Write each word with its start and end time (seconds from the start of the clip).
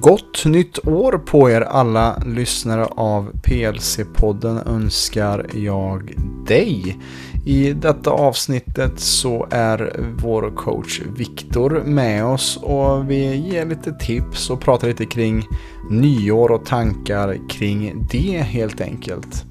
Gott 0.00 0.44
nytt 0.44 0.86
år 0.86 1.12
på 1.12 1.50
er 1.50 1.60
alla 1.60 2.22
lyssnare 2.26 2.84
av 2.84 3.30
PLC-podden 3.42 4.58
önskar 4.66 5.46
jag 5.54 6.14
dig. 6.46 6.98
I 7.46 7.72
detta 7.72 8.10
avsnittet 8.10 9.00
så 9.00 9.46
är 9.50 10.00
vår 10.22 10.50
coach 10.56 11.00
Viktor 11.16 11.82
med 11.84 12.24
oss 12.24 12.58
och 12.62 13.10
vi 13.10 13.36
ger 13.36 13.66
lite 13.66 13.92
tips 13.92 14.50
och 14.50 14.60
pratar 14.60 14.88
lite 14.88 15.06
kring 15.06 15.46
nyår 15.90 16.50
och 16.50 16.66
tankar 16.66 17.38
kring 17.48 18.06
det 18.10 18.38
helt 18.38 18.80
enkelt. 18.80 19.44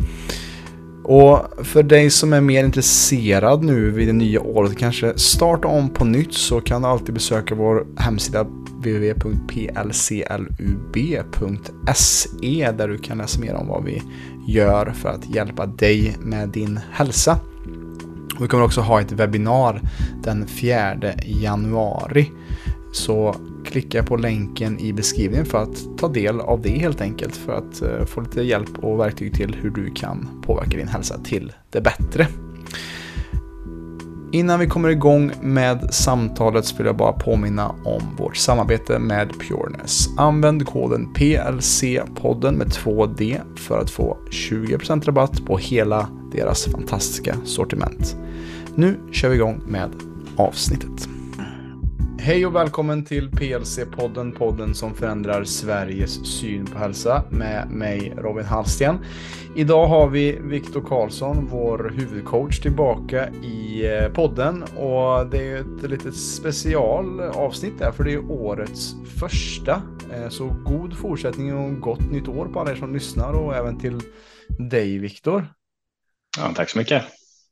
Och 1.03 1.65
för 1.65 1.83
dig 1.83 2.09
som 2.09 2.33
är 2.33 2.41
mer 2.41 2.63
intresserad 2.63 3.63
nu 3.63 3.91
vid 3.91 4.07
det 4.07 4.13
nya 4.13 4.41
året, 4.41 4.77
kanske 4.77 5.17
starta 5.17 5.67
om 5.67 5.89
på 5.89 6.05
nytt 6.05 6.33
så 6.33 6.61
kan 6.61 6.81
du 6.81 6.87
alltid 6.87 7.13
besöka 7.13 7.55
vår 7.55 7.85
hemsida 7.97 8.43
www.plclub.se 8.43 9.91
där 12.77 12.87
du 12.87 12.97
kan 12.97 13.17
läsa 13.17 13.39
mer 13.39 13.53
om 13.53 13.67
vad 13.67 13.83
vi 13.83 14.03
gör 14.47 14.93
för 15.01 15.09
att 15.09 15.35
hjälpa 15.35 15.65
dig 15.65 16.17
med 16.19 16.49
din 16.49 16.79
hälsa. 16.91 17.39
vi 18.39 18.47
kommer 18.47 18.63
också 18.63 18.81
ha 18.81 19.01
ett 19.01 19.11
webbinar 19.11 19.81
den 20.23 20.47
4 20.47 20.95
januari. 21.25 22.31
Så 22.93 23.35
klicka 23.65 24.03
på 24.03 24.15
länken 24.15 24.79
i 24.79 24.93
beskrivningen 24.93 25.45
för 25.45 25.63
att 25.63 25.97
ta 25.97 26.07
del 26.07 26.39
av 26.39 26.61
det 26.61 26.79
helt 26.79 27.01
enkelt. 27.01 27.35
För 27.35 27.53
att 27.53 27.81
eh, 27.81 28.05
få 28.05 28.21
lite 28.21 28.41
hjälp 28.41 28.83
och 28.83 28.99
verktyg 28.99 29.33
till 29.33 29.55
hur 29.61 29.69
du 29.69 29.91
kan 29.93 30.41
påverka 30.41 30.77
din 30.77 30.87
hälsa 30.87 31.17
till 31.17 31.53
det 31.69 31.81
bättre. 31.81 32.27
Innan 34.33 34.59
vi 34.59 34.67
kommer 34.67 34.89
igång 34.89 35.31
med 35.41 35.93
samtalet 35.93 36.65
så 36.65 36.77
vill 36.77 36.85
jag 36.85 36.97
bara 36.97 37.13
påminna 37.13 37.69
om 37.69 38.01
vårt 38.17 38.37
samarbete 38.37 38.99
med 38.99 39.31
Pureness. 39.39 40.07
Använd 40.17 40.65
koden 40.65 41.13
PLC-podden 41.13 42.51
med 42.51 42.67
2D 42.67 43.39
för 43.55 43.79
att 43.79 43.89
få 43.89 44.17
20% 44.29 45.05
rabatt 45.05 45.45
på 45.45 45.57
hela 45.57 46.09
deras 46.31 46.65
fantastiska 46.65 47.35
sortiment. 47.45 48.15
Nu 48.75 48.99
kör 49.11 49.29
vi 49.29 49.35
igång 49.35 49.61
med 49.67 49.89
avsnittet. 50.35 51.09
Hej 52.23 52.45
och 52.45 52.55
välkommen 52.55 53.05
till 53.05 53.29
PLC-podden, 53.29 54.31
podden 54.31 54.75
som 54.75 54.95
förändrar 54.95 55.43
Sveriges 55.43 56.25
syn 56.25 56.65
på 56.65 56.77
hälsa 56.77 57.23
med 57.29 57.69
mig 57.69 58.13
Robin 58.17 58.45
Hallsten. 58.45 58.97
Idag 59.55 59.87
har 59.87 60.09
vi 60.09 60.39
Viktor 60.41 60.81
Karlsson, 60.81 61.47
vår 61.51 61.93
huvudcoach, 61.95 62.59
tillbaka 62.59 63.29
i 63.29 63.85
eh, 63.85 64.13
podden 64.13 64.63
och 64.63 65.29
det 65.29 65.47
är 65.47 65.59
ett 65.59 65.89
litet 65.89 66.15
specialavsnitt 66.15 67.79
där 67.79 67.91
för 67.91 68.03
det 68.03 68.13
är 68.13 68.31
årets 68.31 68.95
första. 69.19 69.81
Eh, 70.13 70.29
så 70.29 70.47
god 70.65 70.97
fortsättning 70.97 71.55
och 71.55 71.79
gott 71.79 72.11
nytt 72.11 72.27
år 72.27 72.45
på 72.45 72.59
alla 72.59 72.71
er 72.71 72.75
som 72.75 72.93
lyssnar 72.93 73.33
och 73.33 73.55
även 73.55 73.79
till 73.79 74.01
dig 74.69 74.97
Viktor. 74.97 75.47
Ja, 76.37 76.53
tack 76.55 76.69
så 76.69 76.77
mycket. 76.77 77.03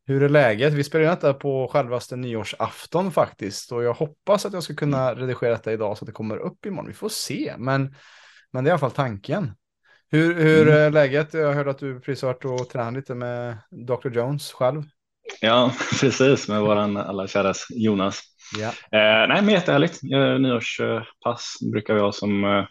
Hur 0.09 0.23
är 0.23 0.29
läget? 0.29 0.73
Vi 0.73 0.83
spelar 0.83 1.05
ju 1.05 1.09
detta 1.09 1.33
på 1.33 1.67
självaste 1.67 2.15
nyårsafton 2.15 3.11
faktiskt 3.11 3.71
och 3.71 3.83
jag 3.83 3.93
hoppas 3.93 4.45
att 4.45 4.53
jag 4.53 4.63
ska 4.63 4.75
kunna 4.75 5.15
redigera 5.15 5.51
detta 5.51 5.73
idag 5.73 5.97
så 5.97 6.03
att 6.03 6.07
det 6.07 6.13
kommer 6.13 6.37
upp 6.37 6.65
imorgon. 6.65 6.87
Vi 6.87 6.93
får 6.93 7.09
se, 7.09 7.55
men, 7.57 7.95
men 8.51 8.63
det 8.63 8.67
är 8.67 8.69
i 8.69 8.71
alla 8.71 8.79
fall 8.79 8.91
tanken. 8.91 9.51
Hur, 10.11 10.33
hur 10.33 10.61
mm. 10.61 10.79
är 10.79 10.89
läget? 10.89 11.33
Jag 11.33 11.53
hörde 11.53 11.71
att 11.71 11.79
du 11.79 11.99
precis 11.99 12.21
har 12.21 12.29
varit 12.33 12.45
och 12.45 12.69
tränat 12.69 12.93
lite 12.93 13.15
med 13.15 13.57
Dr. 13.71 14.09
Jones 14.09 14.51
själv. 14.51 14.83
Ja, 15.41 15.73
precis 16.01 16.47
med 16.47 16.61
våran 16.61 16.97
alla 16.97 17.27
käras 17.27 17.67
Jonas. 17.69 18.21
Ja. 18.59 18.67
Eh, 18.67 19.27
nej, 19.27 19.41
men 19.41 19.49
jättehärligt. 19.49 20.03
Nyårspass 20.39 21.57
brukar 21.71 21.93
vi 21.93 22.01
ha 22.01 22.11
som 22.11 22.43
eh, 22.43 22.65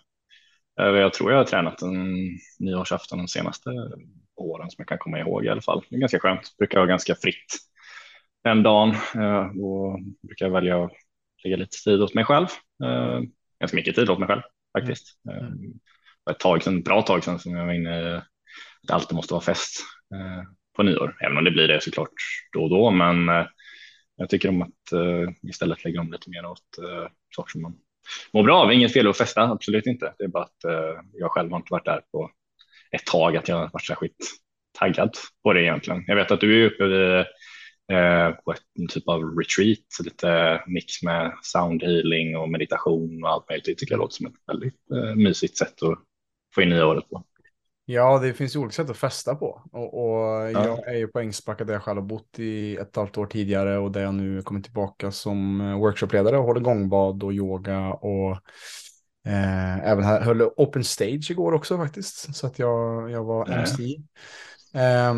jag 0.87 1.13
tror 1.13 1.31
jag 1.31 1.39
har 1.39 1.45
tränat 1.45 1.83
en 1.83 2.15
nyårsafton 2.59 3.19
de 3.19 3.29
senaste 3.29 3.71
åren 4.43 4.71
som 4.71 4.77
jag 4.79 4.89
kan 4.89 4.99
komma 4.99 5.19
ihåg 5.19 5.45
i 5.45 5.49
alla 5.49 5.63
fall. 5.63 5.85
Det 5.91 5.97
är 5.97 6.01
ganska 6.01 6.19
skönt. 6.19 6.57
Brukar 6.59 6.79
vara 6.79 6.89
ganska 6.89 7.15
fritt 7.15 7.59
den 8.45 8.63
dagen. 8.63 8.91
Eh, 9.15 9.53
då 9.55 9.99
brukar 10.23 10.47
jag 10.47 10.53
välja 10.53 10.85
att 10.85 10.93
lägga 11.45 11.57
lite 11.57 11.77
tid 11.85 12.03
åt 12.03 12.15
mig 12.15 12.25
själv. 12.25 12.47
Eh, 12.85 13.21
ganska 13.61 13.77
mycket 13.77 13.95
tid 13.95 14.11
åt 14.11 14.19
mig 14.19 14.29
själv 14.29 14.43
faktiskt. 14.79 15.21
Mm. 15.31 15.45
Eh, 15.45 16.33
ett 16.33 16.39
tag 16.39 16.63
sedan, 16.63 16.83
bra 16.83 17.03
tag 17.03 17.25
sedan 17.25 17.39
som 17.39 17.57
jag 17.57 17.67
var 17.67 17.73
inne 17.73 18.17
att 18.17 18.25
det 18.83 18.95
alltid 18.95 19.17
måste 19.17 19.35
vara 19.35 19.43
fest 19.43 19.81
på 20.77 20.83
nyår, 20.83 21.17
även 21.21 21.39
om 21.39 21.45
det 21.45 21.51
blir 21.51 21.69
det 21.69 21.81
såklart 21.81 22.13
då 22.53 22.63
och 22.63 22.71
då. 22.71 22.91
Men 22.91 23.47
jag 24.17 24.29
tycker 24.31 24.49
om 24.49 24.63
att 24.63 24.71
istället 25.43 25.85
lägga 25.85 26.01
om 26.01 26.13
lite 26.13 26.31
mer 26.31 26.47
åt 26.47 26.79
saker 27.37 27.51
som 27.51 27.63
man 27.63 27.75
mår 28.33 28.43
bra 28.43 28.63
av. 28.63 28.73
Inget 28.73 28.93
fel 28.93 29.09
att 29.09 29.17
festa, 29.17 29.43
absolut 29.43 29.87
inte. 29.87 30.15
Det 30.19 30.25
är 30.25 30.29
bara 30.29 30.43
att 30.45 30.65
jag 31.13 31.31
själv 31.31 31.51
har 31.51 31.57
inte 31.57 31.73
varit 31.73 31.85
där 31.85 32.01
på 32.13 32.31
ett 32.91 33.07
tag 33.07 33.37
att 33.37 33.49
jag 33.49 33.59
varit 33.73 33.87
särskilt 33.87 34.17
taggad 34.79 35.17
på 35.43 35.53
det 35.53 35.63
egentligen. 35.63 36.05
Jag 36.07 36.17
vet 36.17 36.31
att 36.31 36.41
du 36.41 36.63
är 36.63 36.71
uppe 36.71 36.85
i, 36.85 37.19
eh, 37.93 38.31
på 38.45 38.53
ett 38.53 38.91
typ 38.91 39.09
av 39.09 39.21
retreat, 39.23 39.79
lite 40.05 40.63
mix 40.67 41.03
med 41.03 41.33
sound 41.43 41.83
healing 41.83 42.37
och 42.37 42.49
meditation 42.49 43.25
och 43.25 43.31
allt 43.31 43.49
möjligt. 43.49 43.65
Det 43.67 43.75
tycker 43.75 43.93
jag 43.93 44.01
låter 44.01 44.15
som 44.15 44.27
ett 44.27 44.33
väldigt 44.47 44.91
eh, 44.95 45.15
mysigt 45.15 45.59
sätt 45.59 45.83
att 45.83 45.99
få 46.55 46.63
in 46.63 46.69
nya 46.69 46.87
året 46.87 47.09
på. 47.09 47.25
Ja, 47.91 48.19
det 48.19 48.35
finns 48.35 48.57
ju 48.57 48.61
olika 48.61 48.73
sätt 48.73 48.91
att 48.91 48.97
festa 48.97 49.35
på. 49.35 49.63
Och, 49.73 49.95
och 49.95 50.51
ja. 50.51 50.65
jag 50.65 50.89
är 50.89 50.99
ju 50.99 51.09
på 51.09 51.21
Ängsbacka 51.21 51.65
där 51.65 51.73
jag 51.73 51.83
själv 51.83 51.99
har 51.99 52.07
bott 52.07 52.39
i 52.39 52.77
ett 52.77 52.97
halvt 52.97 53.19
år 53.19 53.27
tidigare 53.27 53.79
och 53.79 53.93
där 53.93 54.03
jag 54.03 54.15
nu 54.15 54.43
kommer 54.43 54.61
tillbaka 54.61 55.11
som 55.11 55.59
workshopledare 55.81 56.39
och 56.39 56.45
håller 56.45 56.61
gångbad 56.61 57.23
och 57.23 57.33
yoga 57.33 57.89
och 57.89 58.39
Eh, 59.29 59.89
även 59.89 60.05
här, 60.05 60.21
höll 60.21 60.43
open 60.43 60.85
stage 60.85 61.31
igår 61.31 61.53
också 61.53 61.77
faktiskt. 61.77 62.37
Så 62.37 62.47
att 62.47 62.59
jag, 62.59 63.11
jag 63.11 63.25
var 63.25 63.47
Nej. 63.47 63.59
MC. 63.59 63.97
Eh, 64.75 65.15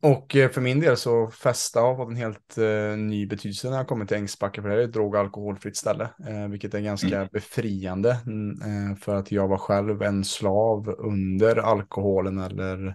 och 0.00 0.36
för 0.52 0.60
min 0.60 0.80
del 0.80 0.96
så 0.96 1.30
festa 1.30 1.80
har 1.80 1.96
fått 1.96 2.08
en 2.08 2.16
helt 2.16 2.58
eh, 2.58 2.96
ny 2.96 3.26
betydelse 3.26 3.70
när 3.70 3.76
jag 3.76 3.88
kommer 3.88 4.04
till 4.04 4.16
Ängsbacka. 4.16 4.62
För 4.62 4.68
det 4.68 4.74
är 4.74 4.78
ett 4.78 4.92
drog 4.92 5.14
och 5.14 5.20
alkoholfritt 5.20 5.76
ställe. 5.76 6.08
Eh, 6.28 6.48
vilket 6.48 6.74
är 6.74 6.80
ganska 6.80 7.16
mm. 7.16 7.28
befriande. 7.32 8.16
Mm, 8.26 8.50
eh, 8.50 8.96
för 8.96 9.14
att 9.14 9.32
jag 9.32 9.48
var 9.48 9.58
själv 9.58 10.02
en 10.02 10.24
slav 10.24 10.94
under 10.98 11.56
alkoholen 11.56 12.38
eller 12.38 12.86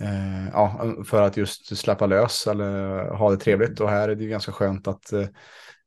eh, 0.00 0.48
ja, 0.52 0.94
för 1.06 1.22
att 1.22 1.36
just 1.36 1.76
släppa 1.76 2.06
lös 2.06 2.46
eller 2.46 3.04
ha 3.14 3.30
det 3.30 3.36
trevligt. 3.36 3.80
Och 3.80 3.90
här 3.90 4.08
är 4.08 4.14
det 4.14 4.26
ganska 4.26 4.52
skönt 4.52 4.88
att 4.88 5.12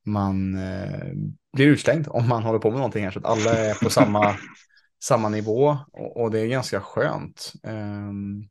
man 0.07 0.55
eh, 0.55 1.13
blir 1.53 1.67
utslängd 1.67 2.07
om 2.09 2.27
man 2.27 2.43
håller 2.43 2.59
på 2.59 2.69
med 2.69 2.77
någonting 2.77 3.03
här. 3.03 3.11
Så 3.11 3.19
att 3.19 3.25
alla 3.25 3.57
är 3.57 3.83
på 3.83 3.89
samma, 3.89 4.35
samma 5.03 5.29
nivå 5.29 5.77
och, 5.91 6.21
och, 6.21 6.31
det 6.31 6.39
är 6.39 6.47
ganska 6.47 6.81
skönt. 6.81 7.53
Um, 7.63 8.47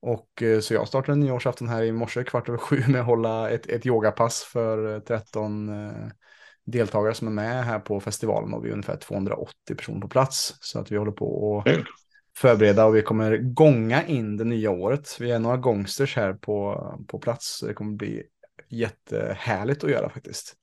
och 0.00 0.42
eh, 0.42 0.60
så 0.60 0.74
jag 0.74 0.88
startade 0.88 1.18
nyårsafton 1.18 1.68
här 1.68 1.82
i 1.82 1.92
morse 1.92 2.24
kvart 2.24 2.48
över 2.48 2.58
sju 2.58 2.82
med 2.88 3.00
att 3.00 3.06
hålla 3.06 3.50
ett, 3.50 3.66
ett 3.66 3.86
yogapass 3.86 4.42
för 4.42 5.00
13 5.00 5.68
eh, 5.68 6.08
deltagare 6.64 7.14
som 7.14 7.28
är 7.28 7.32
med 7.32 7.64
här 7.64 7.78
på 7.78 8.00
festivalen 8.00 8.54
och 8.54 8.64
vi 8.64 8.68
är 8.68 8.72
ungefär 8.72 8.96
280 8.96 9.76
personer 9.76 10.00
på 10.00 10.08
plats. 10.08 10.56
Så 10.60 10.78
att 10.78 10.92
vi 10.92 10.96
håller 10.96 11.12
på 11.12 11.62
att 11.66 11.74
förbereda 12.36 12.84
och 12.84 12.96
vi 12.96 13.02
kommer 13.02 13.36
gånga 13.36 14.06
in 14.06 14.36
det 14.36 14.44
nya 14.44 14.70
året. 14.70 15.16
Vi 15.20 15.30
är 15.30 15.38
några 15.38 15.56
gångsters 15.56 16.16
här 16.16 16.32
på, 16.32 16.84
på 17.08 17.18
plats. 17.18 17.60
Det 17.66 17.74
kommer 17.74 17.92
bli 17.92 18.22
jättehärligt 18.68 19.84
att 19.84 19.90
göra 19.90 20.10
faktiskt. 20.10 20.54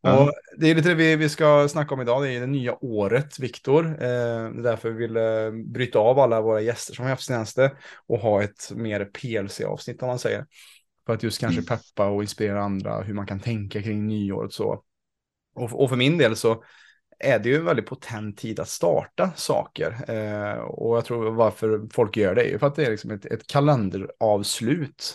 Och 0.00 0.32
det 0.56 0.70
är 0.70 0.74
lite 0.74 0.88
det 0.88 0.94
vi, 0.94 1.16
vi 1.16 1.28
ska 1.28 1.68
snacka 1.68 1.94
om 1.94 2.00
idag, 2.00 2.22
det 2.22 2.32
är 2.32 2.40
det 2.40 2.46
nya 2.46 2.84
året, 2.84 3.38
Viktor. 3.38 3.86
Eh, 3.86 4.50
därför 4.50 4.90
vi 4.90 4.96
vill 4.96 5.16
eh, 5.16 5.50
bryta 5.72 5.98
av 5.98 6.18
alla 6.18 6.40
våra 6.40 6.60
gäster 6.60 6.94
som 6.94 7.04
vi 7.04 7.10
haft 7.10 7.24
senaste 7.24 7.76
och 8.06 8.18
ha 8.18 8.42
ett 8.42 8.70
mer 8.74 9.04
PLC-avsnitt 9.04 10.02
om 10.02 10.08
man 10.08 10.18
säger. 10.18 10.46
För 11.06 11.14
att 11.14 11.22
just 11.22 11.40
kanske 11.40 11.60
mm. 11.60 11.66
peppa 11.66 12.06
och 12.06 12.22
inspirera 12.22 12.62
andra 12.62 13.02
hur 13.02 13.14
man 13.14 13.26
kan 13.26 13.40
tänka 13.40 13.82
kring 13.82 14.06
nyåret 14.06 14.52
så. 14.52 14.82
Och, 15.54 15.82
och 15.82 15.88
för 15.88 15.96
min 15.96 16.18
del 16.18 16.36
så 16.36 16.62
är 17.18 17.38
det 17.38 17.48
ju 17.48 17.56
en 17.56 17.64
väldigt 17.64 17.86
potent 17.86 18.38
tid 18.38 18.60
att 18.60 18.68
starta 18.68 19.32
saker. 19.36 20.10
Eh, 20.10 20.58
och 20.58 20.96
jag 20.96 21.04
tror 21.04 21.30
varför 21.30 21.88
folk 21.92 22.16
gör 22.16 22.34
det 22.34 22.42
är 22.42 22.48
ju 22.48 22.58
för 22.58 22.66
att 22.66 22.74
det 22.74 22.84
är 22.84 22.90
liksom 22.90 23.10
ett, 23.10 23.26
ett 23.26 23.46
kalenderavslut. 23.46 25.14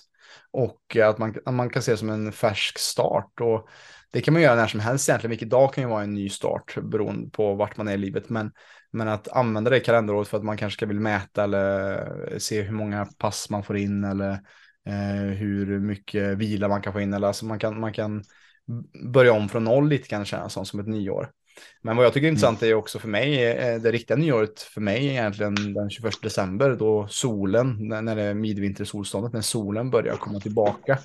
Och 0.51 0.97
att 0.97 1.17
man, 1.17 1.35
att 1.45 1.53
man 1.53 1.69
kan 1.69 1.81
se 1.81 1.91
det 1.91 1.97
som 1.97 2.09
en 2.09 2.31
färsk 2.31 2.79
start. 2.79 3.41
Och 3.41 3.69
det 4.11 4.21
kan 4.21 4.33
man 4.33 4.43
göra 4.43 4.55
när 4.55 4.67
som 4.67 4.79
helst 4.79 5.09
egentligen. 5.09 5.29
Vilket 5.29 5.49
dag 5.49 5.73
kan 5.73 5.83
ju 5.83 5.89
vara 5.89 6.03
en 6.03 6.13
ny 6.13 6.29
start 6.29 6.77
beroende 6.81 7.29
på 7.29 7.55
vart 7.55 7.77
man 7.77 7.87
är 7.87 7.93
i 7.93 7.97
livet. 7.97 8.29
Men, 8.29 8.51
men 8.91 9.07
att 9.07 9.27
använda 9.27 9.69
det 9.69 9.79
kalenderåret 9.79 10.27
för 10.27 10.37
att 10.37 10.43
man 10.43 10.57
kanske 10.57 10.85
vill 10.85 10.99
mäta 10.99 11.43
eller 11.43 12.39
se 12.39 12.61
hur 12.61 12.73
många 12.73 13.05
pass 13.05 13.49
man 13.49 13.63
får 13.63 13.77
in 13.77 14.03
eller 14.03 14.31
eh, 14.87 15.37
hur 15.37 15.79
mycket 15.79 16.37
vila 16.37 16.67
man 16.67 16.81
kan 16.81 16.93
få 16.93 17.01
in. 17.01 17.13
Eller 17.13 17.27
alltså 17.27 17.45
man 17.45 17.59
kan, 17.59 17.79
man 17.79 17.93
kan 17.93 18.23
börja 19.13 19.33
om 19.33 19.49
från 19.49 19.63
noll 19.63 19.89
lite 19.89 20.07
kan 20.07 20.25
kännas 20.25 20.53
som, 20.53 20.65
som 20.65 20.79
ett 20.79 20.87
nyår. 20.87 21.31
Men 21.81 21.97
vad 21.97 22.05
jag 22.05 22.13
tycker 22.13 22.27
är 22.27 22.29
intressant 22.29 22.63
är 22.63 22.73
också 22.73 22.99
för 22.99 23.07
mig, 23.07 23.45
eh, 23.45 23.81
det 23.81 23.91
riktiga 23.91 24.17
nyåret 24.17 24.61
för 24.61 24.81
mig 24.81 25.07
är 25.07 25.11
egentligen 25.11 25.73
den 25.73 25.89
21 25.89 26.13
december 26.21 26.75
då 26.75 27.07
solen, 27.07 27.87
när 27.87 28.15
det 28.15 28.23
är 28.23 28.33
midvintersolståndet, 28.33 29.33
när 29.33 29.41
solen 29.41 29.89
börjar 29.89 30.15
komma 30.15 30.39
tillbaka. 30.39 30.99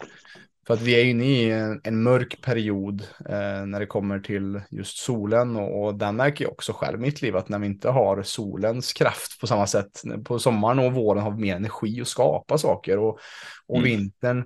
För 0.66 0.74
att 0.74 0.80
vi 0.80 1.00
är 1.00 1.04
inne 1.04 1.24
i 1.24 1.50
en, 1.50 1.80
en 1.84 2.02
mörk 2.02 2.42
period 2.42 3.02
eh, 3.28 3.66
när 3.66 3.80
det 3.80 3.86
kommer 3.86 4.20
till 4.20 4.60
just 4.70 4.98
solen 4.98 5.56
och, 5.56 5.84
och 5.84 5.94
den 5.94 6.16
märker 6.16 6.44
jag 6.44 6.52
också 6.52 6.72
själv 6.72 6.98
i 6.98 7.02
mitt 7.02 7.22
liv 7.22 7.36
att 7.36 7.48
när 7.48 7.58
vi 7.58 7.66
inte 7.66 7.88
har 7.88 8.22
solens 8.22 8.92
kraft 8.92 9.40
på 9.40 9.46
samma 9.46 9.66
sätt 9.66 10.02
på 10.24 10.38
sommaren 10.38 10.78
och 10.78 10.92
våren 10.92 11.22
har 11.22 11.30
vi 11.30 11.40
mer 11.40 11.56
energi 11.56 12.00
att 12.00 12.08
skapa 12.08 12.58
saker 12.58 12.98
och, 12.98 13.18
och 13.66 13.78
mm. 13.78 13.90
vintern 13.90 14.44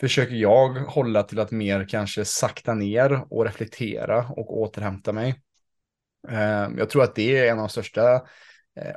försöker 0.00 0.34
jag 0.34 0.68
hålla 0.68 1.22
till 1.22 1.40
att 1.40 1.50
mer 1.50 1.88
kanske 1.88 2.24
sakta 2.24 2.74
ner 2.74 3.24
och 3.30 3.44
reflektera 3.44 4.26
och 4.28 4.58
återhämta 4.58 5.12
mig. 5.12 5.42
Eh, 6.28 6.68
jag 6.76 6.90
tror 6.90 7.02
att 7.02 7.14
det 7.14 7.38
är 7.38 7.52
en 7.52 7.58
av 7.58 7.62
de 7.62 7.68
största 7.68 8.22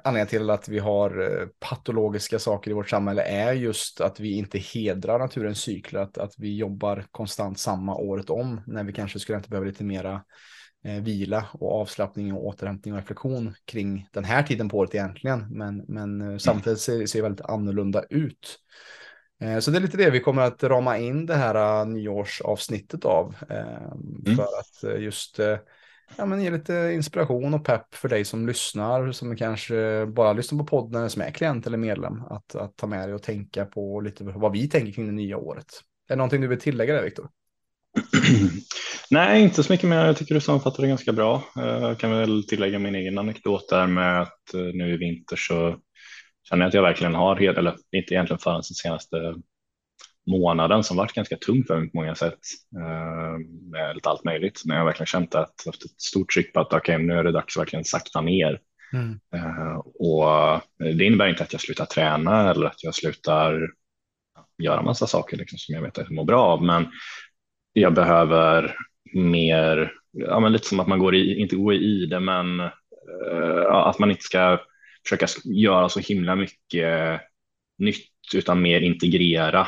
anledningen 0.04 0.28
till 0.28 0.50
att 0.50 0.70
vi 0.70 0.80
har 0.80 1.22
eh, 1.22 1.48
patologiska 1.60 2.40
saker 2.40 2.72
i 2.72 2.74
vårt 2.74 2.90
samhälle 2.90 3.22
är 3.22 3.54
just 3.54 4.02
att 4.02 4.20
vi 4.20 4.38
inte 4.38 4.60
hedrar 4.60 5.20
naturens 5.20 5.62
cykler, 5.62 6.00
att, 6.00 6.18
att 6.18 6.34
vi 6.38 6.58
jobbar 6.58 7.06
konstant 7.12 7.60
samma 7.60 7.96
året 7.96 8.30
om, 8.30 8.62
när 8.68 8.84
vi 8.84 8.94
kanske 8.94 9.20
skulle 9.20 9.38
inte 9.38 9.50
behöva 9.50 9.68
lite 9.68 9.84
mera 9.84 10.24
eh, 10.86 11.04
vila 11.04 11.46
och 11.54 11.82
avslappning 11.82 12.34
och 12.34 12.46
återhämtning 12.46 12.94
och 12.94 13.00
reflektion 13.00 13.54
kring 13.66 14.08
den 14.12 14.24
här 14.24 14.44
tiden 14.44 14.70
på 14.70 14.78
året 14.78 14.96
egentligen. 14.96 15.48
Men, 15.50 15.86
men 15.88 16.22
mm. 16.22 16.40
samtidigt 16.40 16.80
ser, 16.80 17.14
det 17.14 17.22
väldigt 17.22 17.46
annorlunda 17.46 18.04
ut. 18.10 18.60
Eh, 19.42 19.60
så 19.60 19.72
det 19.72 19.78
är 19.78 19.82
lite 19.82 19.98
det 19.98 20.10
vi 20.10 20.20
kommer 20.20 20.42
att 20.42 20.64
rama 20.64 20.98
in 20.98 21.26
det 21.26 21.36
här 21.36 21.86
nyårsavsnittet 21.86 23.06
av. 23.06 23.36
Eh, 23.50 23.92
mm. 24.26 24.36
För 24.36 24.44
att 24.44 25.02
just 25.02 25.40
ja, 26.18 26.26
men 26.26 26.42
ge 26.42 26.50
lite 26.50 26.92
inspiration 26.94 27.54
och 27.54 27.66
pepp 27.66 27.96
för 27.96 28.10
dig 28.10 28.26
som 28.26 28.48
lyssnar, 28.48 29.12
som 29.12 29.36
kanske 29.36 30.06
bara 30.06 30.34
lyssnar 30.34 30.60
på 30.60 30.66
podden 30.66 31.10
som 31.10 31.22
är 31.22 31.32
klient 31.32 31.68
eller 31.68 31.78
medlem, 31.78 32.22
att, 32.30 32.56
att 32.56 32.78
ta 32.78 32.88
med 32.88 33.08
dig 33.08 33.16
och 33.16 33.24
tänka 33.24 33.66
på 33.66 34.02
lite 34.02 34.24
vad 34.24 34.52
vi 34.52 34.70
tänker 34.70 34.94
kring 34.94 35.06
det 35.06 35.12
nya 35.12 35.38
året. 35.38 35.66
Är 36.10 36.14
det 36.14 36.18
någonting 36.18 36.42
du 36.42 36.48
vill 36.48 36.60
tillägga 36.60 36.94
där, 36.94 37.04
Viktor? 37.04 37.30
Nej, 39.12 39.42
inte 39.42 39.64
så 39.64 39.74
mycket 39.74 39.90
mer. 39.90 40.06
Jag 40.06 40.18
tycker 40.18 40.36
du 40.36 40.42
sammanfattar 40.42 40.84
det 40.84 40.90
ganska 40.90 41.14
bra. 41.14 41.44
Eh, 41.58 41.64
jag 41.64 42.00
kan 42.00 42.12
väl 42.12 42.44
tillägga 42.48 42.80
min 42.80 42.96
egen 42.96 43.18
anekdot 43.18 43.70
där 43.70 43.88
med 43.88 44.22
att 44.22 44.54
eh, 44.54 44.62
nu 44.62 44.94
i 44.94 44.98
vinter 44.98 45.36
så 45.36 45.78
känner 46.50 46.64
jag 46.64 46.68
att 46.68 46.74
jag 46.74 46.82
verkligen 46.82 47.16
har, 47.16 47.42
eller 47.42 47.76
inte 47.92 48.14
egentligen 48.14 48.40
förrän 48.40 48.56
de 48.56 48.64
senaste 48.64 49.18
månaden 50.28 50.84
som 50.84 50.98
varit 50.98 51.14
ganska 51.14 51.38
tung 51.38 51.64
för 51.64 51.80
mig 51.80 51.90
på 51.90 51.98
många 51.98 52.16
sätt 52.16 52.40
eh, 52.78 53.38
med 53.72 53.96
lite 53.96 54.10
allt 54.10 54.24
möjligt. 54.24 54.62
Men 54.66 54.76
jag 54.76 54.82
har 54.82 54.86
verkligen 54.86 55.08
känt 55.08 55.36
att 55.36 55.68
efter 55.68 55.86
ett 55.86 56.02
stort 56.02 56.34
tryck 56.34 56.54
på 56.54 56.60
att 56.60 56.74
okay, 56.74 56.98
nu 56.98 57.14
är 57.14 57.24
det 57.24 57.32
dags 57.32 57.58
att 57.58 57.62
verkligen 57.62 57.86
sakta 57.86 58.22
ner. 58.22 58.60
Mm. 58.94 59.20
Eh, 59.36 59.78
och 60.00 60.62
det 60.98 61.06
innebär 61.06 61.28
inte 61.28 61.44
att 61.44 61.54
jag 61.54 61.62
slutar 61.62 61.86
träna 61.86 62.52
eller 62.52 62.66
att 62.66 62.84
jag 62.84 62.96
slutar 62.96 63.70
göra 64.64 64.82
massa 64.82 65.08
saker 65.08 65.38
liksom, 65.38 65.58
som 65.58 65.76
jag 65.76 65.82
vet 65.82 65.98
att 65.98 66.06
jag 66.06 66.16
mår 66.16 66.26
bra 66.26 66.44
av. 66.44 66.64
Men 66.64 66.88
jag 67.74 67.94
behöver 67.94 68.76
mer, 69.14 69.94
ja, 70.12 70.40
men 70.40 70.52
lite 70.52 70.68
som 70.68 70.80
att 70.80 70.88
man 70.88 71.00
går 71.00 71.16
i, 71.16 71.40
inte 71.40 71.56
går 71.56 71.74
i 71.74 72.06
det, 72.06 72.20
men 72.20 72.60
uh, 72.60 73.72
att 73.72 74.00
man 74.00 74.12
inte 74.12 74.24
ska 74.24 74.60
försöka 75.06 75.28
göra 75.46 75.90
så 75.90 76.00
himla 76.00 76.36
mycket 76.36 77.22
nytt 77.78 78.34
utan 78.34 78.62
mer 78.62 78.82
integrera 78.82 79.68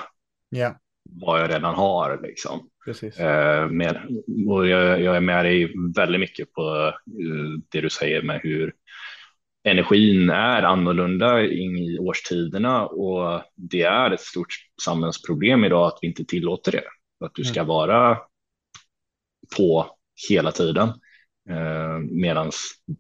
yeah. 0.56 0.76
vad 1.10 1.42
jag 1.42 1.50
redan 1.50 1.76
har. 1.76 2.20
Liksom. 2.24 2.70
Precis. 2.86 3.20
Eh, 3.20 3.68
med, 3.70 3.98
och 4.48 4.68
jag, 4.68 5.02
jag, 5.02 5.16
är 5.16 5.22
med 5.22 5.46
dig 5.46 5.74
väldigt 5.96 6.20
mycket 6.20 6.54
på 6.54 6.62
uh, 6.62 7.60
det 7.72 7.82
du 7.82 7.90
säger 7.90 8.22
med 8.22 8.40
hur 8.44 8.74
energin 9.64 10.30
är 10.30 10.64
annorlunda 10.64 11.42
i 11.42 11.98
årstiderna 12.00 12.86
och 12.86 13.42
det 13.56 13.82
är 13.82 14.12
ett 14.12 14.22
stort 14.22 14.54
samhällsproblem 14.82 15.66
idag 15.66 15.88
att 15.88 16.00
vi 16.02 16.08
inte 16.08 16.26
tillåter 16.26 16.72
det. 16.72 16.84
Att 17.26 17.36
du 17.36 17.44
ska 17.44 17.60
mm. 17.60 17.68
vara 17.68 18.18
på 19.58 19.88
hela 20.30 20.52
tiden. 20.52 20.90
Eh, 21.50 21.98
Medan 22.12 22.52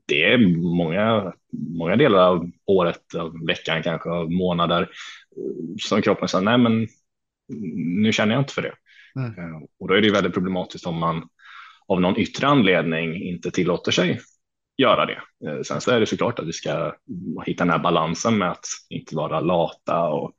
det 0.07 0.23
är 0.23 0.37
många, 0.77 1.33
många 1.77 1.95
delar 1.95 2.19
av 2.19 2.51
året, 2.65 3.15
av 3.15 3.45
veckan 3.47 3.83
kanske, 3.83 4.09
av 4.09 4.31
månader 4.31 4.81
eh, 4.81 5.75
som 5.79 6.01
kroppen 6.01 6.27
säger 6.27 6.45
nej 6.45 6.57
men 6.57 6.87
nu 8.03 8.11
känner 8.11 8.33
jag 8.33 8.41
inte 8.41 8.53
för 8.53 8.61
det. 8.61 8.73
Mm. 9.15 9.63
Och 9.79 9.87
då 9.87 9.93
är 9.93 10.01
det 10.01 10.11
väldigt 10.11 10.33
problematiskt 10.33 10.87
om 10.87 10.99
man 10.99 11.27
av 11.87 12.01
någon 12.01 12.19
yttre 12.19 12.47
anledning 12.47 13.23
inte 13.23 13.51
tillåter 13.51 13.91
sig 13.91 14.19
göra 14.77 15.05
det. 15.05 15.21
Eh, 15.47 15.61
sen 15.61 15.81
så 15.81 15.91
är 15.91 15.99
det 15.99 16.05
såklart 16.05 16.39
att 16.39 16.47
vi 16.47 16.53
ska 16.53 16.93
hitta 17.45 17.63
den 17.63 17.71
här 17.71 17.79
balansen 17.79 18.37
med 18.37 18.51
att 18.51 18.65
inte 18.89 19.15
vara 19.15 19.39
lata 19.39 20.03
och 20.03 20.31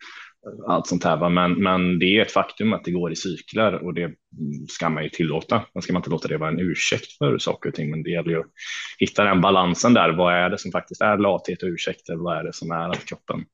eh, 0.47 0.71
allt 0.71 0.87
sånt 0.87 1.05
här. 1.05 1.31
Men, 1.31 1.53
men 1.53 1.99
det 1.99 2.07
är 2.07 2.23
ett 2.23 2.33
faktum 2.33 2.73
att 2.73 2.85
det 2.85 2.91
går 2.91 3.13
i 3.13 3.17
cykler 3.17 3.75
och 3.75 3.95
det 3.95 4.15
ska 4.69 4.89
man 4.89 5.03
ju 5.03 5.09
tillåta. 5.09 5.67
Man 5.75 5.83
ska 5.83 5.93
man 5.93 6.01
inte 6.01 6.11
låta 6.11 6.29
det 6.29 6.39
vara 6.39 6.51
en 6.51 6.61
ursäkt 6.61 7.13
för 7.19 7.39
saker 7.39 7.69
och 7.69 7.75
ting, 7.75 7.91
men 7.91 8.03
det 8.03 8.11
gäller 8.11 8.31
ju 8.31 8.41
att 8.41 8.51
hitta 8.99 9.25
den 9.25 9.41
balansen 9.41 9.95
där. 9.95 10.13
Vad 10.13 10.35
är 10.35 10.51
det 10.51 10.59
som 10.59 10.73
faktiskt 10.73 11.01
är 11.01 11.19
lathet 11.19 11.63
och 11.63 11.69
ursäkter? 11.69 12.17
Vad 12.17 12.39
är 12.39 12.45
det 12.45 12.53
som 12.53 12.71
är 12.71 12.89
att 12.89 13.05
kroppen 13.05 13.45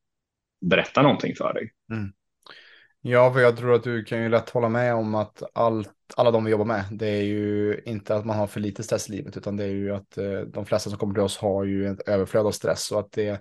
berättar 0.70 1.02
någonting 1.02 1.35
för 1.37 1.55
dig? 1.55 1.73
Mm. 1.93 2.12
Ja, 3.02 3.32
för 3.32 3.41
jag 3.41 3.56
tror 3.56 3.75
att 3.75 3.82
du 3.82 4.05
kan 4.05 4.23
ju 4.23 4.29
lätt 4.29 4.50
hålla 4.50 4.69
med 4.69 4.94
om 4.94 5.14
att 5.14 5.43
allt, 5.55 5.88
alla 6.17 6.31
de 6.31 6.44
vi 6.44 6.50
jobbar 6.50 6.64
med, 6.64 6.85
det 6.91 7.08
är 7.08 7.23
ju 7.23 7.81
inte 7.87 8.14
att 8.14 8.25
man 8.25 8.38
har 8.38 8.47
för 8.47 8.61
lite 8.61 8.82
stress 8.82 9.08
i 9.08 9.12
livet, 9.12 9.37
utan 9.37 9.56
det 9.56 9.64
är 9.64 9.69
ju 9.69 9.94
att 9.94 10.19
eh, 10.19 10.41
de 10.41 10.67
flesta 10.67 10.91
som 10.91 10.99
kommer 10.99 11.14
till 11.14 11.23
oss 11.23 11.38
har 11.38 11.64
ju 11.64 11.87
ett 11.87 12.08
överflöd 12.08 12.47
av 12.47 12.50
stress 12.50 12.93
och 12.93 13.00
att 13.00 13.12
det, 13.12 13.41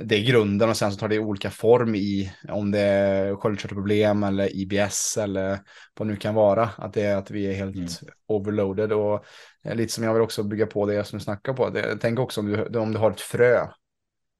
det 0.00 0.16
är 0.16 0.26
grunden 0.26 0.68
och 0.68 0.76
sen 0.76 0.92
så 0.92 0.98
tar 0.98 1.08
det 1.08 1.18
olika 1.18 1.50
form 1.50 1.94
i 1.94 2.32
om 2.48 2.70
det 2.70 2.80
är 2.80 3.36
sköldkörtelproblem 3.36 4.22
eller 4.22 4.56
IBS 4.56 5.16
eller 5.16 5.58
vad 5.98 6.08
nu 6.08 6.16
kan 6.16 6.34
vara. 6.34 6.70
Att 6.76 6.92
det 6.92 7.02
är 7.02 7.16
att 7.16 7.30
vi 7.30 7.46
är 7.46 7.52
helt 7.52 7.76
mm. 7.76 7.88
overloaded 8.26 8.92
och 8.92 9.24
eh, 9.64 9.74
lite 9.74 9.92
som 9.92 10.04
jag 10.04 10.14
vill 10.14 10.22
också 10.22 10.42
bygga 10.42 10.66
på 10.66 10.86
det 10.86 11.04
som 11.04 11.18
du 11.18 11.24
snackar 11.24 11.52
på. 11.52 11.70
Det, 11.70 11.98
tänk 12.00 12.18
också 12.18 12.40
om 12.40 12.46
du, 12.46 12.78
om 12.78 12.92
du 12.92 12.98
har 12.98 13.10
ett 13.10 13.20
frö 13.20 13.66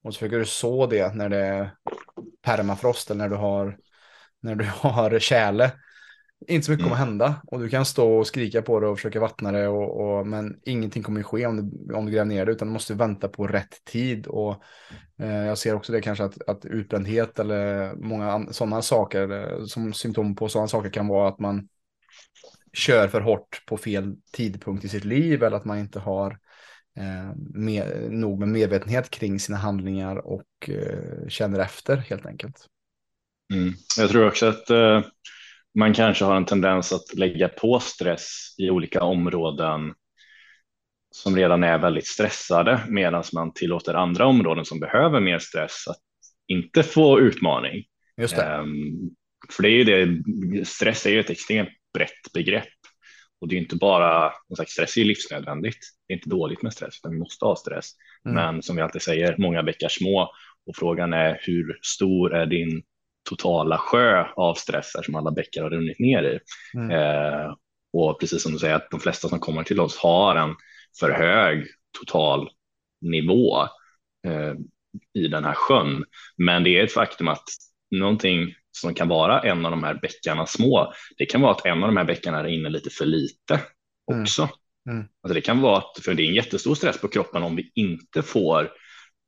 och 0.05 0.15
så 0.15 0.19
försöker 0.19 0.39
du 0.39 0.45
så 0.45 0.87
det 0.87 1.15
när 1.15 1.29
det 1.29 1.45
är 1.45 1.75
permafrost 2.43 3.11
eller 3.11 3.19
när 3.19 3.29
du 3.29 3.37
har 3.37 3.79
när 4.45 4.55
du 4.55 4.65
har 4.81 5.19
tjäle. 5.19 5.73
Inte 6.49 6.67
så 6.67 6.73
mycket 6.73 6.85
kommer 6.85 6.97
mm. 6.97 7.09
hända 7.09 7.43
och 7.47 7.61
du 7.61 7.69
kan 7.69 7.85
stå 7.85 8.19
och 8.19 8.27
skrika 8.27 8.63
på 8.63 8.81
det 8.81 8.87
och 8.87 8.99
försöka 8.99 9.21
vattna 9.21 9.53
det 9.53 9.69
och, 9.69 10.01
och 10.01 10.27
men 10.27 10.61
ingenting 10.65 11.03
kommer 11.03 11.23
ske 11.23 11.47
om 11.47 11.57
du, 11.57 11.95
om 11.95 12.07
du 12.07 12.13
gräver 12.13 12.25
ner 12.25 12.47
det 12.47 12.53
utan 12.53 12.69
du 12.69 12.73
måste 12.73 12.95
vänta 12.95 13.29
på 13.29 13.47
rätt 13.47 13.85
tid 13.85 14.27
och 14.27 14.63
eh, 15.19 15.47
jag 15.47 15.59
ser 15.59 15.75
också 15.75 15.93
det 15.93 16.01
kanske 16.01 16.25
att, 16.25 16.49
att 16.49 16.65
utbrändhet 16.65 17.39
eller 17.39 17.95
många 17.95 18.47
sådana 18.53 18.83
saker 18.83 19.31
eh, 19.31 19.65
som 19.65 19.93
symptom 19.93 20.37
på 20.37 20.49
sådana 20.49 20.69
saker 20.69 20.91
kan 20.91 21.09
vara 21.09 21.29
att 21.29 21.39
man 21.39 21.69
kör 22.73 23.09
för 23.09 23.21
hårt 23.21 23.63
på 23.67 23.77
fel 23.77 24.15
tidpunkt 24.33 24.85
i 24.85 24.89
sitt 24.89 25.05
liv 25.05 25.43
eller 25.43 25.57
att 25.57 25.65
man 25.65 25.79
inte 25.79 26.01
har 26.01 26.39
eh, 26.97 27.37
med, 27.37 28.11
nog 28.11 28.39
med 28.39 28.49
medvetenhet 28.49 29.11
kring 29.11 29.41
sina 29.41 29.59
handlingar 29.59 30.17
och 30.17 30.69
eh, 30.69 31.29
känner 31.29 31.59
efter 31.59 31.97
helt 31.97 32.27
enkelt. 32.27 32.69
Mm. 33.55 33.75
Jag 33.99 34.11
tror 34.11 34.27
också 34.27 34.47
att 34.47 34.71
eh, 34.71 35.03
man 35.79 35.95
kanske 35.95 36.25
har 36.25 36.37
en 36.37 36.45
tendens 36.45 36.93
att 36.93 37.15
lägga 37.15 37.49
på 37.49 37.81
stress 37.81 38.55
i 38.59 38.71
olika 38.71 39.03
områden 39.03 39.95
som 41.15 41.37
redan 41.37 41.65
är 41.65 41.79
väldigt 41.79 42.07
stressade 42.07 42.81
medan 42.89 43.25
man 43.33 43.53
tillåter 43.53 43.95
andra 43.95 44.27
områden 44.27 44.65
som 44.65 44.81
behöver 44.81 45.21
mer 45.21 45.39
stress 45.39 45.89
att 45.89 46.01
inte 46.49 46.83
få 46.83 47.21
utmaning. 47.21 47.85
Just 48.17 48.37
det. 48.37 48.57
Um, 48.57 49.11
för 49.51 49.63
det 49.63 49.69
är 49.69 49.85
ju 49.85 49.85
det, 49.85 50.65
stress 50.65 51.07
är 51.07 51.11
ju 51.11 51.21
ett 51.21 51.31
extremt 51.31 51.69
brett 51.95 52.33
begrepp 52.35 52.69
och 53.41 53.49
det 53.49 53.57
är 53.57 53.59
inte 53.59 53.77
bara, 53.77 54.33
sagt, 54.57 54.71
stress 54.71 54.97
är 54.97 55.01
ju 55.01 55.07
livsnödvändigt. 55.07 55.79
Det 56.09 56.15
är 56.15 56.17
inte 56.17 56.29
dåligt 56.29 56.63
med 56.63 56.73
stress, 56.73 56.99
utan 57.01 57.13
vi 57.13 57.19
måste 57.19 57.45
ha 57.45 57.57
stress. 57.57 57.91
Mm. 58.25 58.35
Men 58.35 58.63
som 58.63 58.77
vi 58.77 58.83
alltid 58.83 59.03
säger, 59.03 59.37
många 59.39 59.63
bäckar 59.63 59.89
små 59.89 60.31
och 60.67 60.77
frågan 60.77 61.13
är 61.13 61.39
hur 61.43 61.79
stor 61.83 62.35
är 62.35 62.47
din 62.47 62.83
totala 63.25 63.79
sjö 63.79 64.27
av 64.37 64.55
stress 64.55 64.93
som 65.05 65.15
alla 65.15 65.31
bäckar 65.31 65.63
har 65.63 65.71
runnit 65.71 65.99
ner 65.99 66.23
i. 66.23 66.39
Mm. 66.79 66.91
Eh, 66.91 67.55
och 67.93 68.21
precis 68.21 68.43
som 68.43 68.53
du 68.53 68.59
säger 68.59 68.75
att 68.75 68.91
de 68.91 69.01
flesta 69.01 69.29
som 69.29 69.39
kommer 69.39 69.63
till 69.63 69.81
oss 69.81 69.97
har 69.97 70.37
en 70.37 70.55
för 71.01 71.11
hög 71.11 71.67
total 71.99 72.51
nivå 73.01 73.63
eh, 74.27 74.55
i 75.15 75.29
den 75.29 75.45
här 75.45 75.55
sjön. 75.55 76.05
Men 76.37 76.65
det 76.65 76.79
är 76.79 76.85
ett 76.85 76.93
faktum 76.93 77.29
att 77.29 77.45
någonting 77.91 78.55
som 78.73 78.95
kan 78.95 79.09
vara 79.09 79.41
en 79.41 79.65
av 79.65 79.71
de 79.71 79.85
här 79.85 79.95
bäckarna 79.95 80.47
små, 80.47 80.93
det 81.19 81.27
kan 81.27 81.41
vara 81.41 81.53
att 81.53 81.67
en 81.67 81.83
av 81.83 81.89
de 81.89 81.97
här 81.97 82.05
bäckarna 82.05 82.41
är 82.41 82.47
inne 82.47 82.69
lite 82.69 82.91
för 82.91 83.07
lite 83.07 83.61
mm. 84.11 84.23
också. 84.23 84.43
Mm. 84.43 84.55
Mm. 84.89 85.09
Alltså 85.23 85.35
det 85.35 85.41
kan 85.41 85.61
vara 85.61 85.79
att, 85.79 85.99
för 86.03 86.15
det 86.15 86.23
är 86.23 86.29
en 86.29 86.35
jättestor 86.35 86.75
stress 86.75 87.01
på 87.01 87.09
kroppen 87.09 87.43
om 87.43 87.57
vi 87.57 87.73
inte 87.75 88.23
får 88.23 88.71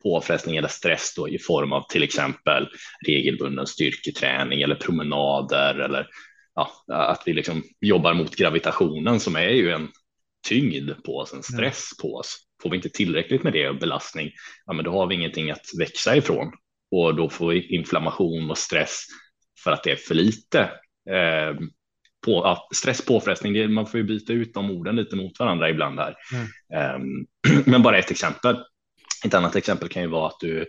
påfrestning 0.07 0.57
eller 0.57 0.69
stress 0.69 1.15
då 1.17 1.29
i 1.29 1.39
form 1.39 1.73
av 1.73 1.85
till 1.89 2.03
exempel 2.03 2.69
regelbunden 3.07 3.67
styrketräning 3.67 4.63
eller 4.63 4.75
promenader 4.75 5.75
eller 5.75 6.07
ja, 6.55 6.85
att 6.87 7.23
vi 7.27 7.33
liksom 7.33 7.63
jobbar 7.81 8.15
mot 8.15 8.37
gravitationen 8.37 9.21
som 9.21 9.37
är 9.37 9.49
ju 9.49 9.71
en 9.71 9.89
tyngd 10.49 10.91
på 11.05 11.19
oss, 11.19 11.33
en 11.33 11.43
stress 11.43 11.91
på 12.03 12.15
oss. 12.15 12.39
Får 12.63 12.71
vi 12.71 12.77
inte 12.77 12.89
tillräckligt 12.89 13.43
med 13.43 13.53
det 13.53 13.69
och 13.69 13.79
belastning, 13.79 14.31
ja, 14.67 14.73
men 14.73 14.85
då 14.85 14.91
har 14.91 15.07
vi 15.07 15.15
ingenting 15.15 15.51
att 15.51 15.67
växa 15.79 16.17
ifrån 16.17 16.53
och 16.91 17.15
då 17.15 17.31
får 17.31 17.49
vi 17.49 17.77
inflammation 17.77 18.51
och 18.51 18.59
stress 18.59 19.05
för 19.65 19.73
att 19.73 19.83
det 19.83 19.91
är 19.91 19.97
för 19.97 20.15
lite 20.15 20.61
eh, 21.11 21.55
på, 22.25 22.33
ja, 22.33 22.69
stress, 22.75 23.05
påfrestning, 23.05 23.53
det, 23.53 23.69
man 23.69 23.87
får 23.87 24.01
ju 24.01 24.07
byta 24.07 24.33
ut 24.33 24.55
de 24.55 24.71
orden 24.71 24.97
lite 24.97 25.17
mot 25.17 25.39
varandra 25.39 25.71
ibland 25.71 25.99
här. 25.99 26.15
Mm. 26.33 27.03
Um, 27.03 27.27
men 27.67 27.83
bara 27.83 27.99
ett 27.99 28.11
exempel. 28.11 28.57
Ett 29.25 29.35
annat 29.35 29.57
exempel 29.57 29.89
kan 29.89 30.03
ju 30.03 30.09
vara 30.09 30.27
att 30.27 30.41
du 30.41 30.67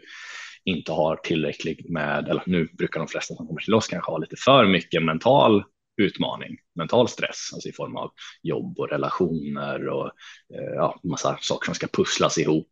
inte 0.66 0.92
har 0.92 1.16
tillräckligt 1.16 1.90
med, 1.90 2.28
eller 2.28 2.44
nu 2.46 2.68
brukar 2.78 3.00
de 3.00 3.08
flesta 3.08 3.36
som 3.36 3.48
kommer 3.48 3.62
till 3.62 3.74
oss 3.74 3.88
kanske 3.88 4.12
ha 4.12 4.18
lite 4.18 4.36
för 4.36 4.68
mycket 4.68 5.04
mental 5.04 5.64
utmaning, 6.02 6.58
mental 6.76 7.08
stress, 7.08 7.50
alltså 7.54 7.70
i 7.70 7.72
form 7.72 7.98
av 7.98 8.12
jobb 8.44 8.80
och 8.80 8.90
relationer 8.90 9.88
och 9.88 10.06
eh, 10.54 10.74
ja, 10.76 11.00
massa 11.04 11.38
saker 11.42 11.66
som 11.66 11.76
ska 11.76 11.88
pusslas 11.88 12.38
ihop. 12.38 12.70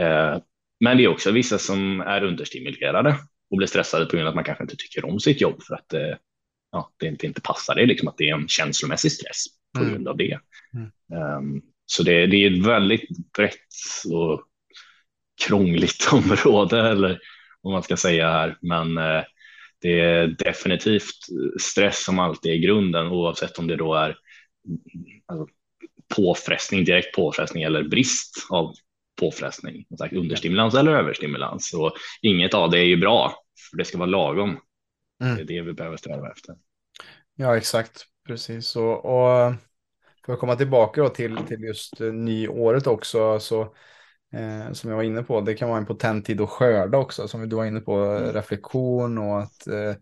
Eh, 0.00 0.38
men 0.80 0.96
det 0.96 1.04
är 1.04 1.08
också 1.08 1.30
vissa 1.30 1.58
som 1.58 2.00
är 2.00 2.24
understimulerade 2.24 3.16
och 3.50 3.56
blir 3.56 3.66
stressade 3.66 4.06
på 4.06 4.16
grund 4.16 4.26
av 4.26 4.28
att 4.28 4.34
man 4.34 4.44
kanske 4.44 4.64
inte 4.64 4.76
tycker 4.76 5.04
om 5.04 5.20
sitt 5.20 5.40
jobb 5.40 5.62
för 5.62 5.74
att 5.74 5.94
eh, 5.94 6.14
ja, 6.72 6.92
det 6.96 7.06
inte, 7.06 7.26
inte 7.26 7.40
passar. 7.40 7.74
Det 7.74 7.82
är 7.82 7.86
liksom 7.86 8.08
att 8.08 8.18
det 8.18 8.28
är 8.28 8.34
en 8.34 8.48
känslomässig 8.48 9.12
stress 9.12 9.46
på 9.74 9.80
mm. 9.80 9.92
grund 9.92 10.08
av 10.08 10.16
det. 10.16 10.38
Mm. 10.74 11.36
Um, 11.36 11.62
så 11.86 12.02
det, 12.02 12.26
det, 12.26 12.36
är 12.36 12.56
ett 12.56 12.66
väldigt 12.66 13.32
brett 13.36 13.56
och 14.12 14.42
krångligt 15.46 16.08
område 16.12 16.80
eller 16.80 17.18
vad 17.60 17.72
man 17.72 17.82
ska 17.82 17.96
säga 17.96 18.30
här. 18.30 18.58
Men 18.60 18.98
eh, 18.98 19.22
det 19.80 20.00
är 20.00 20.26
definitivt 20.26 21.16
stress 21.60 22.04
som 22.04 22.18
alltid 22.18 22.52
är 22.52 22.56
grunden 22.56 23.06
oavsett 23.06 23.58
om 23.58 23.66
det 23.66 23.76
då 23.76 23.94
är 23.94 24.16
alltså, 25.26 25.46
påfrestning, 26.16 26.84
direkt 26.84 27.16
påfrestning 27.16 27.62
eller 27.62 27.82
brist 27.82 28.46
av 28.50 28.74
påfrestning, 29.20 29.86
sagt, 29.98 30.14
understimulans 30.14 30.74
eller 30.74 30.92
överstimulans. 30.92 31.74
Och 31.74 31.92
inget 32.22 32.54
av 32.54 32.70
det 32.70 32.78
är 32.78 32.84
ju 32.84 32.96
bra, 32.96 33.34
för 33.70 33.76
det 33.76 33.84
ska 33.84 33.98
vara 33.98 34.08
lagom. 34.08 34.60
Mm. 35.22 35.36
Det 35.36 35.42
är 35.42 35.44
det 35.44 35.62
vi 35.62 35.72
behöver 35.72 35.96
sträva 35.96 36.30
efter. 36.30 36.54
Ja, 37.36 37.56
exakt. 37.56 38.06
Precis. 38.26 38.76
Och, 38.76 39.04
och 39.04 39.54
för 40.26 40.32
att 40.32 40.38
komma 40.38 40.56
tillbaka 40.56 41.08
till, 41.08 41.36
till 41.36 41.60
just 41.60 42.00
nyåret 42.00 42.86
också, 42.86 43.40
så 43.40 43.74
eh, 44.32 44.72
som 44.72 44.90
jag 44.90 44.96
var 44.96 45.04
inne 45.04 45.22
på, 45.22 45.40
det 45.40 45.54
kan 45.54 45.68
vara 45.68 45.78
en 45.78 45.86
potent 45.86 46.26
tid 46.26 46.40
att 46.40 46.50
skörda 46.50 46.98
också, 46.98 47.28
som 47.28 47.48
du 47.48 47.56
var 47.56 47.64
inne 47.64 47.80
på, 47.80 47.96
mm. 47.96 48.32
reflektion 48.32 49.18
och 49.18 49.42
att 49.42 49.66
eh, 49.66 49.94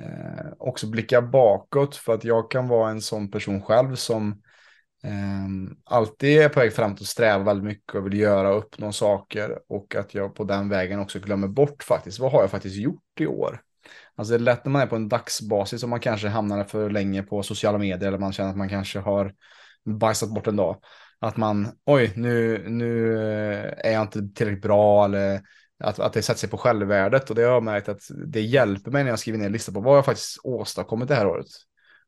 eh, 0.00 0.46
också 0.58 0.86
blicka 0.86 1.22
bakåt, 1.22 1.96
för 1.96 2.14
att 2.14 2.24
jag 2.24 2.50
kan 2.50 2.68
vara 2.68 2.90
en 2.90 3.00
sån 3.00 3.30
person 3.30 3.62
själv 3.62 3.94
som 3.94 4.42
eh, 5.04 5.72
alltid 5.84 6.40
är 6.40 6.48
på 6.48 6.60
väg 6.60 6.72
framåt 6.72 7.00
och 7.00 7.06
strävar 7.06 7.44
väldigt 7.44 7.64
mycket 7.64 7.94
och 7.94 8.06
vill 8.06 8.18
göra 8.18 8.50
och 8.50 8.58
uppnå 8.58 8.92
saker 8.92 9.58
och 9.68 9.94
att 9.94 10.14
jag 10.14 10.34
på 10.34 10.44
den 10.44 10.68
vägen 10.68 11.00
också 11.00 11.18
glömmer 11.18 11.48
bort 11.48 11.82
faktiskt, 11.82 12.18
vad 12.18 12.32
har 12.32 12.40
jag 12.40 12.50
faktiskt 12.50 12.76
gjort 12.76 13.20
i 13.20 13.26
år? 13.26 13.62
Alltså 14.14 14.32
det 14.32 14.36
är 14.36 14.44
lätt 14.44 14.64
när 14.64 14.72
man 14.72 14.82
är 14.82 14.86
på 14.86 14.96
en 14.96 15.08
dagsbasis 15.08 15.82
och 15.82 15.88
man 15.88 16.00
kanske 16.00 16.28
hamnar 16.28 16.64
för 16.64 16.90
länge 16.90 17.22
på 17.22 17.42
sociala 17.42 17.78
medier 17.78 18.08
eller 18.08 18.18
man 18.18 18.32
känner 18.32 18.50
att 18.50 18.56
man 18.56 18.68
kanske 18.68 18.98
har 18.98 19.34
bajsat 19.84 20.34
bort 20.34 20.46
en 20.46 20.56
dag. 20.56 20.76
Att 21.20 21.36
man, 21.36 21.68
oj, 21.84 22.12
nu, 22.16 22.64
nu 22.68 23.18
är 23.78 23.92
jag 23.92 24.02
inte 24.02 24.28
tillräckligt 24.34 24.62
bra 24.62 25.04
eller 25.04 25.42
att, 25.84 25.98
att 25.98 26.12
det 26.12 26.22
sätter 26.22 26.40
sig 26.40 26.48
på 26.48 26.58
självvärdet 26.58 27.30
och 27.30 27.36
det 27.36 27.42
har 27.42 27.52
jag 27.52 27.62
märkt 27.62 27.88
att 27.88 28.02
det 28.26 28.40
hjälper 28.40 28.90
mig 28.90 29.04
när 29.04 29.10
jag 29.10 29.18
skriver 29.18 29.38
ner 29.38 29.46
en 29.46 29.52
lista 29.52 29.72
på 29.72 29.80
vad 29.80 29.96
jag 29.96 30.04
faktiskt 30.04 30.40
åstadkommit 30.42 31.08
det 31.08 31.14
här 31.14 31.26
året. 31.26 31.46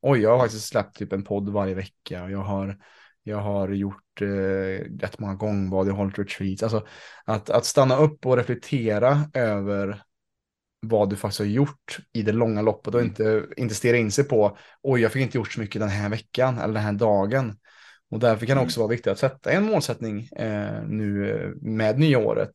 Oj, 0.00 0.20
jag 0.20 0.30
har 0.30 0.38
faktiskt 0.38 0.68
släppt 0.68 0.96
typ 0.96 1.12
en 1.12 1.24
podd 1.24 1.48
varje 1.48 1.74
vecka 1.74 2.22
och 2.22 2.30
jag 2.30 2.42
har, 2.42 2.78
jag 3.22 3.38
har 3.38 3.68
gjort 3.68 4.20
eh, 4.20 4.84
rätt 5.00 5.18
många 5.18 5.34
gångbad, 5.34 5.88
jag 5.88 5.92
har 5.92 5.98
hållit 5.98 6.18
retreats. 6.18 6.62
Alltså 6.62 6.86
att, 7.24 7.50
att 7.50 7.64
stanna 7.64 7.96
upp 7.96 8.26
och 8.26 8.36
reflektera 8.36 9.20
över 9.34 10.02
vad 10.80 11.10
du 11.10 11.16
faktiskt 11.16 11.38
har 11.38 11.46
gjort 11.46 11.98
i 12.12 12.22
det 12.22 12.32
långa 12.32 12.62
loppet 12.62 12.94
och 12.94 13.00
mm. 13.00 13.10
inte, 13.10 13.46
inte 13.56 13.74
stirra 13.74 13.96
in 13.96 14.12
sig 14.12 14.24
på 14.24 14.58
oj, 14.82 15.00
jag 15.00 15.12
fick 15.12 15.22
inte 15.22 15.38
gjort 15.38 15.52
så 15.52 15.60
mycket 15.60 15.80
den 15.80 15.88
här 15.88 16.08
veckan 16.08 16.58
eller 16.58 16.74
den 16.74 16.82
här 16.82 16.92
dagen. 16.92 17.56
Och 18.10 18.18
därför 18.18 18.46
kan 18.46 18.56
det 18.56 18.62
också 18.62 18.80
mm. 18.80 18.86
vara 18.86 18.94
viktigt 18.94 19.12
att 19.12 19.18
sätta 19.18 19.50
en 19.50 19.64
målsättning 19.64 20.28
eh, 20.36 20.82
nu 20.82 21.30
eh, 21.30 21.50
med 21.62 21.98
nya 21.98 22.18
året 22.18 22.52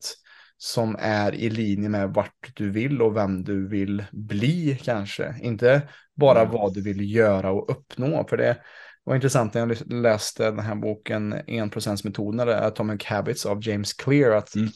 som 0.56 0.96
är 0.98 1.34
i 1.34 1.50
linje 1.50 1.88
med 1.88 2.14
vart 2.14 2.52
du 2.54 2.70
vill 2.70 3.02
och 3.02 3.16
vem 3.16 3.44
du 3.44 3.68
vill 3.68 4.04
bli 4.12 4.78
kanske. 4.82 5.34
Inte 5.40 5.88
bara 6.14 6.40
mm. 6.40 6.52
vad 6.52 6.74
du 6.74 6.82
vill 6.82 7.14
göra 7.14 7.52
och 7.52 7.70
uppnå. 7.70 8.26
För 8.28 8.36
det 8.36 8.56
var 9.04 9.14
intressant 9.14 9.54
när 9.54 9.60
jag 9.60 9.92
läste 9.92 10.44
den 10.44 10.58
här 10.58 10.74
boken 10.74 11.34
1%-metoden 11.34 12.40
eller 12.40 12.66
Atomic 12.66 13.04
Habits 13.04 13.46
av 13.46 13.68
James 13.68 13.92
Clear. 13.92 14.30
Att 14.30 14.54
mm. 14.54 14.68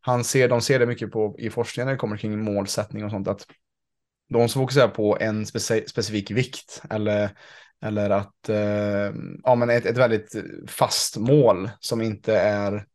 han 0.00 0.24
ser, 0.24 0.48
de 0.48 0.60
ser 0.60 0.78
det 0.78 0.86
mycket 0.86 1.10
på, 1.10 1.36
i 1.38 1.50
forskningen 1.50 1.86
när 1.86 1.92
det 1.92 1.98
kommer 1.98 2.16
kring 2.16 2.44
målsättning 2.44 3.04
och 3.04 3.10
sånt. 3.10 3.28
att 3.28 3.46
de 4.32 4.48
som 4.48 4.62
fokuserar 4.62 4.88
på 4.88 5.18
en 5.20 5.46
speci 5.46 5.84
specifik 5.86 6.30
vikt 6.30 6.82
eller 6.90 7.30
eller 7.84 8.10
att, 8.10 8.48
eh, 8.48 9.12
ja 9.42 9.54
men 9.54 9.70
ett, 9.70 9.86
ett 9.86 9.98
väldigt 9.98 10.34
fast 10.68 11.16
mål 11.16 11.70
som 11.80 12.02
inte 12.02 12.36
är, 12.36 12.86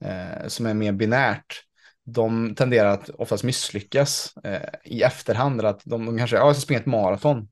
eh, 0.00 0.46
som 0.46 0.66
är 0.66 0.74
mer 0.74 0.92
binärt. 0.92 1.62
De 2.04 2.54
tenderar 2.54 2.90
att 2.90 3.08
oftast 3.10 3.44
misslyckas 3.44 4.36
eh, 4.44 4.68
i 4.84 5.02
efterhand. 5.02 5.64
Att 5.64 5.80
de, 5.84 6.06
de 6.06 6.18
kanske, 6.18 6.36
ja 6.36 6.46
jag 6.46 6.56
ska 6.56 6.60
springa 6.60 6.80
ett 6.80 6.86
maraton. 6.86 7.48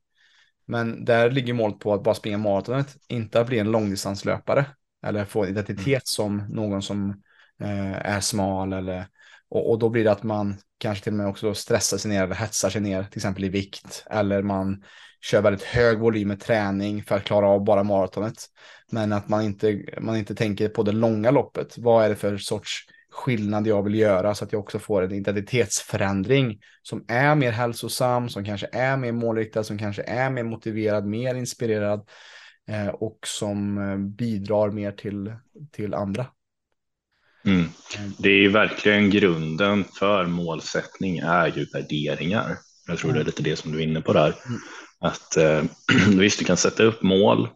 Men 0.66 1.04
där 1.04 1.30
ligger 1.30 1.52
målet 1.52 1.78
på 1.78 1.94
att 1.94 2.02
bara 2.02 2.14
springa 2.14 2.38
maratonet, 2.38 2.96
inte 3.08 3.40
att 3.40 3.46
bli 3.46 3.58
en 3.58 3.70
långdistanslöpare. 3.70 4.66
Eller 5.06 5.24
få 5.24 5.46
identitet 5.46 5.86
mm. 5.86 6.00
som 6.04 6.36
någon 6.36 6.82
som 6.82 7.10
eh, 7.60 7.92
är 7.92 8.20
smal 8.20 8.72
eller 8.72 9.06
och, 9.48 9.70
och, 9.70 9.78
då 9.78 9.88
blir 9.88 10.04
det 10.04 10.12
att 10.12 10.22
man 10.22 10.56
kanske 10.84 11.04
till 11.04 11.12
och 11.12 11.16
med 11.16 11.26
också 11.26 11.54
stressar 11.54 11.98
sig 11.98 12.10
ner 12.10 12.24
eller 12.24 12.34
hetsar 12.34 12.70
sig 12.70 12.80
ner, 12.80 13.02
till 13.02 13.18
exempel 13.18 13.44
i 13.44 13.48
vikt. 13.48 14.04
Eller 14.10 14.42
man 14.42 14.84
kör 15.20 15.42
väldigt 15.42 15.62
hög 15.62 15.98
volym 15.98 16.28
med 16.28 16.40
träning 16.40 17.02
för 17.02 17.16
att 17.16 17.24
klara 17.24 17.48
av 17.48 17.64
bara 17.64 17.82
maratonet. 17.82 18.34
Men 18.92 19.12
att 19.12 19.28
man 19.28 19.42
inte, 19.42 19.84
man 20.00 20.16
inte 20.16 20.34
tänker 20.34 20.68
på 20.68 20.82
det 20.82 20.92
långa 20.92 21.30
loppet. 21.30 21.78
Vad 21.78 22.04
är 22.04 22.08
det 22.08 22.16
för 22.16 22.36
sorts 22.36 22.86
skillnad 23.10 23.66
jag 23.66 23.82
vill 23.82 23.94
göra 23.94 24.34
så 24.34 24.44
att 24.44 24.52
jag 24.52 24.60
också 24.60 24.78
får 24.78 25.02
en 25.02 25.12
identitetsförändring 25.12 26.60
som 26.82 27.04
är 27.08 27.34
mer 27.34 27.52
hälsosam, 27.52 28.28
som 28.28 28.44
kanske 28.44 28.68
är 28.72 28.96
mer 28.96 29.12
målriktad, 29.12 29.64
som 29.64 29.78
kanske 29.78 30.02
är 30.02 30.30
mer 30.30 30.44
motiverad, 30.44 31.06
mer 31.06 31.34
inspirerad 31.34 32.08
eh, 32.68 32.88
och 32.88 33.18
som 33.26 33.78
eh, 33.78 33.96
bidrar 33.96 34.70
mer 34.70 34.92
till, 34.92 35.34
till 35.72 35.94
andra. 35.94 36.26
Mm. 37.46 37.68
Det 38.18 38.44
är 38.44 38.48
verkligen 38.48 39.10
grunden 39.10 39.84
för 39.98 40.26
målsättning 40.26 41.18
är 41.18 41.46
ju 41.56 41.64
värderingar. 41.64 42.56
Jag 42.86 42.98
tror 42.98 43.12
det 43.12 43.20
är 43.20 43.24
lite 43.24 43.42
det 43.42 43.56
som 43.56 43.72
du 43.72 43.78
är 43.78 43.82
inne 43.82 44.00
på 44.00 44.12
där. 44.12 44.34
Mm. 44.46 44.60
Att 45.00 45.36
eh, 45.36 45.62
visst, 46.18 46.38
du 46.38 46.44
kan 46.44 46.56
sätta 46.56 46.82
upp 46.82 47.02
mål 47.02 47.48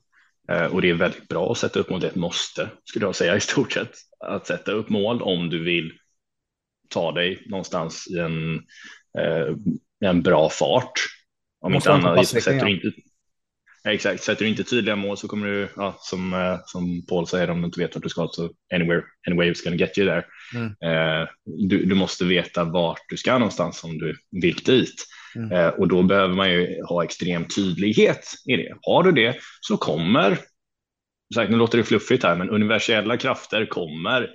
eh, 0.51 0.65
och 0.65 0.83
det 0.83 0.91
är 0.91 0.95
väldigt 0.95 1.29
bra 1.29 1.53
att 1.53 1.59
sätta 1.59 1.81
upp 1.81 1.91
mål. 1.91 2.01
Det 2.01 2.07
är 2.07 2.11
ett 2.11 2.17
måste 2.17 2.71
skulle 2.85 3.05
jag 3.07 3.15
säga 3.15 3.37
i 3.37 3.41
stort 3.41 3.73
sett 3.73 3.93
att 4.27 4.47
sätta 4.47 4.73
upp 4.73 4.89
mål 4.89 5.23
om 5.23 5.51
du 5.51 5.65
vill 5.65 5.93
ta 6.89 7.13
dig 7.13 7.43
någonstans 7.47 8.07
i 8.11 8.19
en, 8.19 8.55
eh, 9.19 9.55
en 10.01 10.23
bra 10.23 10.49
fart. 10.49 10.93
Om 11.61 11.75
inte 11.75 11.93
annat, 11.93 12.29
sätter 12.29 12.65
du 12.65 12.71
inte, 12.71 12.93
exakt, 13.85 14.23
sätter 14.23 14.45
du 14.45 14.51
inte 14.51 14.65
tydliga 14.65 14.97
mål 14.97 15.17
så 15.17 15.29
kommer 15.29 15.47
du, 15.47 15.69
ja, 15.77 15.97
som, 16.01 16.35
eh, 16.35 16.59
som 16.67 17.07
Paul 17.07 17.27
säger, 17.27 17.51
om 17.51 17.61
du 17.61 17.67
inte 17.67 17.81
vet 17.81 17.95
vart 17.95 18.03
du 18.03 18.09
ska, 18.09 18.29
så 18.33 18.51
anywhere, 18.75 19.03
anyway 19.29 19.51
is 19.51 19.65
gonna 19.65 19.77
get 19.77 19.99
you 19.99 20.09
there. 20.09 20.25
Mm. 20.55 20.67
Eh, 20.67 21.29
du, 21.69 21.85
du 21.85 21.95
måste 21.95 22.25
veta 22.25 22.65
vart 22.65 23.03
du 23.09 23.17
ska 23.17 23.39
någonstans 23.39 23.85
om 23.85 23.99
du 23.99 24.17
vill 24.31 24.57
dit. 24.57 25.07
Mm. 25.37 25.53
Eh, 25.53 25.69
och 25.69 25.89
då 25.89 26.03
behöver 26.03 26.35
man 26.35 26.51
ju 26.51 26.83
ha 26.89 27.05
extrem 27.05 27.45
tydlighet 27.45 28.25
i 28.47 28.57
det. 28.57 28.75
Har 28.83 29.03
du 29.03 29.13
det 29.13 29.37
så 29.61 29.77
kommer, 29.77 30.39
sagt, 31.35 31.51
nu 31.51 31.57
låter 31.57 31.79
det 31.79 31.85
fluffigt 31.85 32.23
här, 32.23 32.37
men 32.37 32.51
universella 32.51 33.17
krafter 33.17 33.67
kommer 33.67 34.31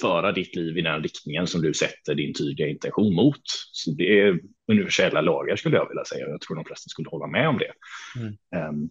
föra 0.00 0.32
ditt 0.32 0.56
liv 0.56 0.78
i 0.78 0.82
den 0.82 1.02
riktningen 1.02 1.46
som 1.46 1.62
du 1.62 1.74
sätter 1.74 2.14
din 2.14 2.34
tydliga 2.34 2.68
intention 2.68 3.14
mot. 3.14 3.42
Så 3.72 3.90
det 3.90 4.20
är 4.20 4.40
universella 4.72 5.20
lagar 5.20 5.56
skulle 5.56 5.76
jag 5.76 5.88
vilja 5.88 6.04
säga. 6.04 6.28
Jag 6.28 6.40
tror 6.40 6.56
de 6.56 6.64
flesta 6.64 6.88
skulle 6.88 7.08
hålla 7.08 7.26
med 7.26 7.48
om 7.48 7.58
det. 7.58 7.72
Mm. 8.20 8.68
Um, 8.68 8.90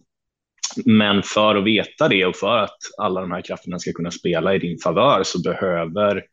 men 0.84 1.22
för 1.22 1.56
att 1.56 1.64
veta 1.64 2.08
det 2.08 2.26
och 2.26 2.36
för 2.36 2.58
att 2.58 2.78
alla 2.98 3.20
de 3.20 3.30
här 3.30 3.42
krafterna 3.42 3.78
ska 3.78 3.92
kunna 3.92 4.10
spela 4.10 4.54
i 4.54 4.58
din 4.58 4.78
favör 4.78 5.22
så 5.22 5.42
behöver 5.42 6.24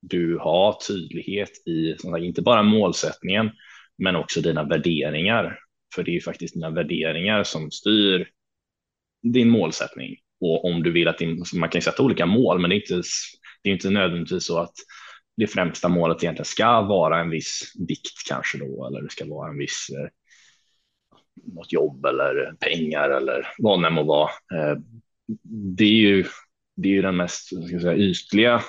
du 0.00 0.38
ha 0.38 0.78
tydlighet 0.88 1.50
i, 1.66 1.96
inte 2.18 2.42
bara 2.42 2.62
målsättningen, 2.62 3.50
men 3.98 4.16
också 4.16 4.40
dina 4.40 4.64
värderingar. 4.64 5.58
För 5.94 6.02
det 6.02 6.10
är 6.10 6.14
ju 6.14 6.20
faktiskt 6.20 6.54
dina 6.54 6.70
värderingar 6.70 7.44
som 7.44 7.70
styr 7.70 8.28
din 9.22 9.48
målsättning. 9.48 10.16
Och 10.40 10.64
om 10.64 10.82
du 10.82 10.92
vill 10.92 11.08
att 11.08 11.18
din, 11.18 11.44
man 11.54 11.68
kan 11.68 11.82
sätta 11.82 12.02
olika 12.02 12.26
mål, 12.26 12.60
men 12.60 12.70
det 12.70 12.76
är 12.76 12.80
inte, 12.80 13.08
det 13.62 13.70
är 13.70 13.74
inte 13.74 13.90
nödvändigtvis 13.90 14.46
så 14.46 14.58
att 14.58 14.74
det 15.36 15.46
främsta 15.46 15.88
målet 15.88 16.22
egentligen 16.22 16.44
ska 16.44 16.80
vara 16.80 17.20
en 17.20 17.30
viss 17.30 17.72
vikt 17.88 18.28
kanske 18.28 18.58
då, 18.58 18.86
eller 18.86 19.02
det 19.02 19.10
ska 19.10 19.24
vara 19.26 19.50
en 19.50 19.58
viss 19.58 19.86
eh, 19.98 20.08
något 21.54 21.72
jobb 21.72 22.06
eller 22.06 22.54
pengar 22.60 23.10
eller 23.10 23.48
vad 23.58 23.82
det 23.82 23.90
må 23.90 24.02
vara. 24.02 24.30
Eh, 24.54 24.78
det 25.76 25.84
är 25.84 26.08
ju, 26.08 26.24
det 26.76 26.88
är 26.88 26.92
ju 26.92 27.02
den 27.02 27.16
mest 27.16 27.46
ska 27.46 27.80
säga, 27.80 27.96
ytliga 27.96 28.62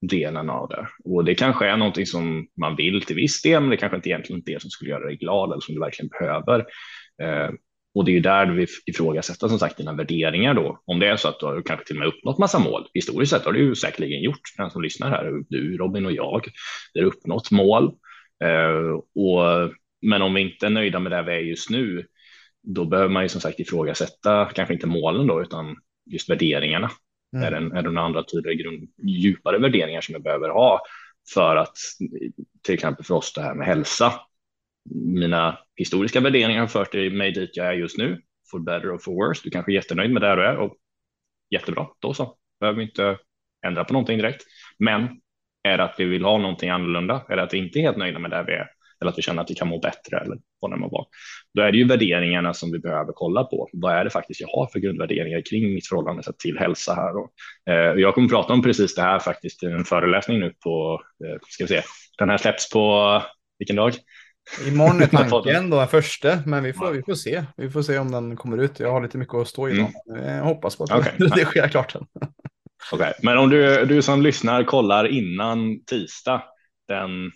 delen 0.00 0.50
av 0.50 0.68
det. 0.68 0.88
Och 1.04 1.24
det 1.24 1.34
kanske 1.34 1.66
är 1.66 1.76
någonting 1.76 2.06
som 2.06 2.48
man 2.60 2.76
vill 2.76 3.02
till 3.02 3.16
viss 3.16 3.42
del, 3.42 3.60
men 3.60 3.70
det 3.70 3.76
kanske 3.76 3.96
inte 3.96 4.08
egentligen 4.08 4.42
är 4.46 4.52
det 4.52 4.60
som 4.60 4.70
skulle 4.70 4.90
göra 4.90 5.06
dig 5.06 5.16
glad 5.16 5.52
eller 5.52 5.60
som 5.60 5.74
du 5.74 5.80
verkligen 5.80 6.08
behöver. 6.08 6.60
Eh, 7.22 7.50
och 7.96 8.04
det 8.04 8.16
är 8.16 8.20
där 8.20 8.46
du 8.46 8.66
ifrågasätter 8.86 9.48
som 9.48 9.58
sagt 9.58 9.76
dina 9.76 9.92
värderingar 9.92 10.54
då. 10.54 10.82
Om 10.84 10.98
det 10.98 11.08
är 11.08 11.16
så 11.16 11.28
att 11.28 11.40
du 11.40 11.46
har 11.46 11.62
kanske 11.62 11.86
till 11.86 11.96
och 11.96 11.98
med 11.98 12.08
uppnått 12.08 12.38
massa 12.38 12.58
mål. 12.58 12.86
Historiskt 12.94 13.32
sett 13.32 13.44
har 13.44 13.52
du 13.52 13.58
ju 13.58 13.74
säkerligen 13.74 14.22
gjort, 14.22 14.40
den 14.56 14.70
som 14.70 14.82
lyssnar 14.82 15.10
här, 15.10 15.32
du, 15.48 15.76
Robin 15.76 16.06
och 16.06 16.12
jag, 16.12 16.46
det 16.94 17.00
har 17.00 17.06
uppnått 17.06 17.50
mål. 17.50 17.84
Eh, 18.44 19.00
och, 19.24 19.72
men 20.02 20.22
om 20.22 20.34
vi 20.34 20.40
inte 20.40 20.66
är 20.66 20.70
nöjda 20.70 20.98
med 20.98 21.12
det 21.12 21.22
vi 21.22 21.32
är 21.32 21.38
just 21.38 21.70
nu, 21.70 22.06
då 22.62 22.84
behöver 22.84 23.10
man 23.10 23.22
ju 23.22 23.28
som 23.28 23.40
sagt 23.40 23.60
ifrågasätta, 23.60 24.50
kanske 24.54 24.74
inte 24.74 24.86
målen 24.86 25.26
då, 25.26 25.42
utan 25.42 25.76
just 26.10 26.30
värderingarna. 26.30 26.90
Mm. 27.36 27.46
Är, 27.46 27.60
det, 27.60 27.78
är 27.78 27.82
det 27.82 27.90
några 27.90 28.06
andra 28.06 28.22
tydligare 28.22 28.56
grund, 28.56 28.88
djupare 29.02 29.58
värderingar 29.58 30.00
som 30.00 30.12
jag 30.12 30.22
behöver 30.22 30.48
ha 30.48 30.80
för 31.34 31.56
att 31.56 31.76
till 32.62 32.74
exempel 32.74 33.04
för 33.04 33.14
oss 33.14 33.32
det 33.32 33.42
här 33.42 33.54
med 33.54 33.66
hälsa. 33.66 34.12
Mina 34.94 35.58
historiska 35.76 36.20
värderingar 36.20 36.60
har 36.60 36.66
fört 36.66 36.94
mig 36.94 37.32
dit 37.32 37.56
jag 37.56 37.66
är 37.66 37.72
just 37.72 37.98
nu, 37.98 38.20
for 38.50 38.58
better 38.58 38.94
or 38.94 38.98
for 38.98 39.12
worse. 39.12 39.40
Du 39.44 39.50
kanske 39.50 39.72
är 39.72 39.74
jättenöjd 39.74 40.10
med 40.10 40.22
där 40.22 40.36
du 40.36 40.46
är 40.46 40.56
och 40.56 40.76
jättebra, 41.50 41.86
då 41.98 42.14
så. 42.14 42.36
Behöver 42.60 42.82
inte 42.82 43.18
ändra 43.66 43.84
på 43.84 43.92
någonting 43.92 44.18
direkt. 44.18 44.42
Men 44.78 45.08
är 45.62 45.78
det 45.78 45.84
att 45.84 45.94
vi 45.98 46.04
vill 46.04 46.24
ha 46.24 46.38
någonting 46.38 46.70
annorlunda? 46.70 47.24
Är 47.28 47.36
det 47.36 47.42
att 47.42 47.54
vi 47.54 47.58
inte 47.58 47.78
är 47.78 47.82
helt 47.82 47.96
nöjda 47.96 48.18
med 48.18 48.30
där 48.30 48.44
vi 48.44 48.52
är? 48.52 48.66
Eller 49.00 49.10
att 49.10 49.18
vi 49.18 49.22
känner 49.22 49.42
att 49.42 49.50
vi 49.50 49.54
kan 49.54 49.68
må 49.68 49.78
bättre 49.78 50.18
eller 50.18 50.38
vad 50.60 50.70
det 50.70 50.76
må 50.76 50.88
vara. 50.88 51.04
Då 51.54 51.62
är 51.62 51.72
det 51.72 51.78
ju 51.78 51.86
värderingarna 51.86 52.54
som 52.54 52.72
vi 52.72 52.78
behöver 52.78 53.12
kolla 53.14 53.44
på. 53.44 53.68
Vad 53.72 53.94
är 53.94 54.04
det 54.04 54.10
faktiskt 54.10 54.40
jag 54.40 54.48
har 54.48 54.66
för 54.66 54.78
grundvärderingar 54.78 55.42
kring 55.50 55.74
mitt 55.74 55.88
förhållande 55.88 56.22
till 56.38 56.58
hälsa 56.58 56.94
här? 56.94 57.12
Då? 57.12 57.30
eh, 57.70 58.00
jag 58.00 58.14
kommer 58.14 58.28
prata 58.28 58.52
om 58.52 58.62
precis 58.62 58.94
det 58.94 59.02
här 59.02 59.18
faktiskt 59.18 59.62
i 59.62 59.66
en 59.66 59.84
föreläsning 59.84 60.40
nu 60.40 60.52
på, 60.64 61.02
eh, 61.24 61.38
ska 61.48 61.64
vi 61.64 61.68
se, 61.68 61.82
den 62.18 62.30
här 62.30 62.36
släpps 62.36 62.70
på 62.70 63.14
eh, 63.16 63.22
vilken 63.58 63.76
dag? 63.76 63.92
Imorgon 64.68 65.02
är 65.02 65.06
tanken 65.06 65.70
då, 65.70 65.78
den 65.78 65.88
första, 65.88 66.38
men 66.46 66.64
vi 66.64 66.72
får, 66.72 66.92
vi 66.92 67.02
får 67.02 67.14
se. 67.14 67.44
Vi 67.56 67.70
får 67.70 67.82
se 67.82 67.98
om 67.98 68.12
den 68.12 68.36
kommer 68.36 68.58
ut. 68.58 68.80
Jag 68.80 68.92
har 68.92 69.02
lite 69.02 69.18
mycket 69.18 69.34
att 69.34 69.48
stå 69.48 69.68
i. 69.68 69.80
Mm. 69.80 69.92
Jag 70.24 70.44
hoppas 70.44 70.76
på 70.76 70.84
att 70.84 70.92
okay. 70.92 71.12
det 71.18 71.44
sker 71.44 71.68
klart 71.68 71.92
sen. 71.92 72.06
Okay. 72.92 73.12
Men 73.22 73.38
om 73.38 73.50
du, 73.50 73.84
du 73.84 74.02
som 74.02 74.22
lyssnar 74.22 74.64
kollar 74.64 75.06
innan 75.06 75.84
tisdag 75.84 76.42
den 76.88 77.30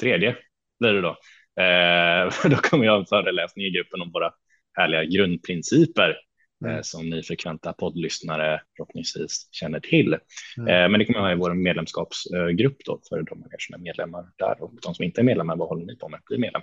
tredje 0.00 0.36
blir 0.80 0.92
det 0.92 1.00
då. 1.00 1.16
Eh, 1.62 2.50
då 2.50 2.56
kommer 2.56 2.84
jag 2.84 2.92
ha 2.92 3.00
en 3.00 3.06
föreläsning 3.06 3.66
i 3.66 3.70
gruppen 3.70 4.00
om 4.00 4.10
våra 4.12 4.30
härliga 4.78 5.04
grundprinciper 5.04 6.16
mm. 6.64 6.76
eh, 6.76 6.82
som 6.82 7.10
ni 7.10 7.22
frekventa 7.22 7.72
poddlyssnare 7.72 8.60
förhoppningsvis 8.76 9.48
känner 9.50 9.80
till. 9.80 10.16
Mm. 10.56 10.68
Eh, 10.68 10.88
men 10.90 10.98
det 10.98 11.04
kommer 11.04 11.18
jag 11.18 11.24
ha 11.24 11.32
i 11.32 11.38
vår 11.38 11.54
medlemskapsgrupp 11.54 12.76
då 12.84 13.00
för 13.08 13.22
de 13.22 13.44
som 13.58 13.74
är 13.74 13.78
medlemmar 13.78 14.26
där 14.38 14.62
och 14.62 14.72
de 14.82 14.94
som 14.94 15.04
inte 15.04 15.20
är 15.20 15.22
medlemmar. 15.22 15.56
Vad 15.56 15.68
håller 15.68 15.86
ni 15.86 15.96
på 15.96 16.08
med? 16.08 16.20
Bli 16.26 16.38
medlem. 16.38 16.62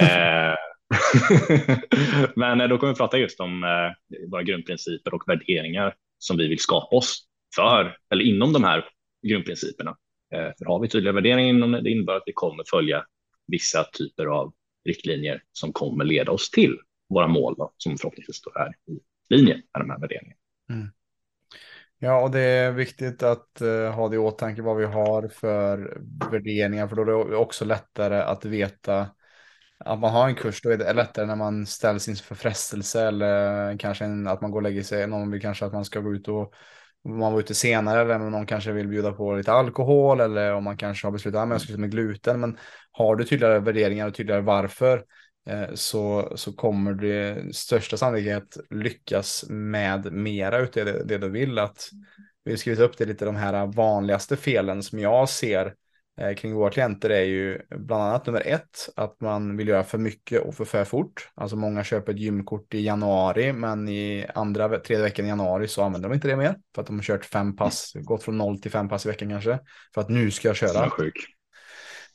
Eh, 0.00 0.54
men 2.36 2.68
då 2.70 2.78
kommer 2.78 2.92
vi 2.92 2.96
prata 2.96 3.18
just 3.18 3.40
om 3.40 3.64
våra 4.30 4.42
grundprinciper 4.42 5.14
och 5.14 5.22
värderingar 5.26 5.94
som 6.18 6.36
vi 6.36 6.48
vill 6.48 6.58
skapa 6.58 6.96
oss 6.96 7.24
för 7.56 7.96
eller 8.10 8.24
inom 8.24 8.52
de 8.52 8.64
här 8.64 8.84
grundprinciperna. 9.28 9.96
För 10.30 10.64
har 10.64 10.80
vi 10.80 10.88
tydliga 10.88 11.12
värderingar 11.12 11.48
inom 11.48 11.72
det, 11.72 11.90
innebär 11.90 12.16
att 12.16 12.22
vi 12.26 12.32
kommer 12.32 12.64
följa 12.70 13.04
vissa 13.46 13.84
typer 13.84 14.26
av 14.26 14.52
riktlinjer 14.84 15.42
som 15.52 15.72
kommer 15.72 16.04
leda 16.04 16.32
oss 16.32 16.50
till 16.50 16.78
våra 17.08 17.28
mål 17.28 17.54
då, 17.58 17.72
som 17.76 17.98
förhoppningsvis 17.98 18.42
då 18.42 18.50
är 18.54 18.92
i 18.94 19.00
linje 19.28 19.54
med 19.54 19.82
de 19.82 19.90
här 19.90 20.00
värderingarna. 20.00 20.40
Mm. 20.70 20.88
Ja, 21.98 22.20
och 22.20 22.30
det 22.30 22.40
är 22.40 22.72
viktigt 22.72 23.22
att 23.22 23.62
uh, 23.62 23.90
ha 23.90 24.08
det 24.08 24.16
i 24.16 24.18
åtanke 24.18 24.62
vad 24.62 24.76
vi 24.76 24.84
har 24.84 25.28
för 25.28 26.00
värderingar, 26.30 26.88
för 26.88 26.96
då 26.96 27.02
är 27.02 27.30
det 27.30 27.36
också 27.36 27.64
lättare 27.64 28.20
att 28.20 28.44
veta 28.44 29.08
att 29.78 29.98
man 29.98 30.10
har 30.10 30.28
en 30.28 30.34
kurs. 30.34 30.62
Då 30.62 30.70
är 30.70 30.76
det 30.76 30.92
lättare 30.92 31.26
när 31.26 31.36
man 31.36 31.66
ställs 31.66 32.08
inför 32.08 32.34
frestelse 32.34 33.02
eller 33.02 33.78
kanske 33.78 34.04
en, 34.04 34.26
att 34.26 34.40
man 34.40 34.50
går 34.50 34.58
och 34.58 34.62
lägger 34.62 34.82
sig. 34.82 35.06
Någon 35.06 35.30
vill 35.30 35.40
kanske 35.40 35.64
att 35.66 35.72
man 35.72 35.84
ska 35.84 36.00
gå 36.00 36.14
ut 36.14 36.28
och 36.28 36.54
man 37.08 37.32
var 37.32 37.40
ute 37.40 37.54
senare 37.54 38.00
eller 38.00 38.20
om 38.20 38.30
någon 38.30 38.46
kanske 38.46 38.72
vill 38.72 38.88
bjuda 38.88 39.12
på 39.12 39.34
lite 39.34 39.52
alkohol 39.52 40.20
eller 40.20 40.54
om 40.54 40.64
man 40.64 40.76
kanske 40.76 41.06
har 41.06 41.12
beslutat 41.12 41.42
att 41.42 41.50
jag 41.50 41.60
ska 41.60 41.66
sluta 41.66 41.80
med 41.80 41.90
gluten. 41.90 42.40
Men 42.40 42.58
har 42.90 43.16
du 43.16 43.24
tydligare 43.24 43.58
värderingar 43.58 44.06
och 44.06 44.14
tydligare 44.14 44.40
varför 44.40 45.04
Eh, 45.46 45.74
så, 45.74 46.32
så 46.36 46.52
kommer 46.52 46.94
det 46.94 47.54
största 47.54 47.96
sannolikhet 47.96 48.56
lyckas 48.70 49.44
med 49.48 50.12
mera 50.12 50.58
utav 50.58 50.84
det, 50.84 51.04
det 51.04 51.18
du 51.18 51.28
vill. 51.28 51.58
Att 51.58 51.88
vi 52.44 52.52
har 52.52 52.56
skrivit 52.56 52.80
upp 52.80 52.98
det 52.98 53.04
lite 53.04 53.24
de 53.24 53.36
här 53.36 53.66
vanligaste 53.66 54.36
felen 54.36 54.82
som 54.82 54.98
jag 54.98 55.28
ser 55.28 55.74
Eh, 56.20 56.34
kring 56.34 56.54
våra 56.54 56.70
klienter 56.70 57.10
är 57.10 57.22
ju 57.22 57.60
bland 57.70 58.02
annat 58.02 58.26
nummer 58.26 58.42
ett 58.46 58.88
att 58.96 59.20
man 59.20 59.56
vill 59.56 59.68
göra 59.68 59.84
för 59.84 59.98
mycket 59.98 60.42
och 60.42 60.54
för 60.54 60.64
för 60.64 60.84
fort. 60.84 61.30
Alltså 61.34 61.56
många 61.56 61.84
köper 61.84 62.12
ett 62.12 62.18
gymkort 62.18 62.74
i 62.74 62.80
januari 62.80 63.52
men 63.52 63.88
i 63.88 64.26
andra 64.34 64.78
tredje 64.78 65.04
veckan 65.04 65.26
i 65.26 65.28
januari 65.28 65.68
så 65.68 65.82
använder 65.82 66.08
de 66.08 66.14
inte 66.14 66.28
det 66.28 66.36
mer 66.36 66.56
för 66.74 66.82
att 66.82 66.86
de 66.86 66.96
har 66.96 67.02
kört 67.02 67.24
fem 67.24 67.56
pass, 67.56 67.92
gått 67.94 68.22
från 68.22 68.38
noll 68.38 68.60
till 68.60 68.70
fem 68.70 68.88
pass 68.88 69.06
i 69.06 69.08
veckan 69.08 69.28
kanske 69.28 69.58
för 69.94 70.00
att 70.00 70.08
nu 70.08 70.30
ska 70.30 70.48
jag 70.48 70.56
köra. 70.56 70.82
Jag 70.82 70.92
sjuk. 70.92 71.33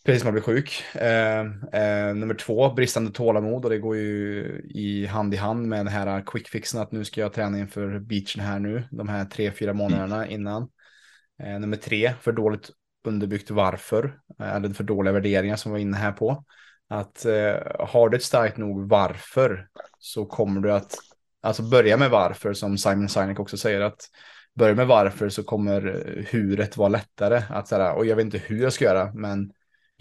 Precis 0.06 0.22
som 0.22 0.30
att 0.30 0.34
bli 0.34 0.42
sjuk. 0.42 0.84
Eh, 0.96 1.40
eh, 1.74 2.16
nummer 2.16 2.34
två, 2.34 2.74
bristande 2.74 3.12
tålamod 3.12 3.66
och 3.66 3.72
det 3.72 3.78
går 3.78 3.96
ju 3.96 4.62
i 4.70 5.06
hand 5.06 5.34
i 5.34 5.38
hand 5.38 5.68
med 5.68 5.80
den 5.80 5.88
här 5.88 6.24
quick 6.26 6.48
fixen 6.48 6.82
att 6.82 6.92
nu 6.92 7.06
ska 7.06 7.22
jag 7.22 7.34
träna 7.34 7.60
inför 7.60 8.00
beachen 8.00 8.44
här 8.44 8.60
nu 8.60 8.84
de 8.92 9.10
här 9.10 9.26
tre, 9.26 9.52
fyra 9.52 9.74
månaderna 9.74 10.28
innan. 10.28 10.70
Eh, 11.44 11.60
nummer 11.60 11.78
tre, 11.78 12.14
för 12.22 12.32
dåligt 12.32 12.70
underbyggt 13.08 13.52
varför, 13.52 14.20
eh, 14.40 14.56
eller 14.56 14.70
för 14.70 14.84
dåliga 14.84 15.14
värderingar 15.14 15.56
som 15.56 15.72
vi 15.72 15.74
var 15.74 15.80
inne 15.80 15.98
här 15.98 16.12
på. 16.12 16.46
Att 16.90 17.26
eh, 17.26 17.56
har 17.80 18.10
du 18.10 18.18
ett 18.18 18.24
starkt 18.24 18.58
nog 18.58 18.90
varför 18.90 19.68
så 19.98 20.26
kommer 20.26 20.62
du 20.62 20.74
att, 20.74 20.96
alltså 21.42 21.64
börja 21.64 21.98
med 21.98 22.10
varför 22.10 22.54
som 22.54 22.78
Simon 22.78 23.10
Sinek 23.10 23.40
också 23.40 23.58
säger 23.58 23.82
att 23.82 24.02
börja 24.56 24.76
med 24.76 24.88
varför 24.88 25.30
så 25.30 25.44
kommer 25.44 25.82
huret 26.32 26.78
vara 26.78 26.90
lättare 26.90 27.42
att 27.50 27.68
säga 27.68 27.94
och 27.94 28.06
jag 28.06 28.16
vet 28.16 28.26
inte 28.26 28.38
hur 28.38 28.64
jag 28.64 28.74
ska 28.74 28.86
göra 28.86 29.12
men 29.14 29.52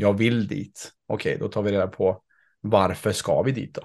jag 0.00 0.18
vill 0.18 0.46
dit. 0.46 0.92
Okej, 1.06 1.36
då 1.40 1.48
tar 1.48 1.62
vi 1.62 1.72
reda 1.72 1.86
på 1.86 2.22
varför 2.60 3.12
ska 3.12 3.42
vi 3.42 3.52
dit 3.52 3.74
då? 3.74 3.82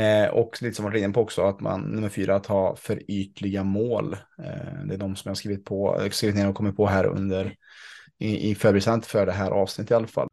Eh, 0.00 0.28
och 0.28 0.62
lite 0.62 0.76
som 0.76 0.84
var 0.84 0.96
inne 0.96 1.12
på 1.12 1.20
också, 1.20 1.42
att 1.42 1.60
man, 1.60 1.80
nummer 1.80 2.08
fyra, 2.08 2.36
att 2.36 2.46
ha 2.46 2.76
för 2.76 3.10
ytliga 3.10 3.64
mål. 3.64 4.12
Eh, 4.12 4.84
det 4.88 4.94
är 4.94 4.98
de 4.98 5.16
som 5.16 5.28
jag 5.28 5.36
skrivit, 5.36 5.64
på, 5.64 6.00
eh, 6.00 6.10
skrivit 6.10 6.36
ner 6.36 6.48
och 6.48 6.54
kommit 6.54 6.76
på 6.76 6.86
här 6.86 7.06
under 7.06 7.56
i, 8.18 8.50
i 8.50 8.54
förberedelsen 8.54 9.02
för 9.02 9.26
det 9.26 9.32
här 9.32 9.50
avsnittet 9.50 9.90
i 9.90 9.94
alla 9.94 10.06
fall. 10.06 10.28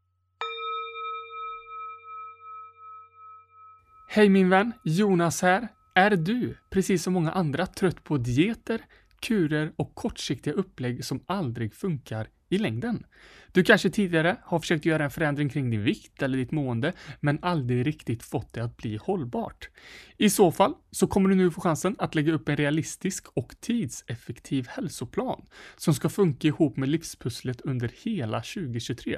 Hej 4.10 4.30
min 4.30 4.50
vän, 4.50 4.72
Jonas 4.84 5.42
här. 5.42 5.68
Är 5.96 6.10
du, 6.10 6.58
precis 6.70 7.04
som 7.04 7.14
många 7.14 7.32
andra, 7.32 7.66
trött 7.66 8.04
på 8.04 8.18
dieter, 8.18 8.86
kurer 9.24 9.72
och 9.76 9.96
kortsiktiga 9.96 10.54
upplägg 10.54 11.06
som 11.06 11.24
aldrig 11.26 11.74
funkar 11.74 12.28
i 12.50 12.58
längden? 12.58 13.06
Du 13.52 13.64
kanske 13.64 13.90
tidigare 13.90 14.38
har 14.44 14.60
försökt 14.60 14.86
göra 14.86 15.04
en 15.04 15.12
förändring 15.12 15.50
kring 15.50 15.70
din 15.70 15.84
vikt 15.84 16.22
eller 16.22 16.38
ditt 16.38 16.52
mående, 16.52 16.94
men 17.20 17.40
aldrig 17.42 17.88
riktigt 17.88 18.24
fått 18.24 18.54
det 18.54 18.64
att 18.64 18.78
bli 18.78 18.98
hållbart. 18.98 19.70
I 20.18 20.30
så 20.30 20.52
fall 20.52 20.74
så 20.92 21.08
kommer 21.08 21.30
du 21.30 21.36
nu 21.36 21.52
få 21.52 21.62
chansen 21.62 21.96
att 22.00 22.16
lägga 22.16 22.34
upp 22.34 22.50
en 22.50 22.58
realistisk 22.58 23.28
och 23.34 23.56
tidseffektiv 23.60 24.68
hälsoplan 24.68 25.46
som 25.78 25.94
ska 25.94 26.10
funka 26.10 26.48
ihop 26.48 26.78
med 26.78 26.90
livspusslet 26.90 27.62
under 27.62 27.92
hela 28.04 28.38
2023. 28.42 29.18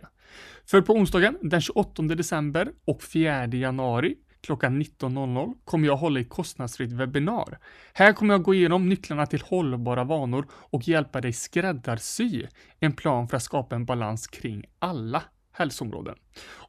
För 0.65 0.82
på 0.82 0.94
onsdagen 0.94 1.38
den 1.41 1.62
28 1.62 2.04
december 2.04 2.72
och 2.86 3.04
4 3.04 3.48
januari 3.48 4.15
klockan 4.45 4.81
19.00 4.81 5.53
kommer 5.65 5.88
jag 5.88 5.95
hålla 5.95 6.19
ett 6.19 6.29
kostnadsfritt 6.29 6.91
webbinar. 6.91 7.60
Här 7.93 8.13
kommer 8.13 8.34
jag 8.34 8.43
gå 8.43 8.53
igenom 8.53 8.89
nycklarna 8.89 9.25
till 9.25 9.41
hållbara 9.41 10.03
vanor 10.03 10.47
och 10.51 10.88
hjälpa 10.88 11.21
dig 11.21 11.34
skräddarsy 11.34 12.47
en 12.79 12.93
plan 12.93 13.27
för 13.27 13.38
att 13.38 13.43
skapa 13.43 13.75
en 13.75 13.86
balans 13.86 14.27
kring 14.27 14.65
alla 14.79 15.23
hälsoområden. 15.51 16.15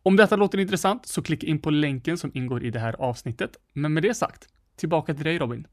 Om 0.02 0.16
detta 0.16 0.36
låter 0.36 0.58
intressant 0.58 1.06
så 1.06 1.22
klicka 1.22 1.46
in 1.46 1.62
på 1.62 1.70
länken 1.70 2.18
som 2.18 2.30
ingår 2.34 2.64
i 2.64 2.70
det 2.70 2.78
här 2.78 2.96
avsnittet. 2.98 3.50
Men 3.72 3.94
med 3.94 4.02
det 4.02 4.14
sagt, 4.14 4.48
tillbaka 4.76 5.14
till 5.14 5.24
dig 5.24 5.38
Robin. 5.38 5.66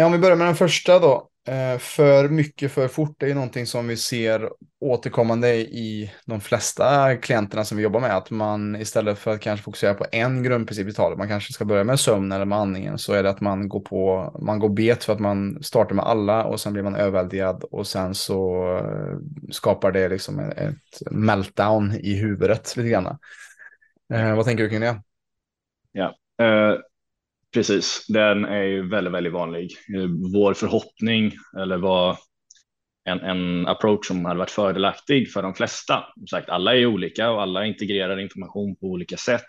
Om 0.00 0.12
vi 0.12 0.18
börjar 0.18 0.36
med 0.36 0.46
den 0.46 0.56
första 0.56 0.98
då. 0.98 1.28
Eh, 1.46 1.78
för 1.78 2.28
mycket 2.28 2.72
för 2.72 2.88
fort 2.88 3.16
det 3.18 3.26
är 3.26 3.28
ju 3.28 3.34
någonting 3.34 3.66
som 3.66 3.88
vi 3.88 3.96
ser 3.96 4.50
återkommande 4.80 5.54
i 5.56 6.12
de 6.24 6.40
flesta 6.40 7.16
klienterna 7.16 7.64
som 7.64 7.76
vi 7.76 7.82
jobbar 7.82 8.00
med. 8.00 8.16
Att 8.16 8.30
man 8.30 8.76
istället 8.76 9.18
för 9.18 9.30
att 9.30 9.40
kanske 9.40 9.64
fokusera 9.64 9.94
på 9.94 10.06
en 10.12 10.42
grundprincip 10.42 10.88
i 10.88 10.92
talet, 10.92 11.18
man 11.18 11.28
kanske 11.28 11.52
ska 11.52 11.64
börja 11.64 11.84
med 11.84 12.00
sömn 12.00 12.32
eller 12.32 12.44
med 12.44 12.58
andningen, 12.58 12.98
så 12.98 13.12
är 13.12 13.22
det 13.22 13.30
att 13.30 13.40
man 13.40 13.68
går 13.68 13.80
på, 13.80 14.32
man 14.42 14.58
går 14.58 14.68
bet 14.68 15.04
för 15.04 15.12
att 15.12 15.20
man 15.20 15.62
startar 15.62 15.94
med 15.94 16.04
alla 16.04 16.44
och 16.44 16.60
sen 16.60 16.72
blir 16.72 16.82
man 16.82 16.96
överväldigad 16.96 17.64
och 17.64 17.86
sen 17.86 18.14
så 18.14 18.66
eh, 18.76 19.16
skapar 19.50 19.92
det 19.92 20.08
liksom 20.08 20.40
ett 20.40 21.10
meltdown 21.10 21.92
i 21.92 22.14
huvudet 22.14 22.76
lite 22.76 22.88
grann. 22.88 23.18
Eh, 24.14 24.36
vad 24.36 24.44
tänker 24.44 24.64
du 24.64 24.70
kring 24.70 24.80
det? 24.80 25.02
Ja, 25.92 26.14
eh, 26.40 26.78
Precis, 27.56 28.06
den 28.08 28.44
är 28.44 28.62
ju 28.62 28.88
väldigt, 28.88 29.14
väldigt 29.14 29.32
vanlig. 29.32 29.70
Eh, 29.96 30.06
vår 30.34 30.54
förhoppning 30.54 31.32
eller 31.58 31.76
vad 31.76 32.16
en, 33.04 33.20
en 33.20 33.66
approach 33.66 34.06
som 34.06 34.24
hade 34.24 34.38
varit 34.38 34.50
fördelaktig 34.50 35.32
för 35.32 35.42
de 35.42 35.54
flesta. 35.54 36.04
Som 36.16 36.26
sagt, 36.26 36.48
alla 36.48 36.76
är 36.76 36.86
olika 36.86 37.30
och 37.30 37.42
alla 37.42 37.66
integrerar 37.66 38.20
information 38.20 38.76
på 38.76 38.86
olika 38.86 39.16
sätt. 39.16 39.48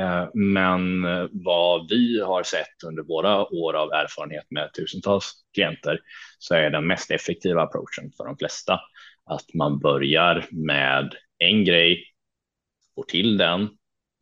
Eh, 0.00 0.28
men 0.34 1.04
eh, 1.04 1.26
vad 1.32 1.90
vi 1.90 2.20
har 2.20 2.42
sett 2.42 2.84
under 2.86 3.02
våra 3.02 3.46
år 3.52 3.74
av 3.74 3.92
erfarenhet 3.92 4.46
med 4.50 4.72
tusentals 4.72 5.32
klienter 5.54 6.00
så 6.38 6.54
är 6.54 6.70
den 6.70 6.86
mest 6.86 7.10
effektiva 7.10 7.62
approachen 7.62 8.12
för 8.16 8.24
de 8.24 8.36
flesta 8.36 8.80
att 9.30 9.54
man 9.54 9.78
börjar 9.78 10.46
med 10.50 11.14
en 11.38 11.64
grej, 11.64 12.04
får 12.94 13.02
till 13.02 13.36
den, 13.36 13.68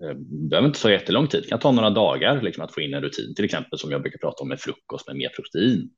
Eh, 0.05 0.15
behöver 0.51 0.69
inte 0.69 0.83
ta 0.83 0.91
jättelång 0.91 1.29
tid, 1.29 1.43
det 1.43 1.49
kan 1.49 1.59
ta 1.59 1.73
några 1.73 1.91
dagar 1.91 2.43
liksom, 2.43 2.65
att 2.65 2.75
få 2.75 2.81
in 2.81 2.95
en 2.95 3.03
rutin, 3.03 3.35
till 3.35 3.45
exempel 3.45 3.79
som 3.79 3.91
jag 3.91 4.03
brukar 4.03 4.19
prata 4.19 4.43
om 4.43 4.49
med 4.49 4.61
frukost 4.61 5.07
med 5.07 5.17
mer 5.17 5.29
protein 5.29 5.91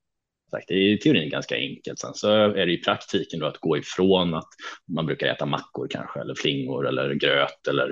det 0.68 0.74
är 0.74 0.78
i 0.78 0.98
teorin 0.98 1.30
ganska 1.30 1.56
enkelt. 1.56 1.98
Sen 1.98 2.14
så 2.14 2.30
är 2.30 2.66
det 2.66 2.72
i 2.72 2.82
praktiken 2.82 3.40
då 3.40 3.46
att 3.46 3.58
gå 3.58 3.78
ifrån 3.78 4.34
att 4.34 4.48
man 4.94 5.06
brukar 5.06 5.26
äta 5.26 5.46
mackor 5.46 5.88
kanske 5.90 6.20
eller 6.20 6.34
flingor 6.34 6.88
eller 6.88 7.14
gröt 7.14 7.68
eller 7.68 7.88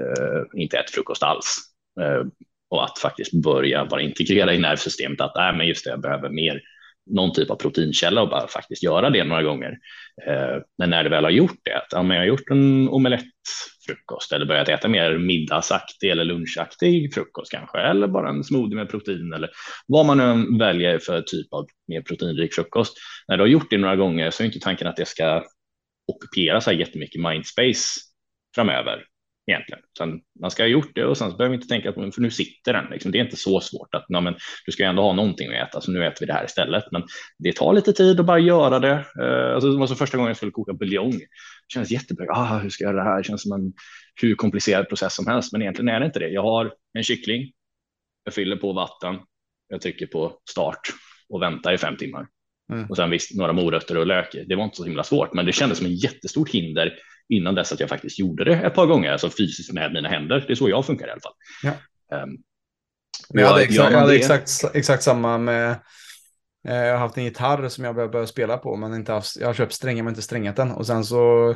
eh, 0.00 0.60
inte 0.60 0.78
äta 0.78 0.92
frukost 0.92 1.22
alls. 1.22 1.56
Eh, 2.00 2.26
och 2.70 2.84
att 2.84 2.98
faktiskt 2.98 3.32
börja 3.32 3.84
bara 3.84 4.02
integrera 4.02 4.54
i 4.54 4.58
nervsystemet 4.58 5.20
att 5.20 5.36
äh, 5.36 5.56
men 5.56 5.66
just 5.66 5.84
det, 5.84 5.90
jag 5.90 6.00
behöver 6.00 6.28
mer 6.28 6.62
någon 7.10 7.32
typ 7.32 7.50
av 7.50 7.56
proteinkälla 7.56 8.22
och 8.22 8.28
bara 8.28 8.48
faktiskt 8.48 8.82
göra 8.82 9.10
det 9.10 9.24
några 9.24 9.42
gånger. 9.42 9.78
Eh, 10.26 10.62
men 10.78 10.90
när 10.90 11.04
du 11.04 11.10
väl 11.10 11.24
har 11.24 11.30
gjort 11.30 11.60
det, 11.62 11.76
att 11.76 11.88
ja, 11.90 12.02
men 12.02 12.16
jag 12.16 12.22
har 12.22 12.28
gjort 12.28 12.50
en 12.50 12.88
omelett, 12.88 13.24
frukost 13.88 14.32
eller 14.32 14.46
börjat 14.46 14.68
äta 14.68 14.88
mer 14.88 15.18
middagsaktig 15.18 16.10
eller 16.10 16.24
lunchaktig 16.24 17.14
frukost 17.14 17.50
kanske, 17.50 17.78
eller 17.78 18.08
bara 18.08 18.28
en 18.28 18.44
smoothie 18.44 18.76
med 18.76 18.90
protein 18.90 19.32
eller 19.32 19.50
vad 19.86 20.06
man 20.06 20.18
nu 20.18 20.58
väljer 20.58 20.98
för 20.98 21.22
typ 21.22 21.52
av 21.52 21.66
mer 21.88 22.02
proteinrik 22.02 22.54
frukost. 22.54 22.96
När 23.28 23.36
du 23.36 23.42
har 23.42 23.48
gjort 23.48 23.70
det 23.70 23.78
några 23.78 23.96
gånger 23.96 24.30
så 24.30 24.42
är 24.42 24.46
inte 24.46 24.60
tanken 24.60 24.86
att 24.86 24.96
det 24.96 25.08
ska 25.08 25.44
ockupera 26.12 26.60
så 26.60 26.70
här 26.70 26.78
jättemycket 26.78 27.22
mindspace 27.22 28.00
framöver, 28.54 29.04
egentligen. 29.48 29.82
Sen 29.98 30.20
man 30.40 30.50
ska 30.50 30.62
ha 30.62 30.68
gjort 30.68 30.90
det 30.94 31.04
och 31.04 31.18
sen 31.18 31.30
så 31.30 31.36
behöver 31.36 31.56
vi 31.56 31.62
inte 31.62 31.68
tänka 31.68 31.92
på 31.92 32.10
för 32.12 32.20
nu 32.20 32.30
sitter 32.30 32.72
den. 32.72 32.90
Liksom. 32.90 33.12
Det 33.12 33.18
är 33.18 33.24
inte 33.24 33.36
så 33.36 33.60
svårt 33.60 33.94
att 33.94 34.08
men, 34.08 34.36
du 34.66 34.72
ska 34.72 34.84
ändå 34.84 35.02
ha 35.02 35.12
någonting 35.12 35.48
att 35.48 35.68
äta, 35.68 35.80
så 35.80 35.92
nu 35.92 36.06
äter 36.06 36.20
vi 36.20 36.26
det 36.26 36.32
här 36.32 36.44
istället. 36.44 36.84
Men 36.92 37.02
det 37.38 37.56
tar 37.56 37.72
lite 37.72 37.92
tid 37.92 38.20
att 38.20 38.26
bara 38.26 38.38
göra 38.38 38.78
det. 38.78 39.04
Uh, 39.22 39.54
alltså, 39.54 39.70
det 39.70 39.78
var 39.78 39.86
så 39.86 39.94
första 39.94 40.16
gången 40.16 40.28
jag 40.28 40.36
skulle 40.36 40.52
koka 40.52 40.72
buljong. 40.72 41.10
Det 41.10 41.72
kändes 41.72 41.90
jättebra. 41.90 42.26
Ah, 42.30 42.58
hur 42.58 42.70
ska 42.70 42.84
jag 42.84 42.92
göra 42.92 43.04
det 43.04 43.10
här? 43.10 43.18
Det 43.18 43.24
känns 43.24 43.42
som 43.42 43.52
en 43.52 43.72
hur 44.22 44.34
komplicerad 44.34 44.88
process 44.88 45.14
som 45.14 45.26
helst, 45.26 45.52
men 45.52 45.62
egentligen 45.62 45.88
är 45.88 46.00
det 46.00 46.06
inte 46.06 46.18
det. 46.18 46.28
Jag 46.28 46.42
har 46.42 46.72
en 46.92 47.02
kyckling. 47.02 47.52
Jag 48.24 48.34
fyller 48.34 48.56
på 48.56 48.72
vatten. 48.72 49.16
Jag 49.68 49.80
trycker 49.80 50.06
på 50.06 50.38
start 50.50 50.80
och 51.28 51.42
väntar 51.42 51.72
i 51.72 51.78
fem 51.78 51.96
timmar. 51.96 52.26
Mm. 52.72 52.90
Och 52.90 52.96
sen 52.96 53.10
visst, 53.10 53.34
några 53.34 53.52
morötter 53.52 53.96
och 53.96 54.06
lök. 54.06 54.36
Det 54.46 54.56
var 54.56 54.64
inte 54.64 54.76
så 54.76 54.84
himla 54.84 55.04
svårt, 55.04 55.34
men 55.34 55.46
det 55.46 55.52
kändes 55.52 55.78
som 55.78 55.86
en 55.86 55.94
jättestort 55.94 56.50
hinder 56.50 56.92
innan 57.28 57.54
dess 57.54 57.72
att 57.72 57.80
jag 57.80 57.88
faktiskt 57.88 58.18
gjorde 58.18 58.44
det 58.44 58.54
ett 58.54 58.74
par 58.74 58.86
gånger, 58.86 59.12
alltså 59.12 59.30
fysiskt 59.30 59.72
med 59.72 59.92
mina 59.92 60.08
händer. 60.08 60.44
Det 60.46 60.52
är 60.52 60.54
så 60.54 60.68
jag 60.68 60.86
funkar 60.86 61.08
i 61.08 61.10
alla 61.10 61.20
fall. 61.20 61.32
Ja. 61.62 61.70
Um, 62.22 62.38
men 63.30 63.42
jag 63.42 63.50
hade, 63.50 63.62
exakt, 63.62 63.92
jag 63.92 64.00
hade 64.00 64.16
exakt, 64.16 64.64
exakt 64.74 65.02
samma 65.02 65.38
med 65.38 65.70
eh, 66.68 66.76
jag 66.76 66.92
har 66.92 66.98
haft 66.98 67.16
en 67.16 67.24
gitarr 67.24 67.68
som 67.68 67.84
jag 67.84 67.94
började 67.94 68.26
spela 68.26 68.58
på, 68.58 68.76
men 68.76 68.94
inte 68.94 69.12
haft, 69.12 69.36
jag 69.36 69.46
har 69.46 69.54
köpt 69.54 69.72
strängar 69.72 70.02
men 70.02 70.10
inte 70.10 70.22
strängat 70.22 70.56
den. 70.56 70.70
Och 70.70 70.86
sen 70.86 71.04
så, 71.04 71.54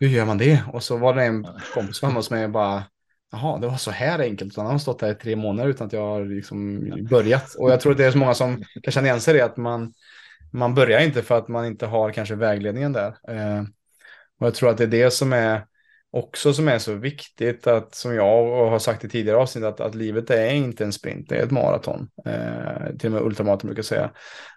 hur 0.00 0.08
gör 0.08 0.24
man 0.24 0.38
det? 0.38 0.62
Och 0.72 0.82
så 0.82 0.96
var 0.96 1.14
det 1.14 1.22
en 1.22 1.46
kompis 1.74 2.02
hemma 2.02 2.14
hos 2.14 2.30
mig 2.30 2.44
och 2.44 2.50
bara, 2.50 2.84
jaha, 3.32 3.58
det 3.58 3.66
var 3.66 3.76
så 3.76 3.90
här 3.90 4.18
enkelt. 4.18 4.56
Han 4.56 4.66
har 4.66 4.78
stått 4.78 4.98
där 4.98 5.10
i 5.10 5.14
tre 5.14 5.36
månader 5.36 5.70
utan 5.70 5.86
att 5.86 5.92
jag 5.92 6.06
har 6.06 6.24
liksom 6.24 6.90
börjat. 7.10 7.54
Och 7.54 7.70
jag 7.70 7.80
tror 7.80 7.92
att 7.92 7.98
det 7.98 8.04
är 8.04 8.10
så 8.10 8.18
många 8.18 8.34
som 8.34 8.64
kan 8.82 8.92
känna 8.92 9.06
igen 9.06 9.20
sig 9.20 9.34
i 9.34 9.38
det, 9.38 9.44
att 9.44 9.56
man, 9.56 9.92
man 10.52 10.74
börjar 10.74 11.00
inte 11.00 11.22
för 11.22 11.38
att 11.38 11.48
man 11.48 11.66
inte 11.66 11.86
har 11.86 12.10
kanske 12.10 12.34
vägledningen 12.34 12.92
där. 12.92 13.16
Eh, 13.28 13.62
och 14.40 14.46
jag 14.46 14.54
tror 14.54 14.70
att 14.70 14.78
det 14.78 14.84
är 14.84 14.88
det 14.88 15.10
som 15.10 15.32
är 15.32 15.66
också 16.16 16.52
som 16.52 16.68
är 16.68 16.78
så 16.78 16.94
viktigt 16.94 17.66
att 17.66 17.94
som 17.94 18.14
jag 18.14 18.68
har 18.70 18.78
sagt 18.78 19.04
i 19.04 19.08
tidigare 19.08 19.38
avsnitt 19.38 19.64
att, 19.64 19.80
att 19.80 19.94
livet 19.94 20.30
är 20.30 20.50
inte 20.50 20.84
en 20.84 20.92
sprint, 20.92 21.28
det 21.28 21.36
är 21.36 21.42
ett 21.42 21.50
maraton. 21.50 22.08
Eh, 22.26 22.96
till 22.98 23.06
och 23.08 23.12
med 23.12 23.22
ultramaraton 23.22 23.68
brukar 23.68 23.82
säga. 23.82 24.10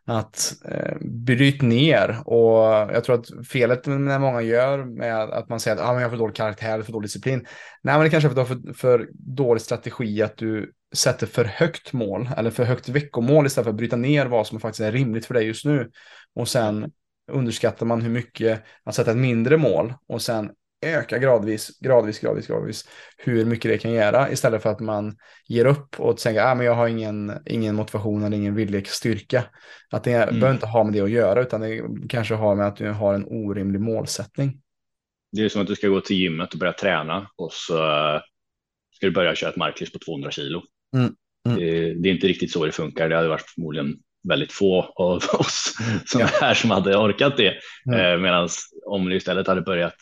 Att 0.05 0.53
eh, 0.65 0.97
bryt 1.01 1.61
ner 1.61 2.17
och 2.25 2.63
jag 2.93 3.03
tror 3.03 3.19
att 3.19 3.47
felet 3.47 3.85
när 3.85 4.19
många 4.19 4.41
gör 4.41 4.85
med 4.85 5.21
att 5.21 5.49
man 5.49 5.59
säger 5.59 5.77
att 5.77 5.83
ah, 5.83 5.91
men 5.91 6.01
jag 6.01 6.05
har 6.05 6.09
för 6.09 6.17
dålig 6.17 6.35
karaktär, 6.35 6.81
för 6.81 6.91
dålig 6.91 7.05
disciplin. 7.05 7.45
Nej, 7.81 7.95
men 7.95 8.03
det 8.03 8.09
kanske 8.09 8.29
är 8.29 8.45
för, 8.45 8.45
för, 8.45 8.73
för 8.73 9.09
dålig 9.13 9.61
strategi 9.61 10.21
att 10.21 10.37
du 10.37 10.71
sätter 10.95 11.27
för 11.27 11.45
högt 11.45 11.93
mål 11.93 12.29
eller 12.37 12.51
för 12.51 12.63
högt 12.63 12.89
veckomål 12.89 13.45
istället 13.45 13.65
för 13.65 13.71
att 13.71 13.77
bryta 13.77 13.95
ner 13.95 14.25
vad 14.25 14.47
som 14.47 14.59
faktiskt 14.59 14.81
är 14.81 14.91
rimligt 14.91 15.25
för 15.25 15.33
dig 15.33 15.45
just 15.45 15.65
nu. 15.65 15.89
Och 16.35 16.47
sen 16.47 16.91
underskattar 17.29 17.85
man 17.85 18.01
hur 18.01 18.09
mycket 18.09 18.63
att 18.83 18.95
sätta 18.95 19.11
ett 19.11 19.17
mindre 19.17 19.57
mål 19.57 19.93
och 20.07 20.21
sen 20.21 20.51
öka 20.81 21.17
gradvis, 21.17 21.79
gradvis, 21.79 22.19
gradvis, 22.19 22.47
gradvis 22.47 22.89
hur 23.17 23.45
mycket 23.45 23.71
det 23.71 23.77
kan 23.77 23.91
göra 23.91 24.31
istället 24.31 24.63
för 24.63 24.69
att 24.69 24.79
man 24.79 25.17
ger 25.47 25.65
upp 25.65 25.99
och 25.99 26.17
tänker 26.17 26.41
att 26.41 26.59
ah, 26.59 26.63
jag 26.63 26.73
har 26.73 26.87
ingen, 26.87 27.33
ingen 27.45 27.75
motivation 27.75 28.23
eller 28.23 28.37
ingen 28.37 28.55
vilja 28.55 28.83
styrka. 28.85 29.43
Att 29.89 30.03
det 30.03 30.13
mm. 30.13 30.39
behöver 30.39 30.53
inte 30.53 30.67
ha 30.67 30.83
med 30.83 30.93
det 30.93 31.01
att 31.01 31.09
göra 31.09 31.41
utan 31.41 31.61
det 31.61 31.81
kanske 32.09 32.33
har 32.33 32.55
med 32.55 32.67
att 32.67 32.75
du 32.75 32.89
har 32.89 33.13
en 33.13 33.25
orimlig 33.25 33.81
målsättning. 33.81 34.61
Det 35.31 35.41
är 35.41 35.49
som 35.49 35.61
att 35.61 35.67
du 35.67 35.75
ska 35.75 35.87
gå 35.87 36.01
till 36.01 36.17
gymmet 36.17 36.53
och 36.53 36.59
börja 36.59 36.73
träna 36.73 37.29
och 37.35 37.53
så 37.53 37.73
ska 38.95 39.05
du 39.05 39.11
börja 39.11 39.35
köra 39.35 39.49
ett 39.49 39.57
marklyft 39.57 39.93
på 39.93 39.99
200 40.05 40.31
kilo. 40.31 40.61
Mm. 40.95 41.15
Mm. 41.45 41.59
Det, 41.59 41.93
det, 41.93 42.09
är 42.09 42.13
inte 42.13 42.27
riktigt 42.27 42.51
så 42.51 42.65
det 42.65 42.71
funkar. 42.71 43.09
Det 43.09 43.15
hade 43.15 43.27
varit 43.27 43.49
förmodligen 43.55 43.95
väldigt 44.27 44.51
få 44.51 44.93
av 44.95 45.15
oss 45.39 45.73
som 46.05 46.21
är 46.21 46.41
här 46.41 46.53
som 46.53 46.71
hade 46.71 46.97
orkat 46.97 47.37
det. 47.37 47.53
Mm. 47.85 47.99
Eh, 47.99 48.17
Medan 48.17 48.49
om 48.85 49.09
du 49.09 49.15
istället 49.15 49.47
hade 49.47 49.61
börjat 49.61 49.97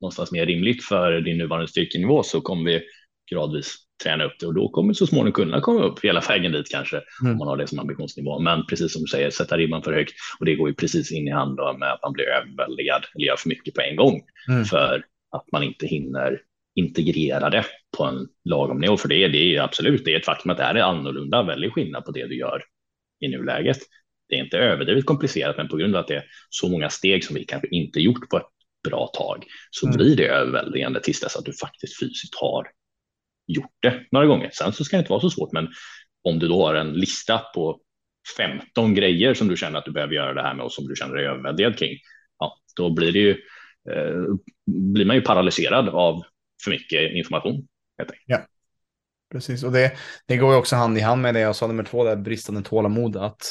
någonstans 0.00 0.32
mer 0.32 0.46
rimligt 0.46 0.84
för 0.84 1.20
din 1.20 1.38
nuvarande 1.38 1.68
styrkenivå 1.68 2.22
så 2.22 2.40
kommer 2.40 2.70
vi 2.70 2.82
gradvis 3.30 3.76
träna 4.02 4.24
upp 4.24 4.32
det 4.40 4.46
och 4.46 4.54
då 4.54 4.68
kommer 4.68 4.92
så 4.92 5.06
småningom 5.06 5.32
kunna 5.32 5.60
komma 5.60 5.82
upp 5.82 6.04
hela 6.04 6.20
vägen 6.20 6.52
dit 6.52 6.70
kanske 6.70 7.00
mm. 7.22 7.32
om 7.32 7.38
man 7.38 7.48
har 7.48 7.56
det 7.56 7.66
som 7.66 7.78
ambitionsnivå. 7.78 8.38
Men 8.38 8.66
precis 8.66 8.92
som 8.92 9.02
du 9.02 9.08
säger, 9.08 9.30
sätta 9.30 9.56
ribban 9.56 9.82
för 9.82 9.92
högt 9.92 10.12
och 10.38 10.46
det 10.46 10.56
går 10.56 10.68
ju 10.68 10.74
precis 10.74 11.12
in 11.12 11.28
i 11.28 11.30
hand 11.30 11.58
med 11.78 11.92
att 11.92 12.02
man 12.02 12.12
blir 12.12 12.24
överväldigad 12.24 13.04
eller 13.14 13.26
gör 13.26 13.36
för 13.36 13.48
mycket 13.48 13.74
på 13.74 13.80
en 13.80 13.96
gång 13.96 14.20
mm. 14.48 14.64
för 14.64 15.04
att 15.36 15.52
man 15.52 15.62
inte 15.62 15.86
hinner 15.86 16.40
integrera 16.74 17.50
det 17.50 17.64
på 17.96 18.04
en 18.04 18.28
lagom 18.44 18.78
nivå. 18.78 18.96
För 18.96 19.08
det 19.08 19.28
det 19.28 19.56
är 19.56 19.62
absolut, 19.62 20.04
det 20.04 20.14
är 20.14 20.18
ett 20.18 20.24
faktum 20.24 20.50
att 20.50 20.58
det 20.58 20.64
här 20.64 20.74
är 20.74 20.82
annorlunda, 20.82 21.42
väldigt 21.42 21.72
skillnad 21.72 22.04
på 22.04 22.10
det 22.10 22.26
du 22.26 22.38
gör 22.38 22.62
i 23.20 23.28
nuläget. 23.28 23.78
Det 24.28 24.34
är 24.34 24.44
inte 24.44 24.58
överdrivet 24.58 25.06
komplicerat, 25.06 25.56
men 25.56 25.68
på 25.68 25.76
grund 25.76 25.96
av 25.96 26.00
att 26.00 26.08
det 26.08 26.16
är 26.16 26.24
så 26.50 26.68
många 26.68 26.90
steg 26.90 27.24
som 27.24 27.36
vi 27.36 27.44
kanske 27.44 27.68
inte 27.70 28.00
gjort 28.00 28.28
på 28.28 28.36
ett 28.36 28.46
bra 28.88 29.06
tag 29.06 29.44
så 29.70 29.86
mm. 29.86 29.96
blir 29.96 30.16
det 30.16 30.28
överväldigande 30.28 31.00
tills 31.00 31.20
dess 31.20 31.36
att 31.36 31.44
du 31.44 31.52
faktiskt 31.52 32.00
fysiskt 32.00 32.34
har 32.34 32.66
gjort 33.46 33.76
det 33.82 34.06
några 34.10 34.26
gånger. 34.26 34.50
Sen 34.52 34.72
så 34.72 34.84
ska 34.84 34.96
det 34.96 34.98
inte 34.98 35.12
vara 35.12 35.20
så 35.20 35.30
svårt, 35.30 35.52
men 35.52 35.68
om 36.24 36.38
du 36.38 36.48
då 36.48 36.66
har 36.66 36.74
en 36.74 36.92
lista 36.92 37.38
på 37.38 37.80
15 38.36 38.94
grejer 38.94 39.34
som 39.34 39.48
du 39.48 39.56
känner 39.56 39.78
att 39.78 39.84
du 39.84 39.92
behöver 39.92 40.14
göra 40.14 40.34
det 40.34 40.42
här 40.42 40.54
med 40.54 40.64
och 40.64 40.72
som 40.72 40.86
du 40.86 40.96
känner 40.96 41.14
dig 41.14 41.26
överväldigad 41.26 41.78
kring, 41.78 41.98
ja, 42.38 42.56
då 42.76 42.90
blir 42.90 43.12
det 43.12 43.18
ju 43.18 43.30
eh, 43.90 44.34
blir 44.66 45.04
man 45.04 45.16
ju 45.16 45.22
paralyserad 45.22 45.88
av 45.88 46.22
för 46.64 46.70
mycket 46.70 47.12
information. 47.12 47.66
Ja, 48.26 48.46
precis. 49.32 49.62
Och 49.62 49.72
det, 49.72 49.92
det 50.26 50.36
går 50.36 50.52
ju 50.52 50.58
också 50.58 50.76
hand 50.76 50.98
i 50.98 51.00
hand 51.00 51.22
med 51.22 51.34
det 51.34 51.40
jag 51.40 51.56
sa 51.56 51.66
nummer 51.66 51.84
två, 51.84 52.04
det 52.04 52.16
bristande 52.16 52.62
tålamod. 52.62 53.16
Att, 53.16 53.42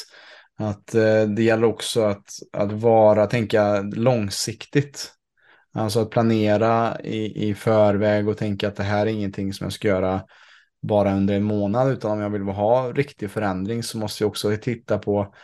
att 0.58 0.94
eh, 0.94 1.22
det 1.22 1.42
gäller 1.42 1.66
också 1.66 2.02
att, 2.02 2.26
att 2.52 2.72
vara, 2.72 3.26
tänka 3.26 3.80
långsiktigt. 3.80 5.12
Alltså 5.74 6.00
att 6.00 6.10
planera 6.10 7.00
i, 7.00 7.48
i 7.48 7.54
förväg 7.54 8.28
och 8.28 8.38
tänka 8.38 8.68
att 8.68 8.76
det 8.76 8.82
här 8.82 9.06
är 9.06 9.10
ingenting 9.10 9.52
som 9.52 9.64
jag 9.64 9.72
ska 9.72 9.88
göra 9.88 10.22
bara 10.82 11.16
under 11.16 11.34
en 11.34 11.42
månad, 11.42 11.92
utan 11.92 12.10
om 12.10 12.20
jag 12.20 12.30
vill 12.30 12.42
ha 12.42 12.92
riktig 12.92 13.30
förändring 13.30 13.82
så 13.82 13.98
måste 13.98 14.24
jag 14.24 14.28
också 14.28 14.56
titta 14.56 14.98
på 14.98 15.34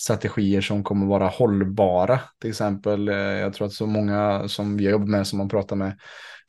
strategier 0.00 0.60
som 0.60 0.84
kommer 0.84 1.06
vara 1.06 1.26
hållbara. 1.26 2.20
Till 2.40 2.50
exempel, 2.50 3.08
eh, 3.08 3.16
jag 3.16 3.52
tror 3.52 3.66
att 3.66 3.72
så 3.72 3.86
många 3.86 4.48
som 4.48 4.76
vi 4.76 4.88
jobbar 4.88 5.06
med, 5.06 5.26
som 5.26 5.38
man 5.38 5.48
pratar 5.48 5.76
med, 5.76 5.98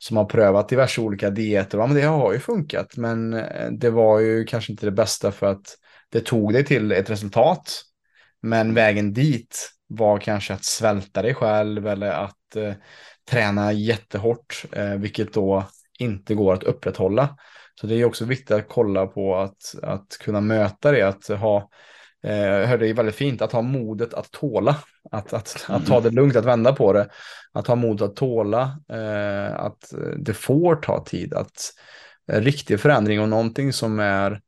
som 0.04 0.16
har 0.16 0.24
prövat 0.24 0.68
diverse 0.68 1.00
olika 1.00 1.30
dieter, 1.30 1.78
ja 1.78 1.86
men 1.86 1.96
det 1.96 2.02
har 2.02 2.32
ju 2.32 2.38
funkat, 2.38 2.96
men 2.96 3.34
eh, 3.34 3.70
det 3.70 3.90
var 3.90 4.20
ju 4.20 4.44
kanske 4.44 4.72
inte 4.72 4.86
det 4.86 4.92
bästa 4.92 5.32
för 5.32 5.46
att 5.46 5.78
det 6.08 6.20
tog 6.20 6.52
dig 6.52 6.64
till 6.64 6.92
ett 6.92 7.10
resultat. 7.10 7.82
Men 8.42 8.74
vägen 8.74 9.12
dit 9.12 9.70
var 9.86 10.18
kanske 10.18 10.54
att 10.54 10.64
svälta 10.64 11.22
dig 11.22 11.34
själv 11.34 11.86
eller 11.86 12.10
att 12.10 12.56
eh, 12.56 12.72
träna 13.30 13.72
jättehårt, 13.72 14.64
eh, 14.72 14.94
vilket 14.94 15.32
då 15.32 15.68
inte 15.98 16.34
går 16.34 16.54
att 16.54 16.62
upprätthålla. 16.62 17.36
Så 17.80 17.86
det 17.86 17.94
är 17.94 18.04
också 18.04 18.24
viktigt 18.24 18.50
att 18.50 18.68
kolla 18.68 19.06
på 19.06 19.36
att, 19.36 19.74
att 19.82 20.18
kunna 20.20 20.40
möta 20.40 20.92
det, 20.92 21.02
att 21.02 21.28
ha 21.28 21.70
Eh, 22.24 22.36
jag 22.36 22.66
hörde 22.66 22.84
det 22.84 22.90
är 22.90 22.94
väldigt 22.94 23.14
fint 23.14 23.42
att 23.42 23.52
ha 23.52 23.62
modet 23.62 24.14
att 24.14 24.30
tåla, 24.30 24.76
att, 25.10 25.32
att, 25.32 25.64
att 25.68 25.86
ta 25.86 26.00
det 26.00 26.10
lugnt, 26.10 26.36
att 26.36 26.44
vända 26.44 26.72
på 26.72 26.92
det, 26.92 27.08
att 27.52 27.66
ha 27.66 27.74
mod 27.74 28.02
att 28.02 28.16
tåla, 28.16 28.62
eh, 28.88 29.54
att 29.60 29.94
det 30.16 30.34
får 30.34 30.76
ta 30.76 31.04
tid, 31.04 31.34
att 31.34 31.72
riktig 32.32 32.80
förändring 32.80 33.20
och 33.20 33.28
någonting 33.28 33.72
som 33.72 34.00
är, 34.00 34.40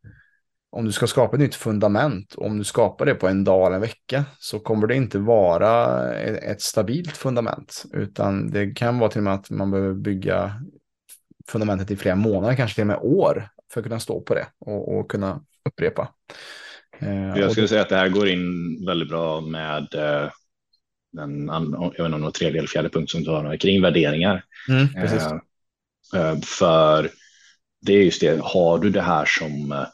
om 0.70 0.84
du 0.84 0.92
ska 0.92 1.06
skapa 1.06 1.36
ett 1.36 1.40
nytt 1.40 1.54
fundament, 1.54 2.34
om 2.36 2.58
du 2.58 2.64
skapar 2.64 3.06
det 3.06 3.14
på 3.14 3.28
en 3.28 3.44
dag 3.44 3.66
eller 3.66 3.76
en 3.76 3.80
vecka, 3.80 4.24
så 4.38 4.58
kommer 4.58 4.86
det 4.86 4.94
inte 4.94 5.18
vara 5.18 6.12
ett 6.14 6.62
stabilt 6.62 7.16
fundament, 7.16 7.84
utan 7.92 8.50
det 8.50 8.74
kan 8.74 8.98
vara 8.98 9.10
till 9.10 9.18
och 9.18 9.24
med 9.24 9.34
att 9.34 9.50
man 9.50 9.70
behöver 9.70 9.94
bygga 9.94 10.62
fundamentet 11.48 11.90
i 11.90 11.96
flera 11.96 12.16
månader, 12.16 12.54
kanske 12.54 12.74
till 12.74 12.82
och 12.82 12.86
med 12.86 12.98
år, 13.02 13.48
för 13.72 13.80
att 13.80 13.84
kunna 13.84 14.00
stå 14.00 14.20
på 14.20 14.34
det 14.34 14.46
och, 14.58 14.98
och 14.98 15.10
kunna 15.10 15.40
upprepa. 15.68 16.08
Eh, 16.98 17.40
jag 17.40 17.52
skulle 17.52 17.68
säga 17.68 17.82
att 17.82 17.88
det 17.88 17.96
här 17.96 18.08
går 18.08 18.28
in 18.28 18.76
väldigt 18.86 19.08
bra 19.08 19.40
med 19.40 19.94
eh, 19.94 20.30
den, 21.12 21.46
jag 21.46 21.80
vet 21.80 21.98
inte 21.98 22.02
om 22.02 22.10
det 22.10 22.18
var 22.18 22.30
tredje 22.30 22.58
eller 22.58 22.68
fjärde 22.68 22.88
punkt 22.88 23.10
som 23.10 23.24
du 23.24 23.30
har 23.30 23.56
kring 23.56 23.82
värderingar. 23.82 24.44
Mm, 24.68 24.86
eh, 26.14 26.40
för 26.40 27.10
det 27.80 27.92
är 27.92 28.02
just 28.02 28.20
det, 28.20 28.40
har 28.42 28.78
du 28.78 28.90
det 28.90 29.02
här 29.02 29.24
som, 29.24 29.86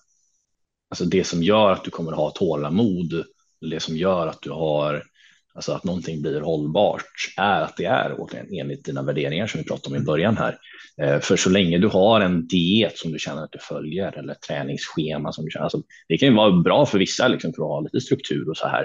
alltså 0.91 1.05
det 1.05 1.25
som 1.25 1.43
gör 1.43 1.73
att 1.73 1.85
du 1.85 1.91
kommer 1.91 2.13
ha 2.13 2.31
tålamod, 2.31 3.25
det 3.71 3.81
som 3.81 3.97
gör 3.97 4.27
att 4.27 4.43
du 4.43 4.51
har 4.51 5.05
Alltså 5.55 5.73
att 5.73 5.85
någonting 5.85 6.23
blir 6.23 6.41
hållbart 6.41 7.35
är 7.37 7.61
att 7.61 7.77
det 7.77 7.85
är 7.85 8.15
återigen 8.19 8.61
enligt 8.61 8.85
dina 8.85 9.03
värderingar 9.03 9.47
som 9.47 9.61
vi 9.61 9.67
pratade 9.67 9.97
om 9.97 10.03
i 10.03 10.05
början 10.05 10.37
här. 10.37 10.59
Eh, 11.03 11.21
för 11.21 11.37
så 11.37 11.51
länge 11.51 11.79
du 11.79 11.89
har 11.89 12.21
en 12.21 12.47
diet 12.47 12.99
som 12.99 13.13
du 13.13 13.19
känner 13.19 13.45
att 13.45 13.53
du 13.53 13.59
följer 13.59 14.19
eller 14.19 14.35
träningsschema 14.35 15.33
som 15.33 15.45
du 15.45 15.51
känner, 15.51 15.65
alltså, 15.65 15.83
det 16.09 16.19
kan 16.19 16.29
ju 16.29 16.35
vara 16.35 16.53
bra 16.53 16.87
för 16.87 16.99
vissa 16.99 17.29
liksom, 17.29 17.53
för 17.53 17.63
att 17.63 17.69
ha 17.69 17.81
lite 17.81 18.01
struktur 18.01 18.49
och 18.49 18.57
så 18.57 18.69
här. 18.69 18.83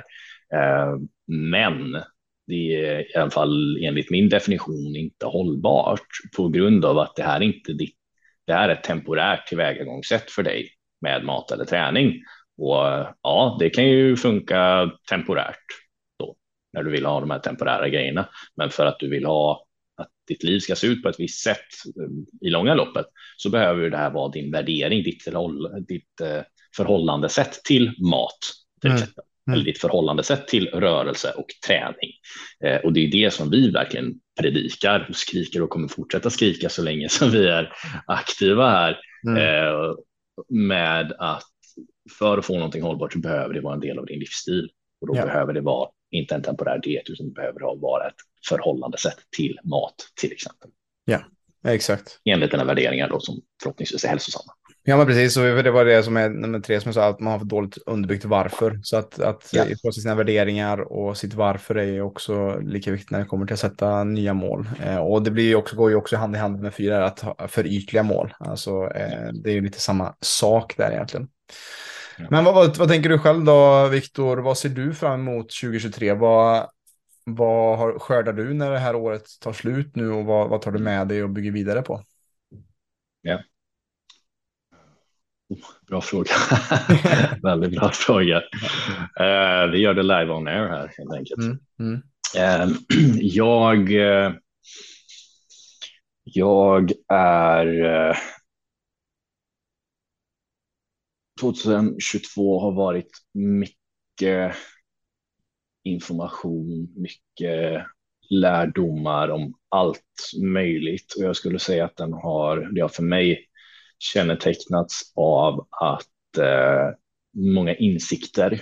Eh, 0.54 0.96
men 1.28 2.02
det 2.48 2.76
är 2.86 3.00
i 3.00 3.20
alla 3.20 3.32
fall 3.32 3.78
enligt 3.84 4.12
min 4.12 4.30
definition 4.30 4.96
inte 4.96 5.26
hållbart 5.26 6.08
på 6.38 6.50
grund 6.50 6.86
av 6.86 7.00
att 7.00 7.16
det 7.16 7.24
här 7.24 7.42
inte 7.42 7.74
ditt, 7.74 7.96
det 8.48 8.54
här 8.54 8.70
är 8.70 8.74
ett 8.74 8.84
temporärt 8.84 9.48
tillvägagångssätt 9.48 10.32
för 10.32 10.44
dig 10.44 10.70
med 11.02 11.26
mat 11.26 11.52
eller 11.52 11.66
träning. 11.66 12.14
Och 12.58 13.16
ja, 13.24 13.58
det 13.60 13.70
kan 13.70 13.88
ju 13.88 14.16
funka 14.16 14.92
temporärt 15.10 15.87
när 16.78 16.84
du 16.84 16.92
vill 16.92 17.06
ha 17.06 17.20
de 17.20 17.32
här 17.32 17.40
temporära 17.40 17.90
grejerna. 17.90 18.30
Men 18.56 18.70
för 18.70 18.86
att 18.86 19.00
du 19.00 19.10
vill 19.10 19.26
ha 19.26 19.66
att 19.98 20.10
ditt 20.28 20.44
liv 20.44 20.60
ska 20.60 20.76
se 20.76 20.88
ut 20.88 21.04
på 21.04 21.10
ett 21.10 21.20
visst 21.20 21.44
sätt 21.44 21.66
eh, 22.02 22.48
i 22.48 22.50
långa 22.50 22.74
loppet 22.74 23.06
så 23.38 23.50
behöver 23.50 23.90
det 23.90 23.98
här 23.98 24.12
vara 24.12 24.32
din 24.32 24.52
värdering, 24.52 25.04
ditt, 25.04 25.24
ditt 25.88 26.22
eh, 26.22 26.42
förhållandesätt 26.76 27.64
till 27.64 27.94
mat 28.12 28.40
till 28.82 28.90
mm. 28.90 29.02
exempel. 29.02 29.24
Eller 29.52 29.66
ditt 29.66 29.82
förhållandesätt 29.82 30.48
till 30.48 30.68
rörelse 30.68 31.32
och 31.32 31.46
träning. 31.68 32.12
Eh, 32.64 32.86
och 32.86 32.94
det 32.94 33.00
är 33.00 33.12
det 33.12 33.34
som 33.34 33.50
vi 33.50 33.72
verkligen 33.72 34.14
predikar 34.40 35.06
och 35.10 35.16
skriker 35.16 35.62
och 35.62 35.70
kommer 35.70 35.88
fortsätta 35.88 36.30
skrika 36.30 36.70
så 36.70 36.84
länge 36.84 37.10
som 37.10 37.32
vi 37.32 37.48
är 37.48 37.74
aktiva 38.08 38.70
här. 38.70 38.98
Mm. 39.28 39.38
Eh, 39.38 39.94
med 40.50 41.14
att 41.20 41.44
för 42.20 42.38
att 42.38 42.46
få 42.46 42.54
någonting 42.54 42.82
hållbart 42.82 43.14
så 43.14 43.20
behöver 43.20 43.54
det 43.54 43.62
vara 43.62 43.74
en 43.74 43.80
del 43.80 44.00
av 44.00 44.06
din 44.06 44.20
livsstil 44.20 44.70
och 45.02 45.08
då 45.08 45.16
ja. 45.16 45.26
behöver 45.26 45.54
det 45.54 45.62
vara 45.62 45.90
inte 46.12 46.36
en 46.36 46.42
temporär 46.42 46.80
diet 46.80 47.10
utan 47.10 47.34
behöver 47.34 47.60
ha 47.60 47.76
vara 47.76 48.08
ett 48.08 48.16
förhållandesätt 48.50 49.18
till 49.38 49.60
mat 49.64 49.96
till 50.22 50.32
exempel. 50.32 50.70
Ja, 51.06 51.20
exakt. 51.68 52.20
Enligt 52.26 52.52
dina 52.52 52.64
värderingar 52.64 53.10
då 53.10 53.20
som 53.20 53.42
förhoppningsvis 53.64 54.04
är 54.04 54.10
hälsosamma. 54.10 54.54
Ja, 54.90 54.98
men 54.98 55.06
precis. 55.06 55.38
Och 55.38 55.44
det 55.44 55.72
var 55.72 55.86
det 55.86 56.04
som 56.04 56.18
är 56.18 56.30
nummer 56.30 56.60
tre 56.60 56.82
som 56.82 56.90
jag 56.90 56.96
sa, 56.96 57.08
att 57.08 57.20
man 57.20 57.32
har 57.32 57.40
för 57.40 57.46
dåligt 57.46 57.78
underbyggt 57.86 58.26
varför. 58.26 58.80
Så 58.84 58.98
att, 58.98 59.20
att 59.20 59.50
ja. 59.54 59.66
få 59.82 59.92
sina 59.92 60.16
värderingar 60.16 60.80
och 60.80 61.18
sitt 61.18 61.34
varför 61.34 61.76
är 61.76 62.02
också 62.02 62.60
lika 62.60 62.92
viktigt 62.92 63.12
när 63.12 63.20
det 63.20 63.26
kommer 63.26 63.46
till 63.46 63.54
att 63.54 63.60
sätta 63.60 64.04
nya 64.04 64.34
mål. 64.34 64.70
Eh, 64.84 64.98
och 64.98 65.24
det 65.24 65.32
blir 65.32 65.44
ju 65.44 65.56
också, 65.56 65.76
går 65.76 65.90
ju 65.90 65.96
också 65.96 66.16
hand 66.16 66.36
i 66.36 66.40
hand 66.40 66.62
med 66.62 66.74
fyra, 66.74 67.06
att 67.06 67.20
ha 67.20 67.48
för 67.48 67.68
ytliga 67.68 68.04
mål. 68.04 68.34
Alltså, 68.40 68.72
eh, 68.72 69.28
det 69.44 69.50
är 69.50 69.54
ju 69.54 69.62
lite 69.62 69.80
samma 69.80 70.16
sak 70.22 70.78
där 70.78 70.92
egentligen. 70.92 71.28
Men 72.30 72.44
vad, 72.44 72.78
vad, 72.78 72.88
tänker 72.88 73.10
du 73.10 73.20
själv 73.20 73.44
då, 73.44 73.88
Viktor? 73.88 74.38
Vad 74.38 74.58
ser 74.58 74.70
du 74.70 74.94
fram 74.94 75.20
emot 75.20 75.50
2023? 75.62 76.14
Vad, 76.14 76.70
vad 77.24 77.78
har, 77.78 78.00
skördar 78.00 78.34
du 78.34 78.54
när 78.54 78.72
det 78.72 78.80
här 78.80 78.96
året 78.96 79.26
tar 79.42 79.54
slut 79.54 79.96
nu 79.96 80.12
och 80.12 80.26
vad, 80.26 80.50
vad 80.50 80.62
tar 80.62 80.72
du 80.72 80.80
med 80.80 81.08
dig 81.08 81.24
och 81.24 81.30
bygger 81.30 81.52
vidare 81.52 81.82
på? 81.82 82.04
Ja. 83.22 83.40
Oh, 85.50 85.58
bra 85.88 86.02
fråga. 86.02 86.32
Väldigt 87.44 87.80
bra 87.80 87.92
fråga. 87.92 88.38
Uh, 89.20 89.72
vi 89.72 89.78
gör 89.78 89.94
det 89.94 90.04
live 90.04 90.30
on 90.30 90.48
air 90.48 90.68
här 90.68 90.92
helt 90.98 91.14
enkelt. 91.14 91.42
Mm, 91.42 91.60
mm. 91.80 92.02
Uh, 92.38 92.78
jag, 93.22 93.92
uh, 93.92 94.34
jag 96.24 96.92
är 97.14 98.18
2022 101.42 102.60
har 102.60 102.72
varit 102.72 103.12
mycket 103.34 104.56
information, 105.84 106.94
mycket 106.96 107.86
lärdomar 108.30 109.30
om 109.30 109.54
allt 109.70 110.32
möjligt. 110.44 111.14
Och 111.18 111.24
jag 111.24 111.36
skulle 111.36 111.60
säga 111.60 111.86
att 111.86 111.96
den 111.96 112.14
har, 112.14 112.58
det 112.76 112.82
har 112.82 112.90
för 112.90 113.04
mig 113.04 113.48
kännetecknats 114.00 115.12
av 115.16 115.68
att 115.72 116.38
eh, 116.38 116.90
många 117.34 117.76
insikter 117.76 118.62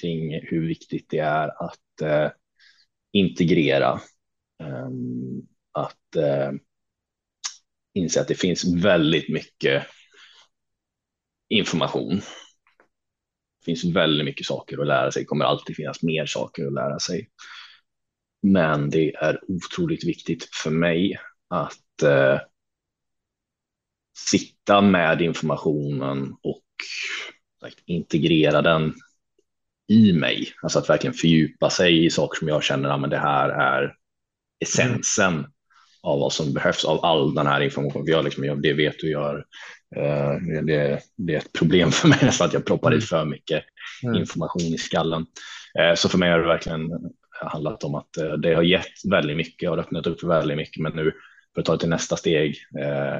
kring 0.00 0.40
hur 0.42 0.68
viktigt 0.68 1.06
det 1.10 1.18
är 1.18 1.64
att 1.64 2.02
eh, 2.02 2.30
integrera, 3.12 4.00
eh, 4.60 4.88
att 5.72 6.16
eh, 6.16 6.52
inse 7.94 8.20
att 8.20 8.28
det 8.28 8.34
finns 8.34 8.64
väldigt 8.64 9.28
mycket 9.28 9.86
information. 11.48 12.16
Det 13.60 13.64
finns 13.64 13.84
väldigt 13.84 14.24
mycket 14.24 14.46
saker 14.46 14.80
att 14.80 14.86
lära 14.86 15.12
sig, 15.12 15.22
det 15.22 15.26
kommer 15.26 15.44
alltid 15.44 15.76
finnas 15.76 16.02
mer 16.02 16.26
saker 16.26 16.66
att 16.66 16.72
lära 16.72 16.98
sig. 16.98 17.30
Men 18.42 18.90
det 18.90 19.14
är 19.14 19.40
otroligt 19.48 20.04
viktigt 20.04 20.48
för 20.62 20.70
mig 20.70 21.18
att 21.48 22.02
eh, 22.02 22.40
sitta 24.30 24.80
med 24.80 25.22
informationen 25.22 26.36
och 26.42 26.64
sagt, 27.60 27.82
integrera 27.86 28.62
den 28.62 28.94
i 29.88 30.12
mig. 30.12 30.52
Alltså 30.62 30.78
att 30.78 30.90
verkligen 30.90 31.14
fördjupa 31.14 31.70
sig 31.70 32.04
i 32.04 32.10
saker 32.10 32.38
som 32.38 32.48
jag 32.48 32.62
känner 32.62 32.88
ah, 32.88 33.04
att 33.04 33.10
det 33.10 33.18
här 33.18 33.48
är 33.48 33.94
essensen 34.60 35.32
mm. 35.32 35.50
av 36.02 36.20
vad 36.20 36.32
som 36.32 36.52
behövs 36.52 36.84
av 36.84 37.04
all 37.04 37.34
den 37.34 37.46
här 37.46 37.60
informationen. 37.60 38.06
För 38.06 38.12
jag, 38.12 38.24
liksom, 38.24 38.44
jag, 38.44 38.62
det 38.62 38.72
vet 38.72 38.98
du 38.98 39.10
gör 39.10 39.44
det, 40.66 41.00
det, 41.16 41.34
är 41.34 41.38
ett 41.38 41.52
problem 41.52 41.90
för 41.90 42.08
mig 42.08 42.18
nästan 42.22 42.46
att 42.46 42.52
jag 42.52 42.66
proppar 42.66 42.90
i 42.90 42.94
mm. 42.94 43.00
för 43.00 43.24
mycket 43.24 43.64
mm. 44.02 44.14
information 44.14 44.62
i 44.62 44.78
skallen. 44.78 45.26
Eh, 45.78 45.94
så 45.94 46.08
för 46.08 46.18
mig 46.18 46.30
har 46.30 46.38
det 46.38 46.46
verkligen 46.46 46.90
handlat 47.30 47.84
om 47.84 47.94
att 47.94 48.16
eh, 48.16 48.32
det 48.32 48.54
har 48.54 48.62
gett 48.62 49.04
väldigt 49.10 49.36
mycket 49.36 49.70
och 49.70 49.78
öppnat 49.78 50.06
upp 50.06 50.20
för 50.20 50.28
väldigt 50.28 50.56
mycket. 50.56 50.82
Men 50.82 50.92
nu 50.92 51.12
för 51.54 51.60
att 51.60 51.66
ta 51.66 51.72
det 51.72 51.78
till 51.78 51.88
nästa 51.88 52.16
steg 52.16 52.56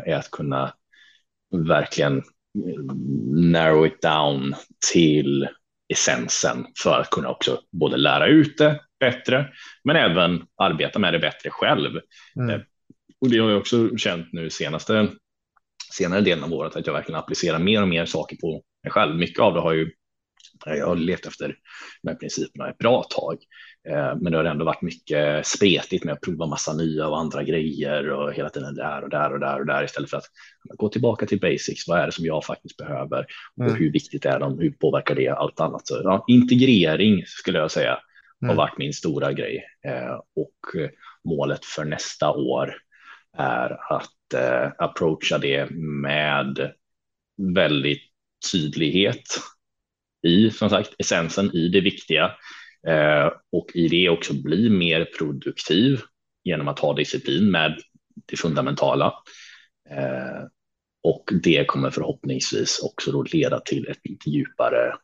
är 0.06 0.14
att 0.14 0.30
kunna 0.30 0.72
verkligen 1.68 2.22
narrow 3.34 3.87
it 3.87 4.02
down 4.02 4.54
till 4.92 5.48
essensen 5.88 6.66
för 6.82 7.00
att 7.00 7.10
kunna 7.10 7.28
också 7.28 7.60
både 7.72 7.96
lära 7.96 8.26
ut 8.26 8.58
det 8.58 8.80
bättre, 9.00 9.48
men 9.84 9.96
även 9.96 10.42
arbeta 10.56 10.98
med 10.98 11.12
det 11.12 11.18
bättre 11.18 11.50
själv. 11.50 12.00
Mm. 12.37 12.60
Och 13.20 13.30
det 13.30 13.38
har 13.38 13.50
jag 13.50 13.58
också 13.58 13.96
känt 13.96 14.32
nu 14.32 14.50
senaste 14.50 15.08
senare 15.92 16.20
delen 16.20 16.44
av 16.44 16.52
året 16.52 16.76
att 16.76 16.86
jag 16.86 16.94
verkligen 16.94 17.18
applicerar 17.18 17.58
mer 17.58 17.82
och 17.82 17.88
mer 17.88 18.06
saker 18.06 18.36
på 18.36 18.62
mig 18.82 18.92
själv. 18.92 19.16
Mycket 19.16 19.40
av 19.40 19.54
det 19.54 19.60
har 19.60 19.72
ju 19.72 19.90
jag 20.66 20.86
har 20.86 20.96
levt 20.96 21.26
efter 21.26 21.56
de 22.02 22.10
här 22.10 22.16
principerna 22.16 22.70
ett 22.70 22.78
bra 22.78 23.02
tag, 23.02 23.38
eh, 23.88 24.16
men 24.20 24.32
det 24.32 24.38
har 24.38 24.44
ändå 24.44 24.64
varit 24.64 24.82
mycket 24.82 25.46
spretigt 25.46 26.04
med 26.04 26.14
att 26.14 26.20
prova 26.20 26.46
massa 26.46 26.72
nya 26.72 27.08
och 27.08 27.18
andra 27.18 27.42
grejer 27.42 28.10
och 28.10 28.34
hela 28.34 28.48
tiden 28.48 28.74
där 28.74 29.02
och 29.02 29.10
där 29.10 29.32
och 29.32 29.40
där 29.40 29.60
och 29.60 29.66
där 29.66 29.84
istället 29.84 30.10
för 30.10 30.16
att 30.16 30.28
gå 30.76 30.88
tillbaka 30.88 31.26
till 31.26 31.40
basics. 31.40 31.88
Vad 31.88 31.98
är 32.00 32.06
det 32.06 32.12
som 32.12 32.24
jag 32.24 32.44
faktiskt 32.44 32.76
behöver 32.76 33.26
och 33.56 33.64
mm. 33.64 33.76
hur 33.76 33.92
viktigt 33.92 34.24
är 34.24 34.40
de? 34.40 34.58
Hur 34.58 34.70
påverkar 34.70 35.14
det 35.14 35.28
allt 35.28 35.60
annat? 35.60 35.86
Så, 35.86 36.00
ja, 36.04 36.24
integrering 36.28 37.22
skulle 37.26 37.58
jag 37.58 37.70
säga 37.70 37.98
har 38.40 38.48
mm. 38.48 38.56
varit 38.56 38.78
min 38.78 38.92
stora 38.92 39.32
grej 39.32 39.64
eh, 39.86 40.14
och 40.36 40.90
målet 41.24 41.64
för 41.64 41.84
nästa 41.84 42.30
år 42.30 42.74
är 43.38 43.94
att 43.94 44.10
eh, 44.34 44.72
approacha 44.78 45.38
det 45.38 45.70
med 45.70 46.72
väldigt 47.54 48.02
tydlighet 48.52 49.24
i 50.22 50.50
som 50.50 50.70
sagt 50.70 50.94
essensen 50.98 51.54
i 51.54 51.68
det 51.68 51.80
viktiga 51.80 52.24
eh, 52.86 53.30
och 53.52 53.66
i 53.74 53.88
det 53.88 54.08
också 54.08 54.34
bli 54.34 54.70
mer 54.70 55.04
produktiv 55.18 56.00
genom 56.44 56.68
att 56.68 56.78
ha 56.78 56.94
disciplin 56.94 57.50
med 57.50 57.80
det 58.26 58.36
fundamentala. 58.36 59.14
Eh, 59.90 60.44
och 61.02 61.30
det 61.42 61.64
kommer 61.64 61.90
förhoppningsvis 61.90 62.78
också 62.78 63.12
då 63.12 63.22
leda 63.22 63.60
till 63.60 63.88
ett 63.88 64.00
lite 64.04 64.30
djupare 64.30 64.94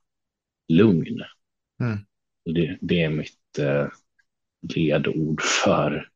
lugn. 0.68 1.20
Mm. 1.80 1.98
Det, 2.44 2.78
det, 2.80 3.02
är 3.02 3.10
mitt 3.10 3.58
eh, 3.58 3.86
ledord 4.74 5.42
för, 5.42 6.08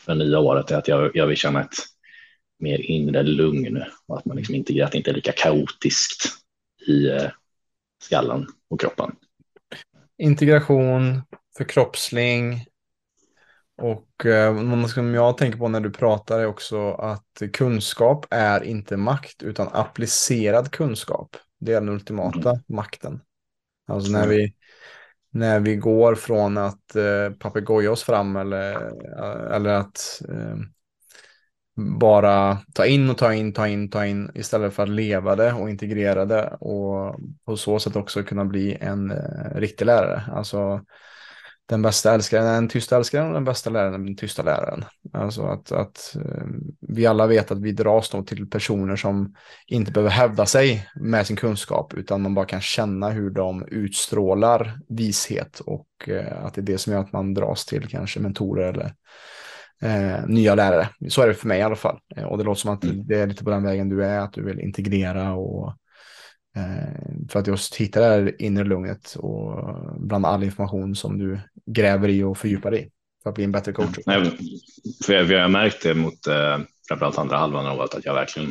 för 0.00 0.14
nya 0.14 0.38
året, 0.38 0.70
är 0.70 0.76
att 0.76 0.88
jag, 0.88 1.10
jag 1.16 1.26
vill 1.26 1.36
känna 1.36 1.60
ett 1.60 1.74
mer 2.60 2.78
inre 2.78 3.22
lugn 3.22 3.84
och 4.06 4.18
att 4.18 4.24
man 4.24 4.36
liksom 4.36 4.54
inte, 4.54 4.84
att 4.84 4.92
det 4.92 4.98
inte 4.98 5.10
är 5.10 5.14
lika 5.14 5.32
kaotiskt 5.32 6.24
i 6.86 7.08
eh, 7.08 7.30
skallen 8.02 8.46
och 8.70 8.80
kroppen. 8.80 9.16
Integration, 10.18 11.22
förkroppsling 11.56 12.66
Och 13.82 14.26
eh, 14.26 14.54
något 14.54 14.90
som 14.90 15.14
jag 15.14 15.38
tänker 15.38 15.58
på 15.58 15.68
när 15.68 15.80
du 15.80 15.90
pratar 15.90 16.38
är 16.38 16.46
också 16.46 16.90
att 16.92 17.42
kunskap 17.52 18.26
är 18.30 18.64
inte 18.64 18.96
makt 18.96 19.42
utan 19.42 19.68
applicerad 19.72 20.70
kunskap. 20.70 21.36
Det 21.60 21.72
är 21.72 21.80
den 21.80 21.88
ultimata 21.88 22.50
mm. 22.50 22.62
makten. 22.68 23.20
Alltså 23.86 24.12
när 24.12 24.26
vi, 24.26 24.54
när 25.30 25.60
vi 25.60 25.76
går 25.76 26.14
från 26.14 26.58
att 26.58 26.96
eh, 26.96 27.90
oss 27.90 28.02
fram 28.02 28.36
eller, 28.36 28.74
eller 29.52 29.70
att 29.70 30.22
eh, 30.28 30.56
bara 31.98 32.58
ta 32.74 32.86
in 32.86 33.10
och 33.10 33.18
ta 33.18 33.34
in, 33.34 33.52
ta 33.52 33.68
in, 33.68 33.90
ta 33.90 34.06
in 34.06 34.30
istället 34.34 34.74
för 34.74 34.82
att 34.82 34.88
leva 34.88 35.36
det 35.36 35.52
och 35.52 35.70
integrera 35.70 36.24
det 36.24 36.56
och 36.60 37.20
på 37.44 37.56
så 37.56 37.78
sätt 37.78 37.96
också 37.96 38.22
kunna 38.22 38.44
bli 38.44 38.76
en 38.80 39.10
eh, 39.10 39.54
riktig 39.54 39.86
lärare. 39.86 40.22
Alltså 40.32 40.80
den 41.70 41.82
bästa 41.82 42.14
älskaren 42.14 42.46
är 42.46 42.54
den 42.54 42.68
tysta 42.68 42.96
älskaren 42.96 43.26
och 43.26 43.34
den 43.34 43.44
bästa 43.44 43.70
läraren 43.70 43.94
är 43.94 43.98
den 43.98 44.16
tysta 44.16 44.42
läraren. 44.42 44.84
Alltså 45.12 45.42
att, 45.46 45.72
att 45.72 46.16
eh, 46.16 46.44
vi 46.80 47.06
alla 47.06 47.26
vet 47.26 47.50
att 47.50 47.60
vi 47.60 47.72
dras 47.72 48.10
då 48.10 48.22
till 48.22 48.50
personer 48.50 48.96
som 48.96 49.34
inte 49.66 49.92
behöver 49.92 50.10
hävda 50.10 50.46
sig 50.46 50.86
med 50.94 51.26
sin 51.26 51.36
kunskap 51.36 51.94
utan 51.94 52.22
man 52.22 52.34
bara 52.34 52.46
kan 52.46 52.60
känna 52.60 53.10
hur 53.10 53.30
de 53.30 53.64
utstrålar 53.68 54.78
vishet 54.88 55.60
och 55.60 56.08
eh, 56.08 56.44
att 56.44 56.54
det 56.54 56.60
är 56.60 56.62
det 56.62 56.78
som 56.78 56.92
gör 56.92 57.00
att 57.00 57.12
man 57.12 57.34
dras 57.34 57.66
till 57.66 57.88
kanske 57.88 58.20
mentorer 58.20 58.72
eller 58.72 58.94
eh, 59.82 60.26
nya 60.26 60.54
lärare. 60.54 60.88
Så 61.08 61.22
är 61.22 61.28
det 61.28 61.34
för 61.34 61.48
mig 61.48 61.58
i 61.58 61.62
alla 61.62 61.76
fall. 61.76 61.98
Eh, 62.16 62.24
och 62.24 62.38
det 62.38 62.44
låter 62.44 62.60
som 62.60 62.74
att 62.74 62.84
mm. 62.84 63.06
det 63.06 63.20
är 63.20 63.26
lite 63.26 63.44
på 63.44 63.50
den 63.50 63.62
vägen 63.62 63.88
du 63.88 64.04
är, 64.04 64.18
att 64.18 64.32
du 64.32 64.44
vill 64.44 64.60
integrera 64.60 65.32
och 65.32 65.68
eh, 66.56 67.28
för 67.30 67.40
att 67.40 67.46
just 67.46 67.74
hitta 67.74 68.00
det 68.00 68.06
här 68.06 68.42
inre 68.42 68.64
lugnet 68.64 69.14
och 69.18 69.74
bland 70.00 70.26
all 70.26 70.44
information 70.44 70.94
som 70.94 71.18
du 71.18 71.40
gräver 71.66 72.08
i 72.08 72.22
och 72.22 72.38
fördjupar 72.38 72.74
i 72.74 72.90
för 73.22 73.30
att 73.30 73.36
bli 73.36 73.44
en 73.44 73.52
bättre 73.52 73.72
coach. 73.72 73.98
Nej, 74.06 74.38
för 75.06 75.12
jag, 75.12 75.30
jag 75.30 75.40
har 75.40 75.48
märkt 75.48 75.82
det 75.82 75.94
mot 75.94 76.26
eh, 76.26 76.58
framförallt 76.88 77.18
andra 77.18 77.36
halvan 77.36 77.66
av 77.66 77.78
året 77.78 77.94
att 77.94 78.04
jag 78.04 78.14
verkligen 78.14 78.48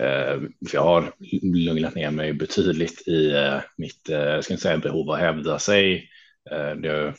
eh, 0.00 0.40
för 0.68 0.74
jag 0.74 0.82
har 0.82 1.12
lugnat 1.42 1.94
ner 1.94 2.10
mig 2.10 2.32
betydligt 2.32 3.08
i 3.08 3.30
eh, 3.34 3.58
mitt, 3.76 4.08
eh, 4.08 4.18
jag 4.18 4.44
ska 4.44 4.54
inte 4.54 4.62
säga 4.62 4.78
behov 4.78 5.10
att 5.10 5.20
hävda 5.20 5.58
sig, 5.58 6.08
det, 6.82 7.14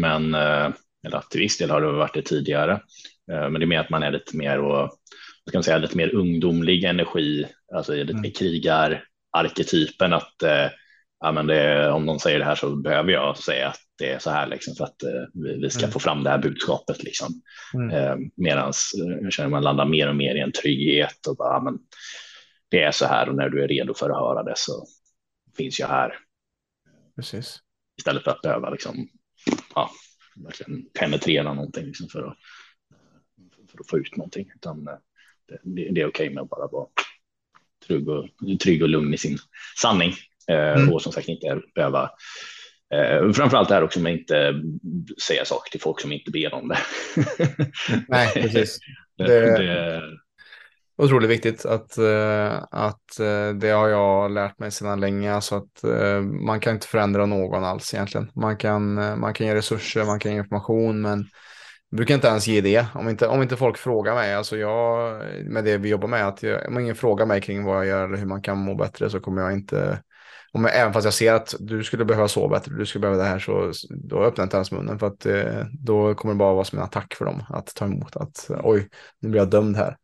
men 0.00 0.34
eller 1.06 1.20
till 1.30 1.40
viss 1.40 1.58
del 1.58 1.70
har 1.70 1.80
det 1.80 1.92
varit 1.92 2.14
det 2.14 2.22
tidigare, 2.22 2.72
eh, 3.32 3.50
men 3.50 3.52
det 3.52 3.64
är 3.64 3.66
mer 3.66 3.80
att 3.80 3.90
man 3.90 4.02
är 4.02 4.10
lite 4.10 4.36
mer 4.36 4.58
och 4.58 4.90
ska 5.48 5.58
man 5.58 5.64
säga 5.64 5.78
lite 5.78 5.96
mer 5.96 6.14
ungdomlig 6.14 6.84
energi, 6.84 7.46
alltså 7.74 7.94
lite 7.94 8.10
mm. 8.10 8.22
mer 8.22 8.30
krigararketypen 8.30 10.12
att 10.12 10.42
eh, 10.42 10.68
ja, 11.20 11.32
men 11.32 11.46
det, 11.46 11.90
om 11.90 12.06
någon 12.06 12.20
säger 12.20 12.38
det 12.38 12.44
här 12.44 12.54
så 12.54 12.76
behöver 12.76 13.12
jag 13.12 13.38
säga 13.38 13.68
att 13.68 13.80
det 13.98 14.12
är 14.12 14.18
så 14.18 14.30
här 14.30 14.46
liksom, 14.46 14.74
för 14.74 14.84
att 14.84 15.02
eh, 15.02 15.10
vi, 15.34 15.60
vi, 15.60 15.70
ska 15.70 15.82
mm. 15.82 15.90
få 15.90 15.98
fram 15.98 16.22
det 16.22 16.30
här 16.30 16.38
budskapet. 16.38 17.02
Liksom. 17.02 17.42
Mm. 17.74 17.90
Eh, 17.90 18.16
Medan 18.36 18.68
eh, 18.68 19.16
jag 19.22 19.32
känner 19.32 19.50
man 19.50 19.62
landar 19.62 19.84
mer 19.84 20.08
och 20.08 20.16
mer 20.16 20.34
i 20.34 20.40
en 20.40 20.52
trygghet 20.52 21.26
och 21.26 21.36
bara, 21.36 21.54
ja, 21.54 21.60
men 21.60 21.78
det 22.70 22.82
är 22.82 22.90
så 22.90 23.06
här 23.06 23.28
och 23.28 23.34
när 23.34 23.48
du 23.48 23.62
är 23.62 23.68
redo 23.68 23.94
för 23.94 24.10
att 24.10 24.16
höra 24.16 24.42
det 24.42 24.54
så 24.56 24.86
finns 25.56 25.80
jag 25.80 25.88
här. 25.88 26.18
Precis. 27.16 27.58
Istället 27.98 28.24
för 28.24 28.30
att 28.30 28.42
behöva 28.42 28.70
liksom, 28.70 29.08
ja, 29.74 29.90
verkligen 30.44 30.86
penetrera 30.98 31.54
någonting 31.54 31.86
liksom 31.86 32.08
för, 32.08 32.22
att, 32.22 32.36
för 33.70 33.80
att 33.80 33.90
få 33.90 33.98
ut 33.98 34.16
någonting. 34.16 34.50
Utan 34.54 34.88
eh, 34.88 34.94
det, 35.62 35.90
det 35.92 36.00
är 36.00 36.06
okej 36.06 36.08
okay 36.08 36.30
med 36.30 36.42
att 36.42 36.50
bara 36.50 36.66
vara 36.66 36.86
trygg 37.86 38.08
och, 38.08 38.28
trygg 38.62 38.82
och 38.82 38.88
lugn 38.88 39.14
i 39.14 39.18
sin 39.18 39.38
sanning. 39.80 40.12
Eh, 40.48 40.76
mm. 40.76 40.92
Och 40.92 41.02
som 41.02 41.12
sagt 41.12 41.28
inte 41.28 41.60
behöva 41.74 42.10
Eh, 42.94 43.32
framförallt 43.32 43.68
det 43.68 43.74
här 43.74 43.84
också 43.84 44.00
med 44.00 44.14
att 44.14 44.18
inte 44.18 44.62
säga 45.26 45.44
saker 45.44 45.70
till 45.70 45.80
folk 45.80 46.00
som 46.00 46.12
inte 46.12 46.30
ber 46.30 46.54
om 46.54 46.68
det. 46.68 46.78
Nej, 48.08 48.32
precis. 48.34 48.78
Det, 49.18 49.58
det... 49.58 50.02
Otroligt 50.98 51.30
viktigt 51.30 51.66
att, 51.66 51.98
eh, 51.98 52.54
att 52.70 53.20
eh, 53.20 53.48
det 53.48 53.70
har 53.70 53.88
jag 53.88 54.30
lärt 54.30 54.58
mig 54.58 54.70
sedan 54.70 55.00
länge. 55.00 55.34
Alltså 55.34 55.54
att 55.54 55.84
eh, 55.84 56.20
man 56.20 56.60
kan 56.60 56.74
inte 56.74 56.86
förändra 56.86 57.26
någon 57.26 57.64
alls 57.64 57.94
egentligen. 57.94 58.30
Man 58.34 58.56
kan, 58.56 58.94
man 59.20 59.34
kan 59.34 59.46
ge 59.46 59.54
resurser, 59.54 60.04
man 60.04 60.18
kan 60.18 60.32
ge 60.32 60.38
information, 60.38 61.00
men 61.00 61.18
jag 61.90 61.96
brukar 61.96 62.14
inte 62.14 62.28
ens 62.28 62.46
ge 62.46 62.60
det. 62.60 62.86
Om 62.94 63.08
inte, 63.08 63.28
om 63.28 63.42
inte 63.42 63.56
folk 63.56 63.76
frågar 63.76 64.14
mig, 64.14 64.34
alltså 64.34 64.56
jag, 64.56 65.20
med 65.44 65.64
det 65.64 65.78
vi 65.78 65.88
jobbar 65.88 66.08
med, 66.08 66.28
att 66.28 66.42
jag, 66.42 66.68
om 66.68 66.78
ingen 66.78 66.94
frågar 66.94 67.26
mig 67.26 67.40
kring 67.40 67.64
vad 67.64 67.76
jag 67.76 67.86
gör 67.86 68.04
eller 68.04 68.18
hur 68.18 68.26
man 68.26 68.42
kan 68.42 68.58
må 68.58 68.74
bättre 68.74 69.10
så 69.10 69.20
kommer 69.20 69.42
jag 69.42 69.52
inte 69.52 70.02
om 70.56 70.64
jag, 70.64 70.76
även 70.76 70.92
fast 70.92 71.04
jag 71.04 71.14
ser 71.14 71.32
att 71.32 71.54
du 71.60 71.84
skulle 71.84 72.04
behöva 72.04 72.28
sova 72.28 72.48
bättre, 72.48 72.74
du 72.78 72.86
skulle 72.86 73.00
behöva 73.00 73.22
det 73.22 73.28
här, 73.28 73.38
så 73.38 73.72
då 73.90 74.22
öppnar 74.22 74.42
jag 74.42 74.46
inte 74.46 74.56
ens 74.56 74.72
munnen 74.72 74.98
för 74.98 75.06
att 75.06 75.26
eh, 75.26 75.64
då 75.72 76.14
kommer 76.14 76.34
det 76.34 76.38
bara 76.38 76.54
vara 76.54 76.64
som 76.64 76.78
en 76.78 76.84
attack 76.84 77.14
för 77.14 77.24
dem 77.24 77.42
att 77.48 77.74
ta 77.74 77.84
emot 77.84 78.16
att 78.16 78.50
oj, 78.62 78.88
nu 79.20 79.28
blir 79.28 79.40
jag 79.40 79.50
dömd 79.50 79.76
här. 79.76 79.96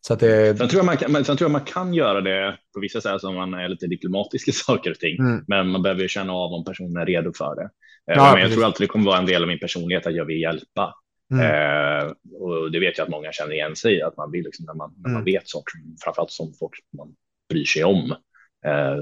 Så 0.00 0.12
att 0.12 0.20
det... 0.20 0.58
sen, 0.58 0.68
tror 0.68 0.78
jag 0.78 0.86
man 0.86 0.96
kan, 0.96 1.24
sen 1.24 1.36
tror 1.36 1.50
jag 1.50 1.50
man 1.50 1.64
kan 1.64 1.94
göra 1.94 2.20
det 2.20 2.58
på 2.74 2.80
vissa 2.80 3.00
sätt 3.00 3.20
som 3.20 3.34
man 3.34 3.54
är 3.54 3.68
lite 3.68 3.86
diplomatisk 3.86 4.48
i 4.48 4.52
saker 4.66 4.90
och 4.90 4.98
ting, 4.98 5.18
mm. 5.18 5.44
men 5.48 5.68
man 5.68 5.82
behöver 5.82 6.02
ju 6.02 6.08
känna 6.08 6.32
av 6.32 6.52
om 6.52 6.64
personen 6.64 6.96
är 6.96 7.06
redo 7.06 7.32
för 7.32 7.54
det. 7.54 7.70
Eh, 8.12 8.18
ja, 8.18 8.32
men 8.32 8.42
jag 8.42 8.52
tror 8.52 8.64
alltid 8.64 8.84
det 8.84 8.92
kommer 8.92 9.06
vara 9.06 9.18
en 9.18 9.26
del 9.26 9.42
av 9.42 9.48
min 9.48 9.60
personlighet 9.60 10.06
att 10.06 10.14
jag 10.14 10.24
vill 10.24 10.40
hjälpa. 10.40 10.94
Mm. 11.32 11.46
Eh, 11.46 12.12
och 12.40 12.70
det 12.72 12.80
vet 12.80 12.98
jag 12.98 13.04
att 13.04 13.10
många 13.10 13.32
känner 13.32 13.52
igen 13.52 13.76
sig 13.76 13.96
i, 13.96 14.02
att 14.02 14.16
man 14.16 14.30
vill 14.30 14.44
liksom, 14.44 14.66
när 14.66 14.74
man, 14.74 14.94
när 14.96 15.10
man 15.10 15.22
mm. 15.22 15.24
vet 15.24 15.48
saker, 15.48 15.74
framförallt 16.04 16.30
som 16.30 16.52
folk 16.58 16.72
man 16.96 17.08
bryr 17.48 17.64
sig 17.64 17.84
om, 17.84 18.14
Eh, 18.14 18.29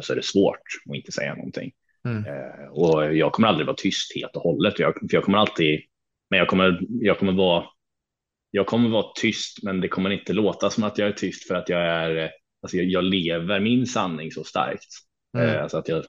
så 0.01 0.13
är 0.13 0.17
det 0.17 0.25
svårt 0.25 0.61
att 0.89 0.97
inte 0.97 1.13
säga 1.13 1.35
någonting. 1.35 1.73
Mm. 2.05 2.25
Eh, 2.27 2.69
och 2.71 3.15
jag 3.15 3.33
kommer 3.33 3.49
aldrig 3.49 3.67
vara 3.67 3.77
tyst 3.77 4.17
helt 4.17 4.37
och 4.37 4.43
hållet. 4.43 4.79
Jag, 4.79 4.95
för 4.95 5.09
jag 5.11 5.25
kommer 5.25 5.39
alltid, 5.39 5.81
men 6.31 6.39
jag 6.39 6.49
kommer, 6.49 6.81
jag 6.91 7.19
kommer 7.19 7.33
vara 7.33 7.65
jag 8.51 8.67
kommer 8.67 8.89
vara 8.89 9.07
tyst, 9.15 9.63
men 9.63 9.81
det 9.81 9.89
kommer 9.89 10.11
inte 10.11 10.33
låta 10.33 10.71
som 10.71 10.85
att 10.85 10.99
jag 10.99 11.09
är 11.09 11.13
tyst 11.13 11.49
för 11.49 11.55
att 11.55 11.69
jag 11.69 11.81
är, 11.81 12.31
alltså 12.63 12.77
jag, 12.77 12.87
jag 12.87 13.05
lever 13.05 13.61
min 13.61 13.87
sanning 13.87 14.33
så 14.33 14.45
starkt. 14.45 14.89
Mm. 15.39 15.49
Eh, 15.49 15.63
alltså 15.63 15.79
att 15.79 15.89
jag, 15.89 16.05